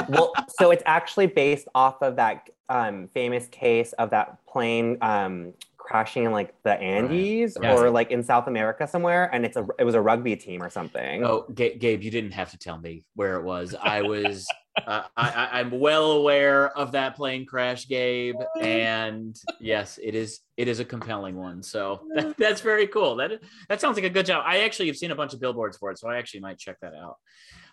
Well, 0.09 0.33
so 0.59 0.73
it's 0.73 0.83
actually 0.85 1.27
based 1.29 1.69
off 1.75 2.03
of 2.03 2.17
that 2.17 2.49
um 2.69 3.09
famous 3.15 3.47
case 3.49 3.93
of 3.95 4.11
that 4.11 4.45
plane 4.47 4.99
um 5.01 5.53
crashing 5.79 6.25
in 6.25 6.33
like 6.33 6.55
the 6.65 6.73
Andes 6.75 7.57
Right. 7.61 7.79
or 7.79 7.89
like 7.91 8.11
in 8.11 8.23
South 8.23 8.47
America 8.49 8.87
somewhere 8.87 9.31
and 9.33 9.45
it's 9.45 9.57
a 9.57 9.67
it 9.79 9.85
was 9.85 9.95
a 9.95 10.01
rugby 10.01 10.35
team 10.37 10.63
or 10.63 10.71
something. 10.71 11.25
oh, 11.25 11.47
Ga- 11.55 11.77
Gabe, 11.79 12.03
you 12.03 12.11
didn't 12.11 12.33
have 12.33 12.51
to 12.51 12.59
tell 12.59 12.79
me 12.79 13.05
where 13.15 13.37
it 13.37 13.43
was. 13.45 13.75
I 13.81 14.03
was. 14.03 14.47
Uh, 14.87 15.03
I, 15.17 15.31
I, 15.31 15.61
I'm 15.61 15.71
well 15.71 16.13
aware 16.13 16.77
of 16.77 16.93
that 16.93 17.15
plane 17.15 17.45
crash, 17.45 17.87
Gabe, 17.89 18.37
and 18.61 19.37
yes, 19.61 19.99
it 20.03 20.15
is. 20.15 20.41
It 20.57 20.67
is 20.69 20.81
a 20.81 20.85
compelling 20.85 21.37
one. 21.37 21.63
So 21.63 22.01
that, 22.15 22.37
that's 22.39 22.61
very 22.63 22.87
cool. 22.87 23.17
That 23.17 23.43
that 23.69 23.81
sounds 23.81 23.97
like 23.97 24.05
a 24.05 24.11
good 24.11 24.27
job. 24.27 24.45
I 24.47 24.61
actually 24.61 24.87
have 24.87 24.97
seen 24.97 25.11
a 25.11 25.15
bunch 25.15 25.35
of 25.35 25.41
billboards 25.41 25.77
for 25.77 25.91
it, 25.91 25.99
so 25.99 26.09
I 26.09 26.17
actually 26.17 26.41
might 26.41 26.59
check 26.59 26.77
that 26.81 26.95
out. 26.95 27.17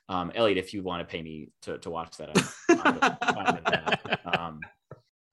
Um, 0.09 0.31
Elliot, 0.35 0.57
if 0.57 0.73
you 0.73 0.83
want 0.83 1.07
to 1.07 1.09
pay 1.09 1.21
me 1.21 1.49
to, 1.61 1.77
to 1.77 1.89
watch 1.89 2.17
that, 2.17 2.29
I'm 2.35 2.77
fine 2.77 2.95
with- 2.95 4.23
fine. 4.25 4.39
Um, 4.39 4.59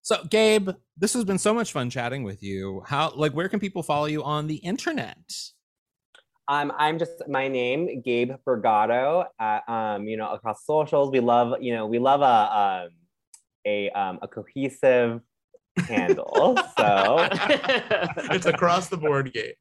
So, 0.03 0.23
Gabe, 0.31 0.71
this 0.97 1.15
has 1.15 1.25
been 1.25 1.39
so 1.39 1.53
much 1.53 1.73
fun 1.73 1.91
chatting 1.91 2.23
with 2.23 2.43
you. 2.45 2.83
How 2.87 3.11
like 3.17 3.33
where 3.33 3.49
can 3.49 3.59
people 3.59 3.83
follow 3.83 4.07
you 4.07 4.23
on 4.23 4.47
the 4.47 4.57
internet? 4.57 5.19
Um, 6.49 6.73
I'm 6.79 6.99
just 6.99 7.27
my 7.29 7.49
name, 7.49 8.03
Gabe 8.03 8.33
Bergado. 8.47 9.27
Uh, 9.41 9.61
um, 9.71 10.07
you 10.07 10.17
know, 10.17 10.31
across 10.31 10.65
socials, 10.65 11.11
we 11.11 11.21
love, 11.21 11.61
you 11.61 11.75
know, 11.75 11.87
we 11.87 11.99
love 11.99 12.21
a 12.21 12.85
um, 12.85 12.89
a 13.67 13.91
um, 13.91 14.19
a 14.23 14.29
cohesive 14.29 15.21
handle. 15.89 16.57
So 16.79 17.17
it's 18.31 18.47
across 18.47 18.89
the 18.89 18.97
board 18.97 19.33
game. 19.33 19.55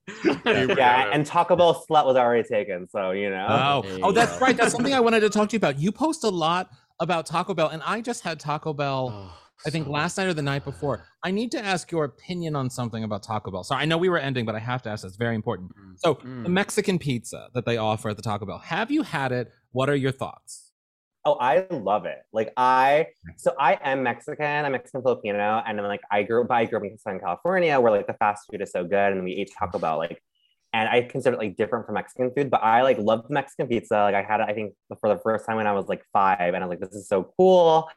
yeah, 0.45 1.09
and 1.11 1.25
Taco 1.25 1.55
Bell 1.55 1.85
slut 1.89 2.05
was 2.05 2.15
already 2.15 2.47
taken. 2.47 2.87
So 2.87 3.11
you 3.11 3.29
know, 3.29 3.47
Oh, 3.49 3.81
There 3.81 3.99
oh, 4.03 4.11
that's 4.11 4.33
go. 4.37 4.45
right. 4.45 4.55
That's 4.55 4.73
something 4.73 4.93
I 4.93 4.99
wanted 4.99 5.21
to 5.21 5.29
talk 5.29 5.49
to 5.49 5.53
you 5.53 5.57
about. 5.57 5.79
You 5.79 5.91
post 5.91 6.23
a 6.23 6.29
lot 6.29 6.69
about 6.99 7.25
Taco 7.25 7.53
Bell, 7.53 7.69
and 7.69 7.81
I 7.83 8.01
just 8.01 8.23
had 8.23 8.39
Taco 8.39 8.73
Bell. 8.73 9.31
I 9.65 9.69
think 9.69 9.87
last 9.87 10.17
night 10.17 10.27
or 10.27 10.33
the 10.33 10.41
night 10.41 10.63
before. 10.63 11.05
I 11.23 11.31
need 11.31 11.51
to 11.51 11.63
ask 11.63 11.91
your 11.91 12.03
opinion 12.03 12.55
on 12.55 12.69
something 12.69 13.03
about 13.03 13.23
Taco 13.23 13.51
Bell. 13.51 13.63
Sorry, 13.63 13.81
I 13.81 13.85
know 13.85 13.97
we 13.97 14.09
were 14.09 14.17
ending, 14.17 14.45
but 14.45 14.55
I 14.55 14.59
have 14.59 14.81
to 14.83 14.89
ask. 14.89 15.05
It's 15.05 15.15
very 15.15 15.35
important. 15.35 15.71
Mm, 15.71 15.97
So, 15.97 16.15
mm. 16.15 16.43
the 16.43 16.49
Mexican 16.49 16.99
pizza 16.99 17.49
that 17.53 17.65
they 17.65 17.77
offer 17.77 18.09
at 18.09 18.17
the 18.17 18.23
Taco 18.23 18.45
Bell. 18.45 18.59
Have 18.59 18.91
you 18.91 19.01
had 19.01 19.31
it? 19.31 19.51
What 19.71 19.89
are 19.89 19.95
your 19.95 20.11
thoughts? 20.11 20.71
Oh, 21.27 21.33
I 21.33 21.65
love 21.71 22.05
it. 22.05 22.19
Like 22.31 22.53
I, 22.55 23.07
so 23.37 23.55
I 23.59 23.79
am 23.83 24.03
Mexican. 24.03 24.65
I'm 24.65 24.73
Mexican 24.73 25.01
Filipino, 25.01 25.63
and 25.65 25.79
then 25.79 25.87
like 25.87 26.01
I 26.11 26.21
grew, 26.21 26.43
but 26.43 26.53
I 26.53 26.65
grew 26.65 26.77
up 26.77 26.85
in 26.85 26.99
Southern 26.99 27.19
California, 27.19 27.79
where 27.79 27.91
like 27.91 28.05
the 28.05 28.13
fast 28.13 28.45
food 28.51 28.61
is 28.61 28.71
so 28.71 28.83
good, 28.83 29.13
and 29.13 29.23
we 29.23 29.33
ate 29.33 29.51
Taco 29.57 29.79
Bell. 29.79 29.97
Like, 29.97 30.21
and 30.75 30.89
I 30.89 31.03
consider 31.03 31.35
it 31.35 31.39
like 31.39 31.55
different 31.55 31.85
from 31.85 31.95
Mexican 31.95 32.31
food, 32.35 32.51
but 32.51 32.61
I 32.61 32.81
like 32.81 32.97
love 32.97 33.29
Mexican 33.29 33.67
pizza. 33.67 33.95
Like 33.95 34.13
I 34.13 34.21
had 34.21 34.41
it, 34.41 34.47
I 34.49 34.53
think 34.53 34.73
for 34.99 35.07
the 35.07 35.17
first 35.19 35.45
time 35.45 35.55
when 35.55 35.67
I 35.67 35.71
was 35.71 35.87
like 35.87 36.03
five, 36.11 36.53
and 36.53 36.57
I 36.57 36.67
was 36.67 36.69
like, 36.69 36.81
this 36.81 36.93
is 36.93 37.07
so 37.07 37.31
cool. 37.37 37.89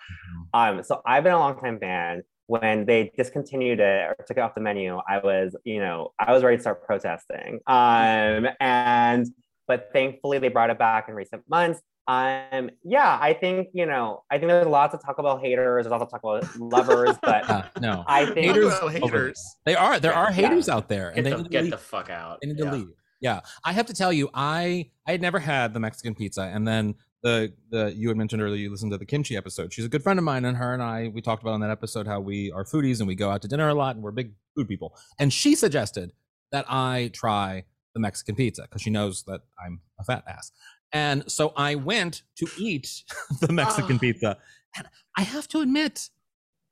Um, 0.55 0.85
so 0.85 1.03
I've 1.05 1.25
been 1.25 1.33
a 1.33 1.39
long 1.41 1.59
time 1.59 1.81
fan. 1.81 2.23
When 2.47 2.87
they 2.87 3.11
discontinued 3.19 3.81
it 3.81 3.83
or 3.83 4.17
took 4.27 4.37
it 4.37 4.41
off 4.41 4.55
the 4.55 4.61
menu, 4.61 5.01
I 5.09 5.19
was, 5.19 5.57
you 5.65 5.81
know, 5.81 6.13
I 6.21 6.33
was 6.33 6.45
ready 6.45 6.57
to 6.57 6.61
start 6.61 6.87
protesting. 6.87 7.59
Um, 7.67 8.47
and 8.61 9.27
but 9.67 9.91
thankfully 9.93 10.39
they 10.39 10.49
brought 10.49 10.71
it 10.71 10.79
back 10.79 11.09
in 11.09 11.17
recent 11.17 11.43
months. 11.49 11.83
Um, 12.09 12.71
yeah, 12.83 13.19
I 13.21 13.35
think 13.35 13.69
you 13.75 13.85
know, 13.87 14.25
I 14.31 14.39
think 14.39 14.49
there's 14.49 14.67
lots 14.67 14.95
of 14.95 15.03
Taco 15.03 15.23
Bell 15.23 15.39
haters, 15.39 15.85
there's 15.85 15.91
lots 15.91 16.03
of 16.03 16.11
Taco 16.11 16.41
Bell 16.41 16.51
lovers, 16.59 17.17
but 17.23 17.49
Uh, 17.49 17.63
no, 17.81 18.03
I 18.07 18.25
think 18.25 18.39
Haters 18.47 18.73
Well, 18.81 18.89
haters. 18.89 19.41
they 19.67 19.77
are. 19.77 20.01
There 20.01 20.15
are 20.15 20.29
Yeah. 20.31 20.49
haters 20.49 20.69
out 20.71 20.89
there, 20.89 21.13
Get, 21.15 21.25
they 21.25 21.31
the, 21.35 21.43
get 21.45 21.63
leave. 21.65 21.71
the 21.73 21.79
fuck 21.79 22.09
out. 22.11 22.39
They 22.41 22.49
need 22.49 22.59
Yeah. 22.59 22.71
to 22.71 22.77
leave. 22.77 22.89
Yeah, 23.21 23.41
I 23.65 23.73
have 23.73 23.87
to 23.87 23.93
tell 23.95 24.13
you, 24.13 24.31
I 24.33 24.91
I 25.07 25.13
had 25.13 25.21
never 25.21 25.39
had 25.39 25.75
the 25.75 25.81
Mexican 25.81 26.15
pizza, 26.15 26.43
and 26.43 26.67
then 26.67 26.95
the 27.23 27.53
the 27.71 27.93
you 27.95 28.09
had 28.09 28.17
mentioned 28.17 28.41
earlier 28.41 28.57
you 28.63 28.71
listened 28.71 28.93
to 28.93 28.97
the 28.99 29.05
kimchi 29.05 29.37
episode. 29.37 29.73
She's 29.75 29.85
a 29.85 29.89
good 29.89 30.03
friend 30.03 30.19
of 30.19 30.25
mine, 30.25 30.45
and 30.47 30.57
her 30.57 30.73
and 30.73 30.83
I 30.83 31.09
we 31.09 31.21
talked 31.21 31.43
about 31.43 31.53
on 31.55 31.61
that 31.61 31.71
episode 31.71 32.07
how 32.07 32.21
we 32.21 32.51
are 32.53 32.65
foodies 32.65 33.01
and 33.01 33.09
we 33.09 33.17
go 33.17 33.29
out 33.31 33.43
to 33.43 33.49
dinner 33.49 33.69
a 33.69 33.75
lot, 33.75 33.97
and 33.97 34.03
we're 34.05 34.13
big 34.13 34.33
food 34.55 34.67
people. 34.69 34.97
And 35.19 35.31
she 35.33 35.55
suggested 35.57 36.13
that 36.53 36.65
I 36.69 37.11
try 37.13 37.65
the 37.93 38.01
Mexican 38.01 38.35
pizza 38.37 38.63
because 38.63 38.81
she 38.81 38.91
knows 38.91 39.25
that 39.25 39.41
I'm 39.63 39.81
a 39.99 40.05
fat 40.05 40.23
ass. 40.29 40.53
And 40.93 41.31
so 41.31 41.53
I 41.57 41.75
went 41.75 42.23
to 42.37 42.47
eat 42.59 43.03
the 43.41 43.53
Mexican 43.53 43.97
Ah. 43.97 44.01
pizza, 44.01 44.39
and 44.77 44.87
I 45.17 45.23
have 45.23 45.49
to 45.49 45.61
admit, 45.61 46.09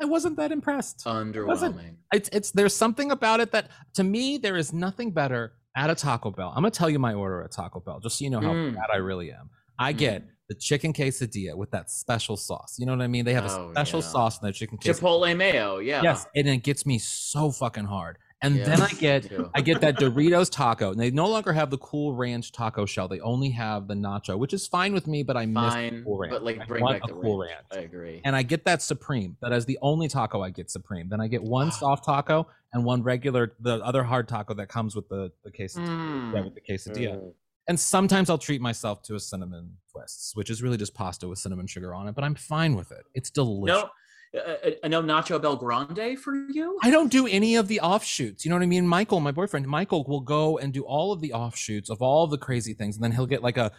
I 0.01 0.05
wasn't 0.05 0.37
that 0.37 0.53
impressed 0.53 1.05
Underwhelming. 1.05 1.97
it's 2.13 2.29
it's 2.33 2.51
there's 2.51 2.75
something 2.75 3.11
about 3.11 3.41
it 3.41 3.53
that 3.53 3.71
to 3.95 4.05
me 4.05 4.39
there 4.39 4.57
is 4.57 4.73
nothing 4.73 5.11
better 5.11 5.53
at 5.77 5.91
a 5.91 5.95
Taco 5.95 6.31
Bell. 6.31 6.49
I'm 6.51 6.57
gonna 6.63 6.71
tell 6.71 6.89
you 6.91 6.99
my 6.99 7.15
order 7.15 7.43
at 7.43 7.53
Taco 7.53 7.81
Bell 7.81 8.01
just 8.01 8.19
so 8.19 8.25
you 8.25 8.31
know 8.31 8.41
how 8.41 8.53
Mm. 8.53 8.75
bad 8.75 8.87
I 8.93 8.97
really 8.97 9.31
am. 9.33 9.51
I 9.79 9.93
get 9.93 10.25
the 10.49 10.55
chicken 10.55 10.93
quesadilla 10.93 11.55
with 11.57 11.71
that 11.73 11.91
special 11.91 12.37
sauce. 12.37 12.77
You 12.79 12.87
know 12.87 12.93
what 12.93 13.03
I 13.03 13.09
mean? 13.09 13.25
They 13.25 13.35
have 13.35 13.45
a 13.47 13.51
Oh, 13.51 13.71
special 13.73 14.01
yeah. 14.01 14.07
sauce 14.07 14.39
in 14.41 14.45
their 14.47 14.53
chicken 14.53 14.79
quesadilla. 14.79 15.01
Chipotle 15.01 15.37
mayo. 15.37 15.79
Yeah. 15.79 16.03
Yes, 16.03 16.27
and 16.37 16.49
it 16.49 16.59
gets 16.63 16.87
me 16.87 16.99
so 16.99 17.51
fucking 17.51 17.85
hard. 17.87 18.17
And 18.43 18.57
Yeah, 18.57 18.65
then 18.65 18.83
I 18.83 18.89
get. 18.91 19.33
I 19.55 19.61
get 19.63 19.81
that 19.81 19.97
Doritos 19.97 20.51
taco, 20.51 20.91
and 20.91 21.01
they 21.01 21.11
no 21.11 21.27
longer 21.27 21.53
have 21.55 21.71
the 21.71 21.79
Cool 21.79 22.15
Ranch 22.15 22.53
taco 22.53 22.85
shell. 22.85 23.09
They 23.09 23.21
only 23.21 23.49
have 23.51 23.89
the 23.89 23.95
nacho, 23.95 24.39
which 24.39 24.53
is 24.53 24.67
fine 24.67 24.93
with 24.93 25.07
me, 25.07 25.23
but 25.23 25.39
I 25.39 25.47
miss 25.47 25.73
the 25.73 26.03
Cool 26.05 26.19
Ranch. 26.19 26.33
but 26.33 26.45
like 26.45 26.61
I 26.61 26.65
bring 26.67 26.85
back 26.85 27.01
the 27.07 27.15
Cool 27.15 27.39
ranch. 27.39 27.63
Ranch 27.73 27.83
I 27.83 27.87
agree. 27.87 28.21
and 28.25 28.37
I 28.37 28.43
get 28.43 28.65
that 28.67 28.83
supreme. 28.83 29.37
That 29.41 29.53
is 29.53 29.65
the 29.65 29.79
only 29.81 30.09
taco 30.09 30.43
I 30.43 30.51
get 30.51 30.71
supreme. 30.71 31.09
Then 31.09 31.21
I 31.21 31.29
get 31.29 31.43
one 31.43 31.73
soft 31.73 32.05
taco 32.05 32.47
and 32.75 32.85
one 32.85 33.03
regular, 33.03 33.55
the 33.61 33.77
other 33.83 34.05
hard 34.05 34.29
taco 34.29 34.53
that 34.55 34.69
comes 34.69 34.95
with 34.95 35.09
the 35.09 35.33
the 35.43 35.51
quesadilla. 35.51 35.87
Mm. 36.33 36.45
With 36.45 36.55
the 36.55 36.61
quesadilla. 36.61 37.17
Mm. 37.17 37.33
And 37.69 37.81
sometimes 37.81 38.29
I'll 38.31 38.39
treat 38.39 38.61
myself 38.61 39.03
to 39.05 39.15
a 39.17 39.21
cinnamon 39.21 39.79
twists, 39.91 40.37
which 40.37 40.51
is 40.51 40.63
really 40.63 40.77
just 40.77 40.95
pasta 40.95 41.27
with 41.27 41.39
cinnamon 41.39 41.67
sugar 41.67 41.95
on 41.95 42.07
it. 42.07 42.15
But 42.15 42.23
I'm 42.23 42.35
fine 42.37 42.77
with 42.77 42.93
it. 42.93 43.05
It's 43.15 43.31
delicious. 43.31 43.83
No, 43.83 43.89
uh, 44.37 44.71
a 44.83 44.89
no 44.89 45.03
Nacho 45.03 45.41
BellGrande 45.41 46.19
for 46.19 46.35
you? 46.35 46.79
I 46.83 46.91
don't 46.91 47.11
do 47.11 47.27
any 47.27 47.57
of 47.57 47.69
the 47.69 47.81
offshoots. 47.81 48.45
You 48.45 48.51
know 48.51 48.57
what 48.57 48.63
I 48.63 48.67
mean? 48.67 48.87
Michael, 48.87 49.21
my 49.21 49.33
boyfriend, 49.33 49.67
Michael 49.67 50.05
will 50.07 50.21
go 50.21 50.59
and 50.59 50.73
do 50.73 50.83
all 50.83 51.13
of 51.13 51.21
the 51.21 51.33
offshoots 51.33 51.91
of 51.91 52.03
all 52.03 52.27
the 52.27 52.39
crazy 52.39 52.75
things, 52.75 52.97
and 52.97 53.05
then 53.05 53.13
he'll 53.13 53.27
get 53.27 53.43
like 53.43 53.57
a 53.57 53.73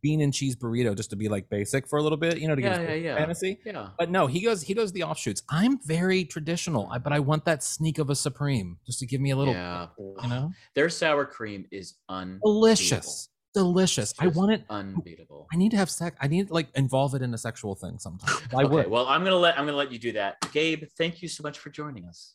bean 0.00 0.22
and 0.22 0.32
cheese 0.32 0.56
burrito 0.56 0.96
just 0.96 1.10
to 1.10 1.16
be 1.16 1.28
like 1.28 1.48
basic 1.50 1.86
for 1.86 1.98
a 1.98 2.02
little 2.02 2.16
bit, 2.16 2.38
you 2.38 2.48
know, 2.48 2.54
to 2.54 2.62
Yeah, 2.62 2.78
get 2.78 2.88
yeah, 2.88 2.94
yeah. 2.94 3.16
fantasy. 3.18 3.58
Yeah. 3.66 3.88
But 3.98 4.10
no, 4.10 4.26
he 4.26 4.40
goes 4.40 4.62
he 4.62 4.72
does 4.72 4.92
the 4.92 5.02
offshoots. 5.02 5.42
I'm 5.50 5.78
very 5.84 6.24
traditional, 6.24 6.88
I- 6.90 6.98
but 6.98 7.12
I 7.12 7.20
want 7.20 7.44
that 7.44 7.62
sneak 7.62 7.98
of 7.98 8.08
a 8.08 8.14
supreme 8.14 8.78
just 8.86 8.98
to 9.00 9.06
give 9.06 9.20
me 9.20 9.30
a 9.30 9.36
little, 9.36 9.52
yeah. 9.52 9.88
you 9.98 10.28
know, 10.28 10.52
Their 10.74 10.88
sour 10.88 11.26
cream 11.26 11.66
is 11.70 11.94
unbelievable. 12.08 12.60
delicious, 12.60 13.28
delicious. 13.54 14.12
I 14.18 14.26
want 14.28 14.52
it. 14.52 14.64
unbeatable. 14.68 15.46
I 15.52 15.56
need 15.56 15.70
to 15.70 15.76
have 15.76 15.88
sex. 15.88 16.16
I 16.20 16.28
need 16.28 16.48
to 16.48 16.54
like 16.54 16.68
involve 16.74 17.14
it 17.14 17.22
in 17.22 17.32
a 17.32 17.38
sexual 17.38 17.74
thing 17.74 17.98
sometime. 17.98 18.36
I 18.54 18.64
okay, 18.64 18.74
would. 18.74 18.90
well, 18.90 19.06
I'm 19.06 19.24
gonna 19.24 19.36
let 19.36 19.58
I'm 19.58 19.64
gonna 19.64 19.78
let 19.78 19.92
you 19.92 19.98
do 19.98 20.12
that. 20.12 20.36
Gabe, 20.52 20.84
thank 20.98 21.22
you 21.22 21.28
so 21.28 21.42
much 21.42 21.58
for 21.58 21.70
joining 21.70 22.04
us. 22.06 22.34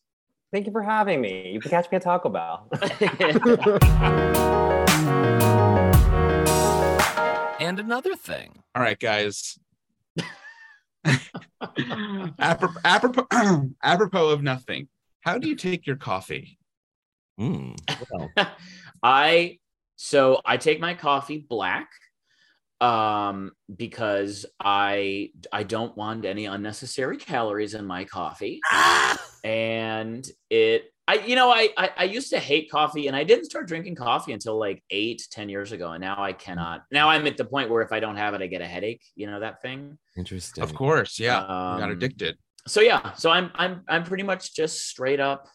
Thank 0.52 0.66
you 0.66 0.72
for 0.72 0.82
having 0.82 1.22
me. 1.22 1.52
You 1.52 1.60
can 1.60 1.70
catch 1.70 1.92
me 1.92 1.98
at 1.98 2.02
Taco 2.02 2.30
Bell. 2.30 2.68
And 7.60 7.78
another 7.78 8.16
thing. 8.16 8.64
All 8.74 8.82
right, 8.82 8.98
guys. 8.98 9.60
apropos, 12.40 12.80
apropos, 12.86 13.70
apropos 13.84 14.30
of 14.30 14.42
nothing. 14.42 14.88
How 15.22 15.38
do 15.38 15.50
you 15.50 15.56
take 15.56 15.86
your 15.86 15.98
coffee? 15.98 16.58
Mm, 17.40 17.78
well, 18.10 18.32
I 19.04 19.60
so 20.02 20.40
I 20.46 20.56
take 20.56 20.80
my 20.80 20.94
coffee 20.94 21.46
black 21.50 21.90
um 22.80 23.52
because 23.76 24.46
I 24.58 25.32
I 25.52 25.64
don't 25.64 25.98
want 25.98 26.24
any 26.24 26.46
unnecessary 26.46 27.18
calories 27.18 27.74
in 27.74 27.86
my 27.86 28.06
coffee. 28.06 28.62
and 29.44 30.26
it 30.50 30.86
I 31.06 31.16
you 31.16 31.36
know 31.36 31.52
I, 31.52 31.70
I 31.76 31.90
I 31.98 32.04
used 32.06 32.30
to 32.30 32.40
hate 32.40 32.72
coffee 32.72 33.08
and 33.08 33.16
I 33.18 33.26
didn't 33.26 33.46
start 33.46 33.68
drinking 33.68 33.96
coffee 33.96 34.32
until 34.32 34.58
like 34.58 34.82
eight 34.92 35.28
ten 35.32 35.50
years 35.50 35.74
ago 35.74 35.92
and 35.92 36.00
now 36.02 36.24
I 36.24 36.32
cannot 36.32 36.84
now 36.92 37.10
I'm 37.10 37.28
at 37.28 37.36
the 37.36 37.44
point 37.44 37.70
where 37.70 37.82
if 37.82 37.92
I 37.92 38.00
don't 38.00 38.16
have 38.16 38.34
it 38.34 38.42
I 38.42 38.48
get 38.48 38.62
a 38.62 38.68
headache 38.68 39.02
you 39.16 39.28
know 39.28 39.42
that 39.42 39.62
thing 39.62 39.98
interesting. 40.16 40.64
Of 40.64 40.74
course, 40.74 41.20
yeah. 41.20 41.42
you 41.42 41.48
got 41.82 41.84
Um, 41.84 41.92
addicted. 41.92 42.38
so 42.66 42.80
yeah 42.80 43.12
so 43.16 43.30
I'm 43.30 43.52
I'm 43.56 43.82
I'm 43.90 44.04
pretty 44.06 44.24
much 44.24 44.56
just 44.56 44.88
straight 44.88 45.20
up 45.20 45.48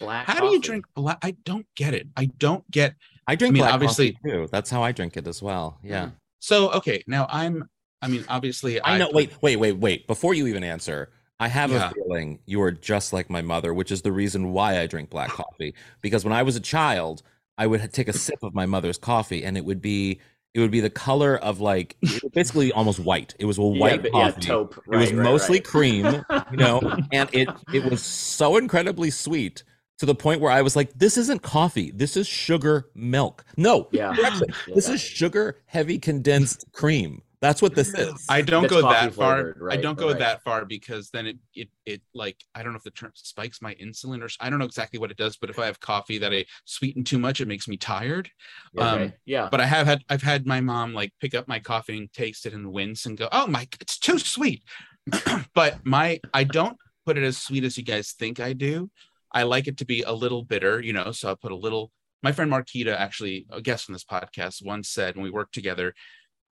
black 0.00 0.26
How 0.26 0.40
do 0.40 0.46
you 0.52 0.60
drink 0.60 0.86
black? 0.96 1.18
I 1.22 1.36
don't 1.44 1.66
get 1.76 1.92
it. 1.94 2.08
I 2.16 2.24
don't 2.38 2.68
get. 2.70 2.94
I 3.26 3.34
drink 3.36 3.52
I 3.52 3.54
mean, 3.54 3.62
black 3.62 3.74
obviously- 3.74 4.12
coffee 4.12 4.30
too. 4.30 4.48
That's 4.50 4.70
how 4.70 4.82
I 4.82 4.92
drink 4.92 5.16
it 5.16 5.26
as 5.26 5.42
well. 5.42 5.78
Yeah. 5.82 6.06
Mm. 6.06 6.12
So 6.40 6.70
okay, 6.72 7.02
now 7.06 7.26
I'm. 7.30 7.68
I 8.00 8.08
mean, 8.08 8.24
obviously, 8.28 8.82
I 8.82 8.98
know. 8.98 9.10
Wait, 9.12 9.30
wait, 9.42 9.56
wait, 9.56 9.76
wait. 9.78 10.08
Before 10.08 10.34
you 10.34 10.48
even 10.48 10.64
answer, 10.64 11.10
I 11.38 11.46
have 11.46 11.70
Yeah. 11.70 11.90
a 11.90 11.94
feeling 11.94 12.40
you 12.46 12.60
are 12.62 12.72
just 12.72 13.12
like 13.12 13.30
my 13.30 13.42
mother, 13.42 13.72
which 13.72 13.92
is 13.92 14.02
the 14.02 14.10
reason 14.10 14.52
why 14.52 14.80
I 14.80 14.88
drink 14.88 15.08
black 15.10 15.30
coffee. 15.30 15.74
Because 16.00 16.24
when 16.24 16.32
I 16.32 16.42
was 16.42 16.56
a 16.56 16.60
child, 16.60 17.22
I 17.58 17.68
would 17.68 17.92
take 17.92 18.08
a 18.08 18.12
sip 18.12 18.42
of 18.42 18.54
my 18.54 18.66
mother's 18.66 18.98
coffee, 18.98 19.44
and 19.44 19.56
it 19.56 19.64
would 19.64 19.80
be 19.80 20.20
it 20.54 20.60
would 20.60 20.72
be 20.72 20.80
the 20.80 20.90
color 20.90 21.36
of 21.38 21.60
like 21.60 21.96
basically 22.34 22.72
almost 22.72 22.98
white. 22.98 23.34
It 23.38 23.44
was 23.44 23.56
a 23.58 23.62
white 23.62 24.02
yeah, 24.04 24.10
coffee. 24.10 24.40
taupe. 24.40 24.72
it 24.78 24.88
was 24.90 25.10
Right, 25.12 25.16
right, 25.18 25.24
mostly 25.24 25.58
right. 25.58 25.64
cream, 25.64 26.06
you 26.50 26.56
know, 26.56 26.80
and 27.12 27.30
it 27.32 27.48
it 27.72 27.84
was 27.84 28.02
so 28.02 28.56
incredibly 28.56 29.10
sweet 29.10 29.62
to 30.02 30.06
the 30.06 30.14
point 30.16 30.40
where 30.40 30.50
I 30.50 30.62
was 30.62 30.74
like, 30.74 30.92
"This 30.98 31.16
isn't 31.16 31.42
coffee. 31.42 31.92
This 31.92 32.16
is 32.16 32.26
sugar 32.26 32.90
milk." 32.96 33.44
No, 33.56 33.88
Yeah. 33.92 34.12
correction. 34.16 34.48
this 34.74 34.88
Yeah. 34.88 34.94
is 34.94 35.00
sugar 35.00 35.58
heavy 35.66 35.96
condensed 35.96 36.64
cream. 36.72 37.22
That's 37.40 37.62
what 37.62 37.76
this 37.76 37.94
is. 37.94 38.12
I 38.28 38.42
don't 38.42 38.62
That's 38.62 38.74
go 38.74 38.80
coffee 38.82 39.06
that 39.06 39.14
far. 39.14 39.34
flavored, 39.54 39.72
I 39.72 39.76
don't 39.76 39.96
go 39.98 40.08
right. 40.08 40.18
that 40.18 40.42
far 40.42 40.64
because 40.64 41.10
then 41.10 41.26
it 41.28 41.38
it 41.54 41.68
it 41.86 42.02
like 42.14 42.36
I 42.52 42.64
don't 42.64 42.72
know 42.72 42.78
if 42.78 42.82
the 42.82 42.90
term 42.90 43.12
spikes 43.14 43.62
my 43.62 43.74
insulin 43.76 44.22
or 44.24 44.28
I 44.40 44.50
don't 44.50 44.58
know 44.58 44.64
exactly 44.64 44.98
what 44.98 45.12
it 45.12 45.16
does. 45.16 45.36
But 45.36 45.50
if 45.50 45.58
I 45.60 45.66
have 45.66 45.78
coffee 45.78 46.18
that 46.18 46.32
I 46.32 46.44
sweeten 46.64 47.04
too 47.04 47.18
much, 47.20 47.40
it 47.40 47.46
makes 47.46 47.68
me 47.68 47.76
tired. 47.76 48.28
Okay, 48.76 49.04
Um, 49.04 49.12
yeah 49.24 49.48
But 49.52 49.60
I 49.60 49.66
have 49.66 49.86
had 49.86 50.02
I've 50.08 50.22
had 50.22 50.46
my 50.46 50.60
mom 50.60 50.94
like 50.94 51.12
pick 51.20 51.34
up 51.34 51.46
my 51.46 51.60
coffee 51.60 51.96
and 51.98 52.12
taste 52.12 52.44
it 52.46 52.54
and 52.54 52.72
wince 52.72 53.06
and 53.06 53.16
go, 53.16 53.28
"Oh 53.30 53.46
my, 53.46 53.68
it's 53.80 53.98
too 53.98 54.18
sweet." 54.18 54.62
but 55.54 55.84
my 55.86 56.18
I 56.34 56.42
don't 56.44 56.76
put 57.06 57.18
it 57.18 57.24
as 57.24 57.38
sweet 57.38 57.62
as 57.64 57.76
you 57.76 57.82
guys 57.84 58.12
think 58.12 58.38
I 58.40 58.52
do. 58.52 58.88
I 59.32 59.44
like 59.44 59.66
it 59.66 59.78
to 59.78 59.84
be 59.84 60.02
a 60.02 60.12
little 60.12 60.44
bitter, 60.44 60.80
you 60.80 60.92
know. 60.92 61.12
So 61.12 61.30
I 61.30 61.34
put 61.34 61.52
a 61.52 61.56
little. 61.56 61.90
My 62.22 62.30
friend 62.30 62.52
Marquita, 62.52 62.96
actually 62.96 63.46
a 63.50 63.60
guest 63.60 63.90
on 63.90 63.94
this 63.94 64.04
podcast, 64.04 64.64
once 64.64 64.88
said 64.88 65.16
when 65.16 65.24
we 65.24 65.30
worked 65.30 65.54
together, 65.54 65.92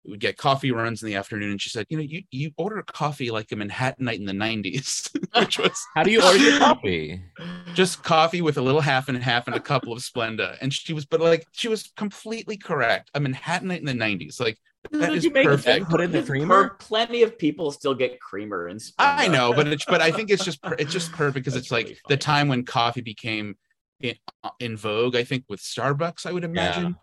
we 0.05 0.12
would 0.12 0.20
get 0.20 0.36
coffee 0.36 0.72
runs 0.72 1.03
in 1.03 1.07
the 1.09 1.14
afternoon, 1.14 1.51
and 1.51 1.61
she 1.61 1.68
said, 1.68 1.86
"You 1.88 1.98
know, 1.98 2.03
you 2.03 2.22
you 2.30 2.53
order 2.57 2.82
coffee 2.82 3.30
like 3.30 3.53
a 3.53 3.57
Manhattanite 3.57 4.16
in 4.16 4.24
the 4.24 4.32
'90s, 4.32 5.11
which 5.38 5.59
was 5.59 5.78
How 5.94 6.03
do 6.03 6.11
you 6.11 6.22
order 6.22 6.38
your 6.38 6.59
coffee? 6.59 7.22
just 7.74 8.03
coffee 8.03 8.40
with 8.42 8.57
a 8.57 8.62
little 8.62 8.80
half 8.80 9.09
and 9.09 9.18
half 9.18 9.46
and 9.46 9.57
a 9.57 9.61
couple 9.61 9.92
of 9.92 9.98
Splenda." 10.01 10.57
And 10.61 10.72
she 10.72 10.92
was, 10.92 11.05
but 11.05 11.20
like 11.20 11.46
she 11.53 11.68
was 11.68 11.92
completely 11.96 12.57
correct. 12.57 13.11
A 13.14 13.20
Manhattanite 13.20 13.78
in 13.78 13.84
the 13.84 13.92
'90s, 13.92 14.40
like 14.40 14.59
that 14.90 15.11
Did 15.11 15.18
is 15.18 15.24
you 15.24 15.30
make 15.30 15.46
perfect. 15.46 15.88
Put 15.90 16.01
in 16.01 16.12
the 16.12 16.22
creamer. 16.22 16.70
plenty 16.78 17.22
of 17.22 17.38
people 17.38 17.70
still 17.70 17.94
get 17.94 18.18
creamer 18.20 18.68
and 18.68 18.80
Splenda. 18.80 18.94
I 18.98 19.28
know, 19.28 19.53
but 19.53 19.68
it's 19.68 19.84
but 19.84 20.01
I 20.01 20.11
think 20.11 20.30
it's 20.30 20.44
just 20.44 20.62
per- 20.62 20.76
it's 20.78 20.92
just 20.92 21.12
perfect 21.12 21.34
because 21.34 21.55
That's 21.55 21.66
it's 21.66 21.72
like 21.72 21.86
really 21.86 21.98
the 22.09 22.16
time 22.16 22.48
when 22.48 22.64
coffee 22.64 23.03
became 23.03 23.57
in, 24.01 24.14
in 24.61 24.76
vogue. 24.78 25.16
I 25.16 25.24
think 25.24 25.44
with 25.48 25.61
Starbucks, 25.61 26.24
I 26.24 26.32
would 26.32 26.44
imagine. 26.44 26.96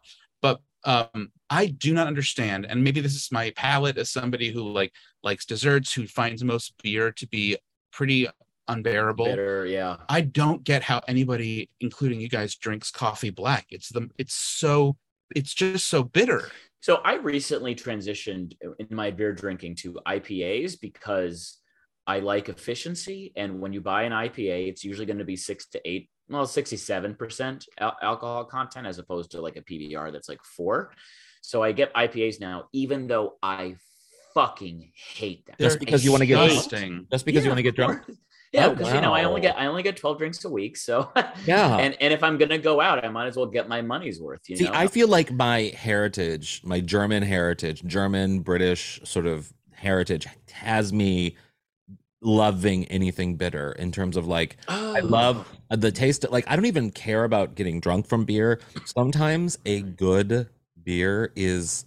Um, 0.88 1.32
I 1.50 1.68
do 1.68 1.94
not 1.94 2.08
understand, 2.08 2.66
and 2.66 2.84
maybe 2.84 3.02
this 3.02 3.14
is 3.14 3.30
my 3.32 3.52
palate 3.52 3.98
as 3.98 4.10
somebody 4.10 4.52
who 4.52 4.64
like 4.64 4.94
likes 5.22 5.46
desserts, 5.46 5.94
who 5.94 6.08
finds 6.08 6.44
most 6.44 6.74
beer 6.82 7.12
to 7.12 7.28
be 7.28 7.58
pretty 7.92 8.28
unbearable. 8.70 9.26
bitter 9.26 9.66
yeah 9.66 9.98
I 10.10 10.22
don't 10.22 10.64
get 10.64 10.84
how 10.84 11.02
anybody, 11.08 11.70
including 11.80 12.20
you 12.20 12.30
guys, 12.30 12.56
drinks 12.56 12.90
coffee 12.90 13.30
black. 13.30 13.66
It's 13.70 13.90
the 13.90 14.10
it's 14.18 14.34
so 14.34 14.96
it's 15.36 15.54
just 15.54 15.88
so 15.88 16.04
bitter. 16.04 16.50
So 16.80 17.02
I 17.04 17.16
recently 17.16 17.76
transitioned 17.76 18.54
in 18.80 18.88
my 18.96 19.12
beer 19.12 19.34
drinking 19.34 19.76
to 19.78 20.00
IPAs 20.08 20.80
because 20.80 21.58
I 22.06 22.20
like 22.20 22.48
efficiency. 22.48 23.34
And 23.36 23.60
when 23.60 23.74
you 23.74 23.82
buy 23.82 24.04
an 24.04 24.14
IPA, 24.14 24.70
it's 24.70 24.86
usually 24.86 25.06
going 25.06 25.18
to 25.18 25.26
be 25.26 25.36
six 25.36 25.68
to 25.70 25.82
eight, 25.84 26.10
well, 26.30 26.46
67% 26.46 27.66
al- 27.80 27.98
alcohol 28.02 28.46
content 28.46 28.88
as 28.88 29.00
opposed 29.00 29.32
to 29.32 29.42
like 29.42 29.56
a 29.58 29.62
PBR 29.62 30.12
that's 30.12 30.30
like 30.30 30.44
four. 30.44 30.92
So 31.42 31.64
I 31.64 31.72
get 31.72 31.94
IPAs 31.94 32.40
now, 32.40 32.66
even 32.74 33.08
though 33.08 33.36
I 33.42 33.76
fucking 34.34 34.92
hate 35.16 35.46
them. 35.46 35.56
Just 35.60 35.74
They're 35.76 35.80
because 35.80 36.04
you 36.06 36.12
want 36.12 36.22
to 36.22 36.28
get 36.28 36.36
drunk? 36.70 37.08
Just 37.12 37.26
because 37.26 37.44
you 37.44 37.50
want 37.50 37.58
to 37.60 37.64
get 37.64 37.76
drunk? 37.76 38.06
course. 38.06 38.18
Yeah, 38.54 38.68
Oh, 38.68 38.76
because 38.76 38.94
you 38.94 39.02
know 39.02 39.14
I 39.14 39.26
only 39.26 39.42
get 39.42 39.58
I 39.60 39.66
only 39.66 39.84
get 39.84 39.98
12 39.98 40.18
drinks 40.20 40.46
a 40.46 40.50
week. 40.50 40.78
So 40.78 41.12
Yeah. 41.46 41.76
and 41.80 41.98
and 42.00 42.14
if 42.14 42.24
I'm 42.24 42.38
gonna 42.38 42.58
go 42.58 42.80
out, 42.80 43.04
I 43.04 43.10
might 43.10 43.28
as 43.28 43.36
well 43.36 43.46
get 43.46 43.68
my 43.68 43.82
money's 43.82 44.22
worth. 44.22 44.40
You 44.48 44.56
See, 44.56 44.64
know, 44.64 44.72
I 44.74 44.88
feel 44.88 45.10
like 45.10 45.34
my 45.34 45.74
heritage, 45.76 46.62
my 46.64 46.80
German 46.80 47.24
heritage, 47.24 47.84
German 47.84 48.40
British 48.40 49.02
sort 49.04 49.28
of 49.28 49.52
heritage, 49.74 50.28
has 50.54 50.94
me 50.94 51.36
loving 52.22 52.86
anything 52.86 53.36
bitter 53.36 53.72
in 53.74 53.92
terms 53.92 54.18
of 54.18 54.26
like 54.28 54.58
I 54.68 55.02
Oh. 55.02 55.06
love 55.06 55.58
the 55.70 55.92
taste. 55.92 56.26
Like 56.30 56.46
I 56.50 56.56
don't 56.56 56.66
even 56.66 56.92
care 56.92 57.24
about 57.24 57.56
getting 57.56 57.80
drunk 57.80 58.08
from 58.08 58.26
beer. 58.26 58.60
Sometimes 58.86 59.58
a 59.66 59.82
good 59.82 60.50
beer 60.84 61.32
is 61.36 61.86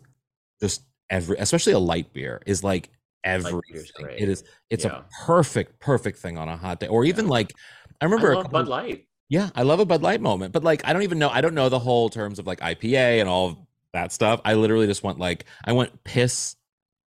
just 0.62 0.82
every, 1.08 1.36
especially 1.38 1.72
a 1.72 1.78
light 1.78 2.12
beer, 2.12 2.40
is 2.46 2.62
like 2.62 2.90
everything. 3.24 3.84
It 4.18 4.28
is. 4.28 4.44
It's 4.70 4.84
Yeah. 4.84 4.98
a 4.98 5.04
perfect, 5.26 5.80
perfect 5.80 6.18
thing 6.18 6.38
on 6.38 6.48
a 6.48 6.56
hot 6.56 6.80
day, 6.80 6.86
or 6.88 7.04
even 7.04 7.24
Yeah. 7.26 7.30
like 7.32 7.52
I 8.00 8.04
I 8.04 8.04
remember 8.06 8.34
couple- 8.34 8.50
Bud 8.50 8.68
Light. 8.68 9.06
yeah, 9.28 9.50
I 9.54 9.62
love 9.62 9.80
a 9.80 9.84
Bud 9.84 10.02
Light 10.02 10.20
moment, 10.20 10.52
but 10.52 10.62
like 10.64 10.82
I 10.86 10.92
don't 10.92 11.02
even 11.02 11.18
know. 11.18 11.28
I 11.28 11.40
don't 11.40 11.54
know 11.54 11.68
the 11.68 11.78
whole 11.78 12.08
terms 12.08 12.38
of 12.38 12.46
like 12.46 12.60
IPA 12.60 13.20
and 13.20 13.28
all 13.28 13.48
of 13.48 13.56
that 13.92 14.12
stuff. 14.12 14.40
I 14.44 14.54
literally 14.54 14.86
just 14.86 15.02
want 15.02 15.18
like 15.18 15.44
I 15.64 15.72
want 15.72 16.04
piss 16.04 16.56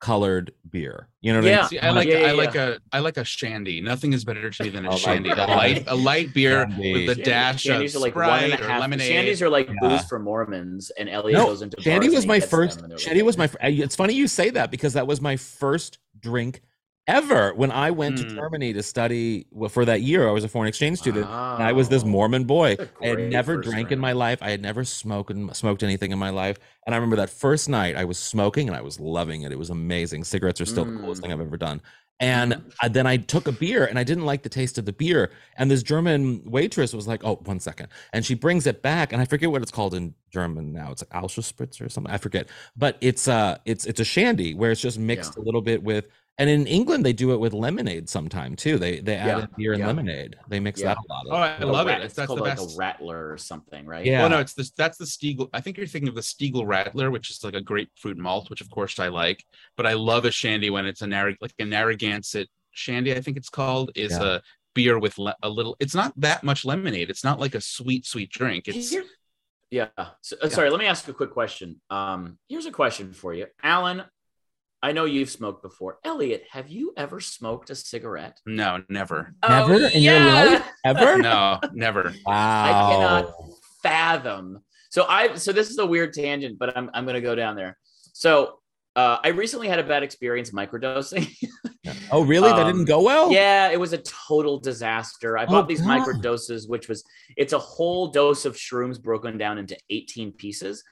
colored 0.00 0.52
beer. 0.70 1.08
You 1.20 1.32
know 1.32 1.40
what 1.40 1.46
I 1.46 1.50
Yeah. 1.50 1.56
mean? 1.60 1.68
See, 1.68 1.78
I 1.78 1.90
like 1.90 2.08
Yeah, 2.08 2.18
yeah, 2.20 2.26
I 2.28 2.32
like 2.32 2.54
yeah. 2.54 2.66
a 2.68 2.78
I 2.96 2.98
like 3.00 3.16
a 3.18 3.24
shandy. 3.24 3.80
Nothing 3.82 4.12
is 4.14 4.24
better 4.24 4.48
to 4.50 4.62
me 4.62 4.70
than 4.70 4.86
a 4.86 4.90
Oh 4.92 4.96
shandy. 4.96 5.30
A 5.30 5.34
light 5.46 5.84
a 5.86 5.94
light 5.94 6.32
beer 6.34 6.66
Shandy. 6.68 7.06
with 7.06 7.18
a 7.18 7.22
dash 7.22 7.64
Shandies 7.64 7.90
of 7.94 7.96
are 7.96 8.04
like 8.06 8.16
one 8.16 8.42
and 8.44 8.52
a 8.52 8.56
Sprite 8.56 8.76
or 8.76 8.80
lemonade. 8.80 9.12
Shandies 9.26 9.42
are 9.42 9.50
like 9.50 9.68
Yeah. 9.68 9.74
booze 9.80 10.04
for 10.06 10.18
Mormons, 10.18 10.90
and 10.98 11.08
Elliot 11.08 11.38
No, 11.38 11.46
goes 11.46 11.62
into 11.62 11.80
Shandy 11.82 12.08
was 12.08 12.26
my 12.26 12.40
first. 12.40 12.76
them, 12.76 12.84
and 12.84 12.90
they're 12.92 12.98
Shandy 12.98 13.22
was 13.22 13.36
my. 13.36 13.50
It's 13.62 13.94
funny 13.94 14.14
you 14.14 14.26
say 14.26 14.50
that 14.50 14.70
because 14.70 14.94
that 14.94 15.06
was 15.06 15.20
my 15.20 15.36
first 15.36 15.98
drink 16.18 16.62
ever 17.10 17.52
when 17.54 17.70
I 17.70 17.90
went 17.90 18.18
to 18.18 18.24
Mm. 18.24 18.34
Germany 18.36 18.72
to 18.72 18.82
study. 18.82 19.46
Well, 19.50 19.68
for 19.68 19.84
that 19.84 20.00
year, 20.02 20.28
I 20.28 20.32
was 20.32 20.44
a 20.44 20.48
foreign 20.48 20.68
exchange 20.68 20.98
student, 20.98 21.26
I 21.26 21.72
was 21.72 21.88
this 21.88 22.04
Mormon 22.04 22.44
boy. 22.44 22.76
I 23.02 23.06
had 23.06 23.18
never 23.30 23.56
drank 23.58 23.90
in 23.92 23.98
my 23.98 24.12
life. 24.12 24.38
I 24.42 24.50
had 24.50 24.62
never 24.62 24.84
smoked 24.84 25.32
smoked 25.56 25.82
anything 25.82 26.12
in 26.12 26.18
my 26.18 26.30
life. 26.30 26.58
And 26.86 26.94
I 26.94 26.98
remember 26.98 27.16
that 27.16 27.30
first 27.30 27.68
night 27.68 27.96
I 27.96 28.04
was 28.04 28.18
smoking 28.18 28.68
and 28.68 28.76
I 28.76 28.80
was 28.80 28.98
loving 29.00 29.42
it. 29.42 29.52
It 29.52 29.58
was 29.58 29.70
amazing. 29.70 30.24
Cigarettes 30.24 30.60
are 30.60 30.66
still 30.66 30.84
the 30.84 30.96
coolest 30.98 31.20
Mm. 31.20 31.24
thing 31.24 31.32
I've 31.32 31.40
ever 31.40 31.56
done. 31.56 31.82
And 32.22 32.62
I, 32.82 32.88
then 32.88 33.06
I 33.06 33.16
took 33.16 33.48
a 33.48 33.52
beer 33.52 33.86
and 33.86 33.98
I 33.98 34.04
didn't 34.04 34.26
like 34.26 34.42
the 34.42 34.50
taste 34.50 34.76
of 34.76 34.84
the 34.84 34.92
beer. 34.92 35.30
And 35.56 35.70
this 35.70 35.82
German 35.82 36.42
waitress 36.44 36.92
was 36.92 37.06
like, 37.08 37.24
"Oh, 37.24 37.36
one 37.46 37.60
second. 37.60 37.88
And 38.12 38.26
she 38.26 38.34
brings 38.34 38.66
it 38.66 38.82
back, 38.82 39.14
and 39.14 39.22
I 39.22 39.24
forget 39.24 39.50
what 39.50 39.62
it's 39.62 39.70
called 39.70 39.94
in 39.94 40.12
German 40.30 40.70
now. 40.70 40.90
It's 40.92 41.02
like 41.02 41.22
Alschespritz 41.22 41.80
or 41.80 41.88
something. 41.88 42.12
I 42.12 42.18
forget. 42.18 42.48
But 42.76 42.98
it's 43.00 43.26
uh, 43.26 43.56
it's 43.64 43.86
it's 43.86 44.00
a 44.00 44.04
shandy 44.04 44.52
where 44.52 44.70
it's 44.70 44.82
just 44.82 44.98
mixed 44.98 45.38
a 45.38 45.40
little 45.40 45.62
bit 45.62 45.82
with 45.82 46.08
And 46.38 46.48
in 46.48 46.66
England, 46.66 47.04
they 47.04 47.12
do 47.12 47.32
it 47.34 47.40
with 47.40 47.52
lemonade 47.52 48.08
sometime 48.08 48.56
too. 48.56 48.78
They 48.78 49.00
they 49.00 49.16
add 49.16 49.26
Yeah, 49.40 49.46
beer 49.58 49.72
and 49.72 49.80
yeah. 49.80 49.86
lemonade. 49.88 50.36
They 50.48 50.58
mix 50.58 50.80
Yeah. 50.80 50.94
that 50.94 50.98
a 50.98 51.12
lot. 51.12 51.26
Oh, 51.28 51.42
Of. 51.54 51.60
I 51.60 51.64
love 51.70 51.86
Rat- 51.86 52.00
it. 52.00 52.04
It's 52.04 52.14
That's 52.14 52.28
called 52.28 52.38
the 52.38 52.44
like 52.44 52.58
a 52.58 52.66
rattler 52.78 53.30
or 53.30 53.36
something, 53.36 53.84
right? 53.84 54.06
Yeah. 54.06 54.20
Well, 54.20 54.30
no, 54.30 54.38
it's 54.38 54.54
this. 54.54 54.70
That's 54.70 54.96
the 54.96 55.04
Stiegl. 55.04 55.50
I 55.52 55.60
think 55.60 55.76
you're 55.76 55.86
thinking 55.86 56.08
of 56.08 56.14
the 56.14 56.22
Stiegl 56.22 56.64
Radler, 56.64 57.12
which 57.12 57.28
is 57.30 57.44
like 57.44 57.52
a 57.54 57.60
grapefruit 57.60 58.16
malt, 58.16 58.48
which 58.48 58.62
of 58.62 58.70
course 58.70 58.98
I 58.98 59.08
like. 59.08 59.44
But 59.76 59.86
I 59.86 59.92
love 59.92 60.24
a 60.24 60.30
shandy 60.30 60.70
when 60.70 60.86
it's 60.86 61.02
a 61.02 61.06
Narra- 61.06 61.36
like 61.42 61.52
a 61.58 61.64
Narragansett 61.66 62.48
shandy. 62.70 63.14
I 63.14 63.20
think 63.20 63.36
it's 63.36 63.50
called 63.50 63.90
is 63.94 64.12
Yeah. 64.12 64.36
a 64.36 64.40
beer 64.74 64.98
with 64.98 65.18
le- 65.18 65.36
a 65.42 65.48
little. 65.50 65.76
It's 65.78 65.94
not 65.94 66.14
that 66.20 66.42
much 66.42 66.64
lemonade. 66.64 67.10
It's 67.10 67.24
not 67.24 67.38
like 67.38 67.54
a 67.54 67.60
sweet, 67.60 68.06
sweet 68.06 68.30
drink. 68.30 68.66
It's 68.66 68.88
Here- 68.88 69.04
yeah. 69.70 69.88
So, 70.22 70.36
uh, 70.40 70.48
Sorry, 70.48 70.70
let 70.70 70.78
me 70.80 70.86
ask 70.86 71.06
a 71.06 71.12
quick 71.12 71.32
question. 71.32 71.82
Um, 71.90 72.38
here's 72.48 72.64
a 72.66 72.70
question 72.72 73.12
for 73.12 73.34
you, 73.34 73.46
Alan. 73.62 74.04
I 74.82 74.92
know 74.92 75.04
you've 75.04 75.30
smoked 75.30 75.62
before. 75.62 75.98
Elliot, 76.04 76.44
have 76.50 76.68
you 76.70 76.92
ever 76.96 77.20
smoked 77.20 77.68
a 77.70 77.74
cigarette? 77.74 78.40
no, 78.46 78.82
never. 78.88 79.34
Never 79.46 79.74
Oh, 79.74 79.86
in 79.88 80.02
your 80.02 80.14
yeah! 80.14 80.44
life 80.44 80.66
ever. 80.84 81.18
No, 81.22 81.60
never. 81.72 82.14
Wow. 82.24 82.64
I 82.64 82.92
cannot 82.92 83.34
fathom. 83.82 84.60
So 84.90 85.06
I 85.08 85.36
so 85.36 85.52
this 85.52 85.70
is 85.70 85.78
a 85.78 85.86
weird 85.86 86.12
tangent, 86.14 86.58
but 86.58 86.76
I'm 86.76 86.90
I'm 86.94 87.04
gonna 87.06 87.20
go 87.20 87.34
down 87.34 87.56
there. 87.56 87.76
So 88.12 88.58
uh, 88.96 89.18
I 89.22 89.28
recently 89.28 89.68
had 89.68 89.78
a 89.78 89.84
bad 89.84 90.02
experience 90.02 90.50
microdosing. 90.50 91.28
Oh, 92.12 92.22
really? 92.22 92.50
that 92.50 92.58
Um, 92.58 92.66
didn't 92.66 92.84
go 92.86 93.00
well. 93.02 93.32
yeah, 93.32 93.70
it 93.70 93.78
was 93.80 93.92
a 93.92 93.98
total 93.98 94.58
disaster. 94.58 95.38
I 95.38 95.44
Oh, 95.44 95.46
bought 95.46 95.68
these 95.68 95.80
God. 95.80 96.00
microdoses, 96.06 96.68
which 96.68 96.88
was 96.88 97.02
it's 97.36 97.52
a 97.52 97.58
whole 97.58 98.08
dose 98.08 98.44
of 98.44 98.54
shrooms 98.56 99.00
broken 99.00 99.38
down 99.38 99.58
into 99.58 99.76
18 99.88 100.32
pieces. 100.32 100.82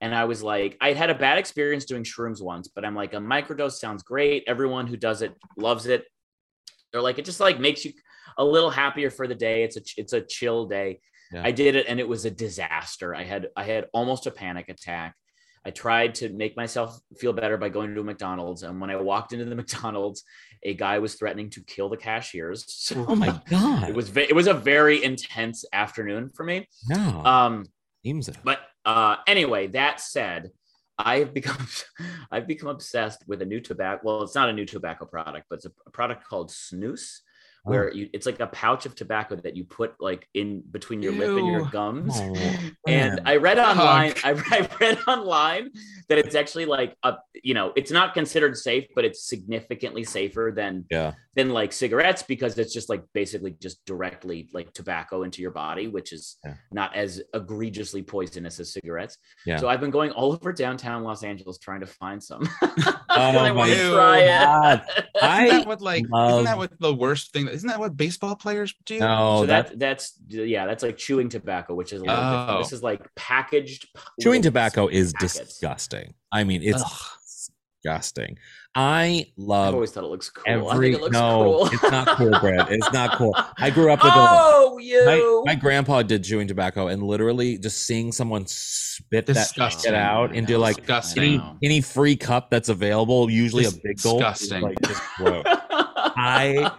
And 0.00 0.14
I 0.14 0.24
was 0.26 0.42
like, 0.42 0.76
I 0.80 0.92
had 0.92 1.10
a 1.10 1.14
bad 1.14 1.38
experience 1.38 1.84
doing 1.84 2.04
shrooms 2.04 2.40
once, 2.42 2.68
but 2.68 2.84
I'm 2.84 2.94
like, 2.94 3.14
a 3.14 3.18
microdose 3.18 3.72
sounds 3.72 4.02
great. 4.02 4.44
Everyone 4.46 4.86
who 4.86 4.96
does 4.96 5.22
it 5.22 5.34
loves 5.56 5.86
it. 5.86 6.04
They're 6.92 7.02
like, 7.02 7.18
it 7.18 7.24
just 7.24 7.40
like 7.40 7.58
makes 7.58 7.84
you 7.84 7.92
a 8.36 8.44
little 8.44 8.70
happier 8.70 9.10
for 9.10 9.26
the 9.26 9.34
day. 9.34 9.64
It's 9.64 9.76
a 9.76 9.80
it's 9.96 10.12
a 10.12 10.20
chill 10.20 10.66
day. 10.66 11.00
Yeah. 11.32 11.42
I 11.44 11.50
did 11.50 11.74
it 11.76 11.86
and 11.88 11.98
it 12.00 12.08
was 12.08 12.24
a 12.24 12.30
disaster. 12.30 13.14
I 13.14 13.24
had 13.24 13.48
I 13.56 13.64
had 13.64 13.86
almost 13.92 14.26
a 14.26 14.30
panic 14.30 14.68
attack. 14.68 15.14
I 15.66 15.70
tried 15.70 16.14
to 16.16 16.28
make 16.30 16.56
myself 16.56 16.98
feel 17.18 17.32
better 17.32 17.56
by 17.58 17.68
going 17.68 17.92
to 17.94 18.00
a 18.00 18.04
McDonald's. 18.04 18.62
And 18.62 18.80
when 18.80 18.90
I 18.90 18.96
walked 18.96 19.32
into 19.32 19.44
the 19.44 19.54
McDonald's, 19.62 20.22
a 20.62 20.72
guy 20.74 21.00
was 21.00 21.14
threatening 21.16 21.50
to 21.50 21.60
kill 21.64 21.88
the 21.88 21.96
cashiers. 21.96 22.64
So 22.68 23.04
Oh 23.08 23.16
my 23.16 23.38
god. 23.50 23.88
it 23.90 23.94
was 23.96 24.16
it 24.16 24.34
was 24.34 24.46
a 24.46 24.54
very 24.54 25.02
intense 25.02 25.64
afternoon 25.72 26.30
for 26.34 26.44
me. 26.44 26.68
no. 26.88 27.24
Um, 27.24 27.66
seems 28.04 28.30
but 28.44 28.60
uh, 28.88 29.16
anyway, 29.26 29.66
that 29.66 30.00
said, 30.00 30.50
I've 30.98 31.34
become 31.34 31.66
I've 32.30 32.46
become 32.46 32.70
obsessed 32.70 33.22
with 33.28 33.42
a 33.42 33.44
new 33.44 33.60
tobacco. 33.60 34.00
Well, 34.02 34.22
it's 34.22 34.34
not 34.34 34.48
a 34.48 34.52
new 34.54 34.64
tobacco 34.64 35.04
product, 35.04 35.46
but 35.50 35.56
it's 35.56 35.66
a, 35.66 35.72
a 35.86 35.90
product 35.90 36.26
called 36.26 36.48
Snus. 36.48 37.18
Where 37.68 37.92
you 37.92 38.08
it's 38.12 38.26
like 38.26 38.40
a 38.40 38.46
pouch 38.48 38.86
of 38.86 38.94
tobacco 38.94 39.36
that 39.36 39.56
you 39.56 39.64
put 39.64 39.94
like 40.00 40.26
in 40.34 40.62
between 40.70 41.02
your 41.02 41.12
lip 41.12 41.36
and 41.38 41.46
your 41.46 41.64
gums. 41.66 42.12
Oh, 42.16 42.34
and. 42.86 43.20
I 43.26 43.36
read 43.36 43.58
online, 43.58 44.14
I, 44.24 44.30
I 44.50 44.68
read 44.80 44.98
online 45.06 45.70
that 46.08 46.18
it's 46.18 46.34
actually 46.34 46.64
like 46.66 46.96
a 47.02 47.16
you 47.42 47.54
know 47.54 47.72
it's 47.76 47.90
not 47.90 48.14
considered 48.14 48.56
safe, 48.56 48.86
but 48.94 49.04
it's 49.04 49.28
significantly 49.28 50.04
safer 50.04 50.52
than 50.54 50.86
yeah. 50.90 51.12
than 51.34 51.50
like 51.50 51.72
cigarettes 51.72 52.22
because 52.22 52.56
it's 52.58 52.72
just 52.72 52.88
like 52.88 53.02
basically 53.12 53.56
just 53.60 53.84
directly 53.84 54.48
like 54.52 54.72
tobacco 54.72 55.22
into 55.24 55.42
your 55.42 55.50
body, 55.50 55.88
which 55.88 56.12
is 56.12 56.36
Yeah. 56.44 56.54
not 56.72 56.94
as 56.96 57.20
egregiously 57.34 58.02
poisonous 58.02 58.58
as 58.60 58.72
cigarettes. 58.72 59.18
Yeah. 59.44 59.58
So 59.58 59.68
I've 59.68 59.80
been 59.80 59.90
going 59.90 60.10
all 60.12 60.32
over 60.32 60.52
downtown 60.52 61.02
Los 61.04 61.22
Angeles 61.22 61.58
trying 61.58 61.80
to 61.80 61.86
find 61.86 62.22
some. 62.22 62.48
Oh 63.10 63.22
I 63.22 63.50
want 63.50 63.56
my 63.56 63.68
to 63.74 63.90
try 63.92 64.26
God. 64.26 64.82
it. 64.96 65.06
I 65.20 65.46
isn't 65.46 65.58
that 65.60 65.66
what 65.66 65.80
like? 65.80 66.04
love- 66.08 66.30
Isn't 66.32 66.44
that 66.44 66.58
what 66.58 66.78
the 66.78 66.94
worst 66.94 67.32
thing? 67.32 67.48
Isn't 67.58 67.68
that 67.68 67.80
what 67.80 67.96
baseball 67.96 68.36
players 68.36 68.72
do? 68.86 69.00
No, 69.00 69.40
so 69.40 69.46
that, 69.46 69.70
that 69.70 69.78
that's 69.80 70.12
yeah, 70.28 70.64
that's 70.64 70.84
like 70.84 70.96
chewing 70.96 71.28
tobacco, 71.28 71.74
which 71.74 71.92
is 71.92 72.02
a 72.02 72.04
little 72.04 72.16
different. 72.16 72.50
Oh. 72.50 72.58
This 72.58 72.72
is 72.72 72.84
like 72.84 73.02
packaged. 73.16 73.88
chewing 74.20 74.42
tobacco 74.42 74.86
is 74.86 75.12
packets. 75.14 75.38
disgusting. 75.38 76.14
I 76.30 76.44
mean, 76.44 76.62
it's 76.62 76.80
Ugh. 76.80 77.02
disgusting. 77.82 78.38
I 78.76 79.26
I've 79.26 79.32
love 79.36 79.74
always 79.74 79.90
thought 79.90 80.04
it 80.04 80.08
looks 80.08 80.30
cool. 80.30 80.44
I 80.46 80.72
every 80.72 80.92
think 80.92 80.98
it 80.98 81.02
looks 81.02 81.12
no, 81.12 81.42
cool. 81.42 81.66
it's 81.66 81.82
not 81.90 82.16
cool, 82.16 82.30
Brad. 82.38 82.70
It's 82.70 82.92
not 82.92 83.16
cool. 83.16 83.34
I 83.58 83.70
grew 83.70 83.92
up 83.92 84.04
with 84.04 84.12
a, 84.12 84.16
oh, 84.16 84.78
you. 84.78 85.42
my, 85.44 85.54
my 85.54 85.54
grandpa 85.56 86.02
did 86.02 86.22
chewing 86.22 86.46
tobacco 86.46 86.86
and 86.86 87.02
literally 87.02 87.58
just 87.58 87.82
seeing 87.84 88.12
someone 88.12 88.46
spit 88.46 89.26
that 89.26 89.32
Disgusting. 89.32 89.90
shit 89.90 89.94
out 89.98 90.32
into 90.32 90.58
like 90.58 90.76
Disgusting. 90.76 91.40
any, 91.40 91.56
any 91.64 91.80
free 91.80 92.14
cup 92.14 92.50
that's 92.50 92.68
available, 92.68 93.28
usually 93.28 93.64
a 93.64 93.70
big 93.82 94.00
gulp. 94.00 94.18
Disgusting. 94.20 94.62
Like, 94.62 94.80
just. 94.82 95.02
I 96.20 96.72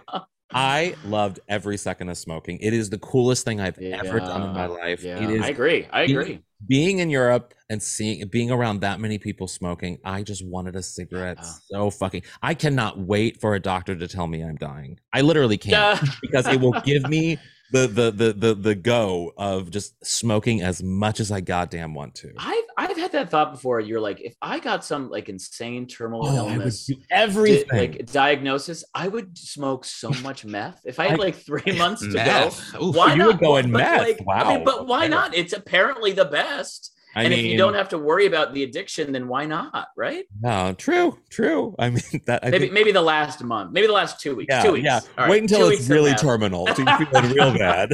I 0.52 0.94
loved 1.04 1.40
every 1.48 1.76
second 1.76 2.08
of 2.08 2.18
smoking. 2.18 2.58
It 2.60 2.72
is 2.72 2.90
the 2.90 2.98
coolest 2.98 3.44
thing 3.44 3.60
I've 3.60 3.78
ever 3.78 4.18
done 4.20 4.42
in 4.42 4.52
my 4.52 4.66
life. 4.66 5.02
Yeah, 5.02 5.22
It 5.22 5.30
is 5.30 5.42
I 5.42 5.48
agree. 5.48 5.86
I 5.92 6.06
being- 6.06 6.18
agree. 6.18 6.42
being 6.68 6.98
in 6.98 7.08
Europe 7.10 7.54
and 7.70 7.82
seeing 7.82 8.26
being 8.28 8.50
around 8.50 8.80
that 8.80 9.00
many 9.00 9.18
people 9.18 9.46
smoking, 9.48 9.98
I 10.04 10.22
just 10.22 10.44
wanted 10.44 10.76
a 10.76 10.82
cigarette 10.82 11.38
Yeah. 11.40 11.50
so 11.70 11.90
fucking. 11.90 12.22
I 12.42 12.54
cannot 12.54 12.98
wait 12.98 13.40
for 13.40 13.54
a 13.54 13.60
doctor 13.60 13.94
to 13.96 14.08
tell 14.08 14.26
me 14.26 14.42
I'm 14.42 14.56
dying. 14.56 14.98
I 15.12 15.20
literally 15.22 15.56
can't 15.56 15.72
Yeah. 16.02 16.10
because 16.22 16.46
it 16.48 16.60
will 16.60 16.78
give 16.84 17.08
me 17.08 17.38
the 17.72 17.86
the 17.86 18.10
the 18.10 18.32
the 18.32 18.54
the 18.54 18.74
go 18.74 19.32
of 19.36 19.70
just 19.70 19.94
smoking 20.04 20.60
as 20.60 20.82
much 20.82 21.20
as 21.20 21.30
I 21.30 21.40
goddamn 21.40 21.94
want 21.94 22.16
to. 22.16 22.32
I've 22.36 22.64
I've 22.90 22.96
had 22.96 23.12
that 23.12 23.30
thought 23.30 23.52
before. 23.52 23.78
You're 23.80 24.00
like, 24.00 24.20
if 24.20 24.34
I 24.42 24.58
got 24.58 24.84
some 24.84 25.08
like 25.10 25.28
insane 25.28 25.86
terminal 25.86 26.26
Oh, 26.26 26.48
illness, 26.48 26.86
do 26.86 26.94
di- 26.94 27.02
everything. 27.10 27.78
like 27.78 28.06
diagnosis, 28.12 28.84
I 28.94 29.06
would 29.08 29.38
smoke 29.38 29.84
so 29.84 30.10
much 30.22 30.44
meth. 30.44 30.80
If 30.84 30.98
I 30.98 31.06
had 31.08 31.20
I- 31.20 31.22
like 31.22 31.36
three 31.36 31.72
months 31.78 32.02
to 32.02 32.08
Meth. 32.08 32.72
go, 32.72 32.88
Oof. 32.88 32.96
why 32.96 33.12
You 33.12 33.18
not? 33.18 33.26
would 33.28 33.38
go 33.40 33.56
in 33.58 33.70
But, 33.70 33.78
meth. 33.78 34.00
like, 34.00 34.18
I 34.20 34.24
Wow. 34.24 34.48
mean, 34.56 34.64
but 34.64 34.86
why 34.88 35.06
not? 35.06 35.34
It's 35.34 35.52
apparently 35.52 36.12
the 36.12 36.24
best. 36.24 36.92
I 37.14 37.24
and 37.24 37.30
mean, 37.30 37.40
if 37.40 37.44
you 37.46 37.58
don't 37.58 37.74
have 37.74 37.88
to 37.88 37.98
worry 37.98 38.26
about 38.26 38.54
the 38.54 38.62
addiction, 38.62 39.10
then 39.10 39.26
why 39.26 39.44
not? 39.44 39.88
Right? 39.96 40.26
no, 40.40 40.74
true, 40.74 41.18
true. 41.28 41.74
I 41.78 41.90
mean 41.90 42.00
that. 42.26 42.44
I 42.44 42.50
maybe 42.50 42.64
think, 42.66 42.72
maybe 42.72 42.92
the 42.92 43.02
last 43.02 43.42
month, 43.42 43.72
maybe 43.72 43.88
the 43.88 43.92
last 43.92 44.20
two 44.20 44.36
weeks. 44.36 44.54
yeah, 44.54 44.62
two 44.62 44.72
weeks. 44.72 44.84
yeah. 44.84 45.00
Right, 45.18 45.28
Wait 45.30 45.42
until 45.42 45.68
it's 45.70 45.88
really 45.88 46.14
terminal. 46.14 46.68
So 46.68 46.82
you 46.82 47.06
feel 47.06 47.22
real 47.34 47.58
bad. 47.58 47.90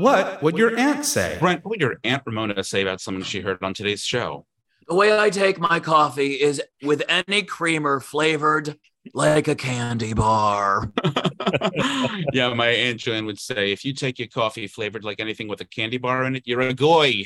What 0.00 0.42
would 0.42 0.58
your 0.58 0.76
aunt 0.78 1.04
say? 1.04 1.36
Brent, 1.38 1.64
what 1.64 1.70
would 1.70 1.80
your 1.80 1.96
aunt 2.04 2.22
Ramona 2.26 2.62
say 2.64 2.82
about 2.82 3.00
someone 3.00 3.22
she 3.22 3.40
heard 3.40 3.62
on 3.62 3.74
today's 3.74 4.02
show? 4.02 4.46
the 4.90 4.96
way 4.96 5.16
I 5.16 5.30
take 5.30 5.60
my 5.60 5.78
coffee 5.78 6.32
is 6.32 6.60
with 6.82 7.04
any 7.08 7.42
creamer 7.42 8.00
flavored 8.00 8.76
like 9.14 9.46
a 9.46 9.54
candy 9.54 10.14
bar. 10.14 10.90
yeah, 12.32 12.52
my 12.52 12.66
aunt 12.66 12.98
Joanne 12.98 13.24
would 13.26 13.38
say, 13.38 13.70
if 13.70 13.84
you 13.84 13.94
take 13.94 14.18
your 14.18 14.26
coffee 14.26 14.66
flavored 14.66 15.04
like 15.04 15.20
anything 15.20 15.46
with 15.46 15.60
a 15.60 15.64
candy 15.64 15.96
bar 15.96 16.24
in 16.24 16.34
it, 16.34 16.42
you're 16.44 16.60
a 16.62 16.74
goy. 16.74 17.22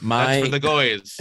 my 0.00 0.40
That's 0.40 0.44
for 0.44 0.48
the 0.48 0.60
goys. 0.60 1.18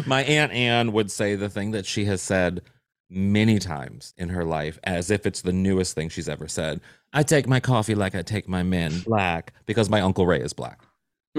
my 0.06 0.22
aunt 0.22 0.52
Anne 0.52 0.92
would 0.92 1.10
say 1.10 1.34
the 1.34 1.50
thing 1.50 1.72
that 1.72 1.84
she 1.84 2.04
has 2.04 2.22
said 2.22 2.62
many 3.08 3.58
times 3.58 4.12
in 4.16 4.28
her 4.30 4.44
life 4.44 4.78
as 4.84 5.10
if 5.10 5.26
it's 5.26 5.42
the 5.42 5.52
newest 5.52 5.94
thing 5.94 6.08
she's 6.08 6.28
ever 6.28 6.48
said. 6.48 6.80
I 7.12 7.22
take 7.22 7.46
my 7.46 7.60
coffee 7.60 7.94
like 7.94 8.14
I 8.14 8.22
take 8.22 8.48
my 8.48 8.62
men 8.62 9.00
black 9.06 9.52
because 9.66 9.88
my 9.88 10.00
uncle 10.00 10.26
Ray 10.26 10.40
is 10.40 10.52
black. 10.52 10.80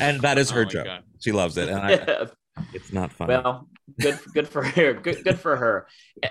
And 0.00 0.20
that 0.22 0.38
is 0.38 0.50
her 0.50 0.62
Oh 0.62 0.64
joke. 0.64 0.86
God. 0.86 1.02
She 1.20 1.32
loves 1.32 1.56
it. 1.56 1.68
And 1.68 1.78
I, 1.78 2.26
it's 2.72 2.92
not 2.92 3.12
funny. 3.12 3.34
well, 3.34 3.68
good 4.00 4.18
good 4.32 4.48
for 4.48 4.62
her. 4.62 4.94
Good 4.94 5.24
good 5.24 5.38
for 5.38 5.56
her. 5.56 5.86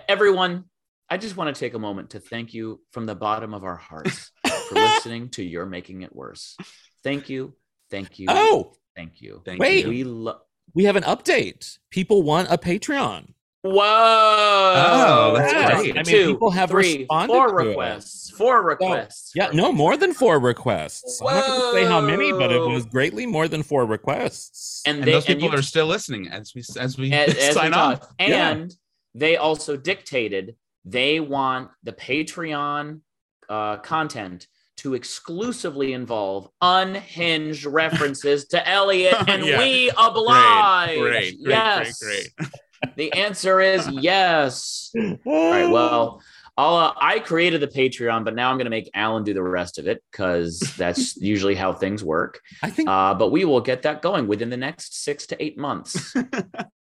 Everyone, 0.08 0.66
I 1.10 1.18
just 1.18 1.38
want 1.38 1.56
to 1.56 1.60
take 1.60 1.74
a 1.74 1.80
moment 1.80 2.12
to 2.12 2.20
thank 2.20 2.54
you 2.54 2.82
from 2.92 3.06
the 3.06 3.16
bottom 3.16 3.54
of 3.54 3.64
our 3.64 3.76
hearts 3.76 4.32
for 4.70 4.76
listening 4.76 5.30
to 5.32 5.44
You're 5.44 5.66
Making 5.66 6.02
It 6.02 6.16
Worse. 6.16 6.58
Thank 7.04 7.30
you. 7.30 7.54
Thank 7.92 8.18
you. 8.20 8.26
oh, 8.30 8.74
thank 8.96 9.22
you. 9.22 9.42
Thank 9.46 9.60
Wait. 9.60 9.84
you. 9.86 9.90
We 9.90 10.04
love 10.04 10.42
we 10.74 10.86
have 10.86 10.96
an 10.96 11.04
update. 11.04 11.78
People 11.92 12.24
want 12.24 12.50
a 12.52 12.58
Patreon. 12.58 13.34
Whoa! 13.64 14.74
Oh, 14.76 15.34
that's 15.38 15.54
Yes. 15.54 15.82
great. 15.82 15.92
I 15.92 15.96
mean, 15.96 16.06
Two, 16.06 16.34
people 16.34 16.52
have 16.52 16.70
three, 16.70 16.98
responded 17.00 17.34
four 17.34 17.48
to 17.48 17.58
it. 17.66 17.68
requests. 17.70 18.30
Four 18.32 18.62
requests. 18.64 19.32
Yeah, 19.36 19.50
no, 19.54 19.72
more 19.72 19.96
than 19.96 20.14
four 20.14 20.40
requests. 20.40 21.22
I'm 21.22 21.34
not 21.36 21.48
going 21.48 21.62
to 21.62 21.72
say 21.80 21.86
how 21.86 22.02
many, 22.02 22.32
but 22.34 22.52
it 22.52 22.60
was 22.60 22.86
greatly 22.86 23.26
more 23.26 23.48
than 23.48 23.64
four 23.64 23.86
requests. 23.86 24.82
And, 24.86 24.98
And 24.98 25.08
they, 25.08 25.12
those 25.14 25.26
and 25.28 25.36
people 25.40 25.54
you- 25.54 25.60
are 25.60 25.62
still 25.62 25.88
listening 25.88 26.28
as 26.28 26.54
we 26.54 26.62
as 26.80 26.98
we 26.98 27.12
as, 27.14 27.30
as 27.36 27.36
we 27.48 27.54
sign 27.54 27.74
off. 27.74 28.02
talk. 28.02 28.14
Yeah. 28.20 28.50
And 28.52 28.74
they 29.16 29.38
also 29.38 29.78
dictated 29.78 30.56
they 30.86 31.22
want 31.22 31.70
the 31.84 31.94
Patreon 31.94 33.00
uh, 33.48 33.78
content 33.78 34.48
to 34.76 34.96
exclusively 34.96 35.94
involve 35.94 36.50
unhinged 36.62 37.66
references 37.66 38.48
to 38.48 38.68
Elliot, 38.68 39.16
and 39.28 39.46
Yeah. 39.46 39.60
we 39.60 39.90
oblige. 39.98 40.98
Great, 41.00 41.42
great, 41.44 41.50
yes. 41.52 42.04
great, 42.04 42.28
great. 42.36 42.50
The 42.96 43.12
answer 43.14 43.60
is 43.62 43.88
yes. 43.90 44.92
All 44.96 45.52
right. 45.52 45.70
Well, 45.70 46.22
I'll, 46.56 46.76
uh, 46.76 46.94
I 47.02 47.20
created 47.20 47.62
the 47.62 47.68
Patreon, 47.68 48.24
but 48.24 48.36
now 48.36 48.52
I'm 48.52 48.58
going 48.58 48.66
to 48.66 48.72
make 48.72 48.90
Alan 48.94 49.24
do 49.24 49.34
the 49.34 49.42
rest 49.42 49.80
of 49.80 49.88
it 49.88 50.04
because 50.12 50.60
that's 50.78 51.18
usually 51.22 51.56
how 51.56 51.74
things 51.74 52.04
work. 52.04 52.40
I 52.62 52.70
think 52.70 52.90
Uh, 52.90 53.14
but 53.16 53.32
we 53.32 53.46
will 53.46 53.62
get 53.62 53.82
that 53.84 54.02
going 54.02 54.28
within 54.28 54.50
the 54.50 54.58
next 54.58 55.04
six 55.04 55.26
to 55.28 55.44
eight 55.44 55.58
months. 55.58 56.14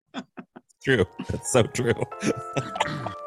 true. 0.84 1.06
That's 1.30 1.52
so 1.52 1.62
true. 1.62 1.94